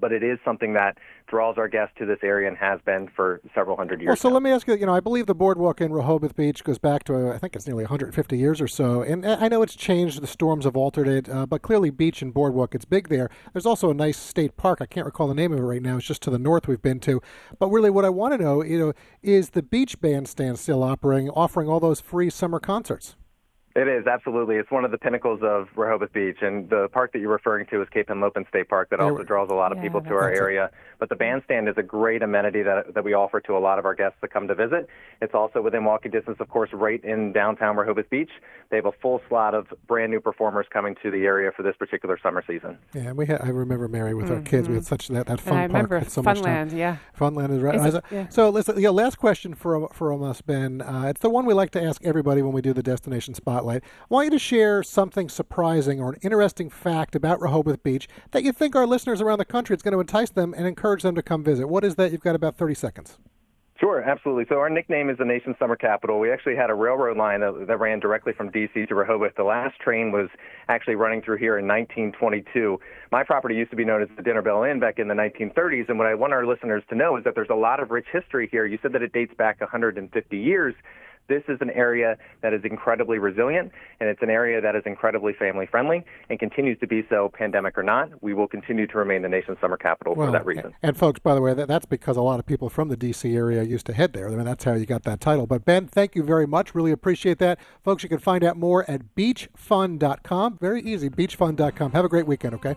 But 0.00 0.12
it 0.12 0.22
is 0.22 0.38
something 0.44 0.72
that 0.72 0.96
draws 1.26 1.58
our 1.58 1.68
guests 1.68 1.94
to 1.98 2.06
this 2.06 2.18
area 2.22 2.48
and 2.48 2.56
has 2.56 2.80
been 2.84 3.08
for 3.14 3.40
several 3.54 3.76
hundred 3.76 4.00
years. 4.00 4.08
Well, 4.08 4.16
so 4.16 4.28
let 4.30 4.42
me 4.42 4.50
ask 4.50 4.66
you. 4.66 4.74
You 4.74 4.86
know, 4.86 4.94
I 4.94 5.00
believe 5.00 5.26
the 5.26 5.34
boardwalk 5.34 5.80
in 5.80 5.92
Rehoboth 5.92 6.34
Beach 6.34 6.64
goes 6.64 6.78
back 6.78 7.04
to 7.04 7.30
uh, 7.30 7.34
I 7.34 7.38
think 7.38 7.54
it's 7.54 7.66
nearly 7.66 7.84
150 7.84 8.36
years 8.36 8.60
or 8.60 8.68
so, 8.68 9.02
and 9.02 9.24
I 9.26 9.48
know 9.48 9.62
it's 9.62 9.76
changed. 9.76 10.20
The 10.20 10.26
storms 10.26 10.64
have 10.64 10.76
altered 10.76 11.08
it, 11.08 11.28
uh, 11.28 11.46
but 11.46 11.62
clearly 11.62 11.90
beach 11.90 12.22
and 12.22 12.32
boardwalk 12.32 12.74
it's 12.74 12.84
big 12.84 13.08
there. 13.08 13.30
There's 13.52 13.66
also 13.66 13.90
a 13.90 13.94
nice 13.94 14.18
state 14.18 14.56
park. 14.56 14.80
I 14.80 14.86
can't 14.86 15.06
recall 15.06 15.28
the 15.28 15.34
name 15.34 15.52
of 15.52 15.58
it 15.58 15.62
right 15.62 15.82
now. 15.82 15.98
It's 15.98 16.06
just 16.06 16.22
to 16.22 16.30
the 16.30 16.38
north 16.38 16.68
we've 16.68 16.82
been 16.82 17.00
to. 17.00 17.20
But 17.58 17.68
really, 17.68 17.90
what 17.90 18.04
I 18.04 18.10
want 18.10 18.32
to 18.32 18.38
know, 18.42 18.62
you 18.64 18.78
know, 18.78 18.92
is 19.22 19.50
the 19.50 19.62
beach 19.62 20.00
bandstand 20.00 20.58
still 20.58 20.82
operating, 20.82 21.30
offering 21.30 21.68
all 21.68 21.80
those 21.80 22.00
free 22.00 22.30
summer 22.30 22.60
concerts? 22.60 23.16
It 23.74 23.88
is 23.88 24.06
absolutely. 24.06 24.56
It's 24.56 24.70
one 24.70 24.84
of 24.84 24.90
the 24.90 24.98
pinnacles 24.98 25.40
of 25.42 25.68
Rehoboth 25.76 26.12
Beach, 26.12 26.38
and 26.42 26.68
the 26.68 26.88
park 26.92 27.12
that 27.12 27.20
you're 27.20 27.32
referring 27.32 27.66
to 27.66 27.80
is 27.80 27.88
Cape 27.88 28.08
Henlopen 28.08 28.46
State 28.48 28.68
Park. 28.68 28.90
That 28.90 29.00
also 29.00 29.22
draws 29.22 29.48
a 29.50 29.54
lot 29.54 29.72
of 29.72 29.78
Yeah, 29.78 29.84
people 29.84 30.02
to 30.02 30.14
our 30.14 30.30
it. 30.30 30.70
Area. 31.02 31.08
But 31.08 31.08
the 31.08 31.16
bandstand 31.16 31.68
is 31.68 31.74
a 31.76 31.82
great 31.82 32.22
amenity 32.22 32.62
that 32.62 32.94
that 32.94 33.04
we 33.04 33.12
offer 33.14 33.40
to 33.40 33.56
a 33.56 33.58
lot 33.58 33.78
of 33.78 33.84
our 33.84 33.94
guests 33.94 34.18
that 34.20 34.32
come 34.32 34.46
to 34.48 34.54
visit. 34.54 34.88
It's 35.20 35.34
also 35.34 35.60
within 35.60 35.84
walking 35.84 36.10
distance, 36.12 36.36
of 36.40 36.48
course, 36.48 36.70
right 36.72 37.02
in 37.04 37.32
downtown 37.32 37.76
Rehoboth 37.76 38.08
Beach. 38.10 38.30
They 38.70 38.76
have 38.76 38.86
a 38.86 38.92
full 38.92 39.20
slot 39.28 39.54
of 39.54 39.66
brand 39.86 40.10
new 40.12 40.20
performers 40.20 40.66
coming 40.72 40.94
to 41.02 41.10
the 41.10 41.24
area 41.26 41.50
for 41.56 41.62
this 41.62 41.76
particular 41.76 42.18
summer 42.22 42.42
season. 42.46 42.78
Yeah, 42.94 43.02
and 43.08 43.16
we 43.18 43.26
had, 43.26 43.42
I 43.42 43.48
remember 43.48 43.88
Mary 43.88 44.14
with 44.14 44.30
our 44.30 44.40
kids. 44.40 44.68
We 44.68 44.74
had 44.76 44.86
such 44.86 45.08
that, 45.08 45.26
that 45.26 45.40
fun 45.40 45.52
Mm-hmm. 45.52 45.58
I 45.58 45.66
park. 45.66 45.72
remember 45.90 45.98
had 45.98 46.10
so 46.10 46.22
much 46.22 46.40
time. 46.40 46.68
Funland, 46.70 46.76
yeah. 46.78 46.96
Funland 47.18 47.50
is 47.54 47.60
right. 47.62 47.74
Is 47.74 47.86
it- 47.86 47.92
So- 47.92 48.00
yeah. 48.16 48.28
So 48.30 48.48
listen, 48.50 48.80
yeah, 48.80 48.90
last 48.90 49.16
question 49.16 49.54
from 49.54 49.88
from 49.92 50.22
us, 50.22 50.40
Ben. 50.40 50.80
Uh, 50.80 51.04
it's 51.08 51.20
the 51.20 51.30
one 51.30 51.44
we 51.46 51.54
like 51.54 51.70
to 51.72 51.82
ask 51.82 52.02
everybody 52.04 52.40
when 52.42 52.52
we 52.52 52.62
do 52.62 52.72
the 52.72 52.82
destination 52.82 53.34
spotlight. 53.34 53.82
I 53.84 54.06
want 54.08 54.26
you 54.26 54.30
to 54.30 54.38
share 54.38 54.82
something 54.82 55.28
surprising 55.28 56.00
or 56.00 56.10
an 56.12 56.18
interesting 56.22 56.70
fact 56.70 57.14
about 57.14 57.40
Rehoboth 57.40 57.82
Beach 57.82 58.08
that 58.30 58.42
you 58.44 58.52
think 58.52 58.74
our 58.76 58.86
listeners 58.86 59.20
around 59.20 59.38
the 59.38 59.44
country 59.44 59.74
it's 59.74 59.82
going 59.82 59.92
to 59.94 60.00
entice 60.00 60.30
them 60.30 60.54
and 60.56 60.66
encourage 60.66 60.91
them 61.00 61.14
to 61.14 61.22
come 61.22 61.42
visit. 61.42 61.66
What 61.66 61.84
is 61.84 61.94
that? 61.94 62.12
You've 62.12 62.20
got 62.20 62.34
about 62.34 62.56
thirty 62.56 62.74
seconds. 62.74 63.18
Sure, 63.82 64.00
absolutely. 64.00 64.44
So 64.48 64.60
our 64.60 64.70
nickname 64.70 65.10
is 65.10 65.18
the 65.18 65.24
nation's 65.24 65.56
summer 65.58 65.74
capital. 65.74 66.20
We 66.20 66.30
actually 66.30 66.54
had 66.54 66.70
a 66.70 66.74
railroad 66.74 67.16
line 67.16 67.40
that, 67.40 67.64
that 67.66 67.80
ran 67.80 67.98
directly 67.98 68.32
from 68.32 68.48
D.C. 68.52 68.86
to 68.86 68.94
Rehoboth. 68.94 69.34
The 69.36 69.42
last 69.42 69.80
train 69.80 70.12
was 70.12 70.28
actually 70.68 70.94
running 70.94 71.20
through 71.20 71.38
here 71.38 71.58
in 71.58 71.66
1922. 71.66 72.78
My 73.10 73.24
property 73.24 73.56
used 73.56 73.72
to 73.72 73.76
be 73.76 73.84
known 73.84 74.00
as 74.00 74.08
the 74.16 74.22
Dinner 74.22 74.40
Bell 74.40 74.62
Inn 74.62 74.78
back 74.78 75.00
in 75.00 75.08
the 75.08 75.14
1930s. 75.14 75.88
And 75.88 75.98
what 75.98 76.06
I 76.06 76.14
want 76.14 76.32
our 76.32 76.46
listeners 76.46 76.84
to 76.90 76.94
know 76.94 77.16
is 77.16 77.24
that 77.24 77.34
there's 77.34 77.50
a 77.50 77.56
lot 77.56 77.80
of 77.80 77.90
rich 77.90 78.06
history 78.12 78.48
here. 78.52 78.66
You 78.66 78.78
said 78.82 78.92
that 78.92 79.02
it 79.02 79.12
dates 79.12 79.34
back 79.36 79.60
150 79.60 80.38
years. 80.38 80.74
This 81.32 81.44
is 81.48 81.56
an 81.62 81.70
area 81.70 82.18
that 82.42 82.52
is 82.52 82.60
incredibly 82.62 83.18
resilient, 83.18 83.72
and 84.00 84.10
it's 84.10 84.20
an 84.20 84.28
area 84.28 84.60
that 84.60 84.76
is 84.76 84.82
incredibly 84.84 85.32
family 85.32 85.64
friendly 85.64 86.04
and 86.28 86.38
continues 86.38 86.78
to 86.80 86.86
be 86.86 87.06
so, 87.08 87.30
pandemic 87.32 87.78
or 87.78 87.82
not. 87.82 88.22
We 88.22 88.34
will 88.34 88.46
continue 88.46 88.86
to 88.86 88.98
remain 88.98 89.22
the 89.22 89.30
nation's 89.30 89.56
summer 89.58 89.78
capital 89.78 90.14
for 90.14 90.30
that 90.30 90.44
reason. 90.44 90.74
And 90.82 90.94
folks, 90.94 91.20
by 91.20 91.34
the 91.34 91.40
way, 91.40 91.54
that, 91.54 91.68
that's 91.68 91.86
because 91.86 92.18
a 92.18 92.20
lot 92.20 92.38
of 92.38 92.44
people 92.44 92.68
from 92.68 92.90
the 92.90 92.98
D.C. 92.98 93.34
area 93.34 93.62
used 93.62 93.86
to 93.86 93.94
head 93.94 94.12
there. 94.12 94.28
I 94.28 94.32
mean, 94.32 94.44
that's 94.44 94.62
how 94.62 94.74
you 94.74 94.84
got 94.84 95.04
that 95.04 95.22
title. 95.22 95.46
But 95.46 95.64
Ben, 95.64 95.86
thank 95.86 96.14
you 96.14 96.22
very 96.22 96.46
much. 96.46 96.74
Really 96.74 96.92
appreciate 96.92 97.38
that. 97.38 97.58
Folks, 97.82 98.02
you 98.02 98.10
can 98.10 98.18
find 98.18 98.44
out 98.44 98.58
more 98.58 98.84
at 98.90 99.14
beachfun.com. 99.14 100.58
Very 100.60 100.82
easy, 100.82 101.08
beachfun.com. 101.08 101.92
Have 101.92 102.04
a 102.04 102.10
great 102.10 102.26
weekend, 102.26 102.54
okay? 102.56 102.76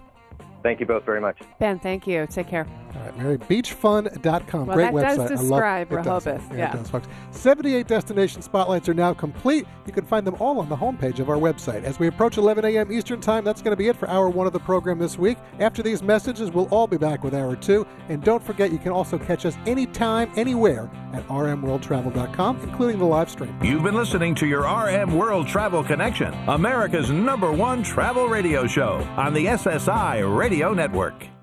Thank 0.66 0.80
you 0.80 0.88
both 0.88 1.05
very 1.05 1.22
much. 1.22 1.38
Ben, 1.59 1.78
thank 1.78 2.07
you. 2.07 2.26
Take 2.26 2.47
care. 2.47 2.66
All 2.95 3.01
right, 3.01 3.18
Mary, 3.20 3.38
beachfun.com. 3.38 4.66
Well, 4.66 4.76
Great 4.76 4.93
that 4.95 5.16
does 5.16 5.18
website. 5.18 5.20
I 5.20 5.24
love- 5.26 5.30
describe 5.30 5.91
it 5.91 6.03
does. 6.03 6.26
Rehoboth, 6.26 6.51
Yeah, 6.51 6.57
yeah. 6.57 6.70
it 6.74 6.78
does, 6.78 6.89
folks. 6.89 7.07
78 7.30 7.88
destination 7.88 8.41
spotlights 8.41 8.89
are 8.89 8.95
now 8.95 9.13
complete. 9.13 9.68
You 9.86 9.93
can 9.93 10.05
find 10.05 10.26
them 10.26 10.36
all 10.39 10.59
on 10.59 10.70
the 10.70 10.76
homepage 10.76 11.20
of 11.20 11.30
our 11.30 11.36
website. 11.36 11.84
As 11.84 11.99
we 11.99 12.07
approach 12.07 12.38
11 12.38 12.66
a.m. 12.66 12.91
Eastern 12.91 13.22
Time, 13.22 13.43
that's 13.43 13.61
going 13.61 13.74
to 13.74 13.78
be 13.78 13.89
it 13.89 13.95
for 13.95 14.09
hour 14.09 14.28
one 14.30 14.47
of 14.47 14.53
the 14.53 14.59
program 14.59 14.97
this 14.97 15.20
week. 15.20 15.38
After 15.59 15.84
these 15.84 16.01
messages, 16.01 16.49
we'll 16.49 16.68
all 16.70 16.88
be 16.88 16.97
back 16.97 17.24
with 17.24 17.36
hour 17.36 17.55
two. 17.55 17.86
And 18.09 18.24
don't 18.24 18.41
forget, 18.43 18.72
you 18.72 18.80
can 18.80 18.91
also 18.91 19.20
catch 19.20 19.45
us 19.45 19.55
anytime, 19.68 20.32
anywhere 20.36 20.89
at 21.13 21.28
rmworldtravel.com, 21.28 22.61
including 22.61 22.97
the 22.99 23.05
live 23.05 23.30
stream. 23.30 23.55
You've 23.63 23.84
been 23.84 23.95
listening 23.95 24.34
to 24.36 24.47
your 24.47 24.61
RM 24.63 25.16
World 25.16 25.47
Travel 25.47 25.84
Connection, 25.84 26.34
America's 26.47 27.11
number 27.11 27.51
one 27.51 27.84
travel 27.84 28.28
radio 28.28 28.66
show 28.66 28.95
on 29.16 29.34
the 29.34 29.45
SSI 29.45 30.22
Radio 30.55 30.73
Network. 30.73 31.34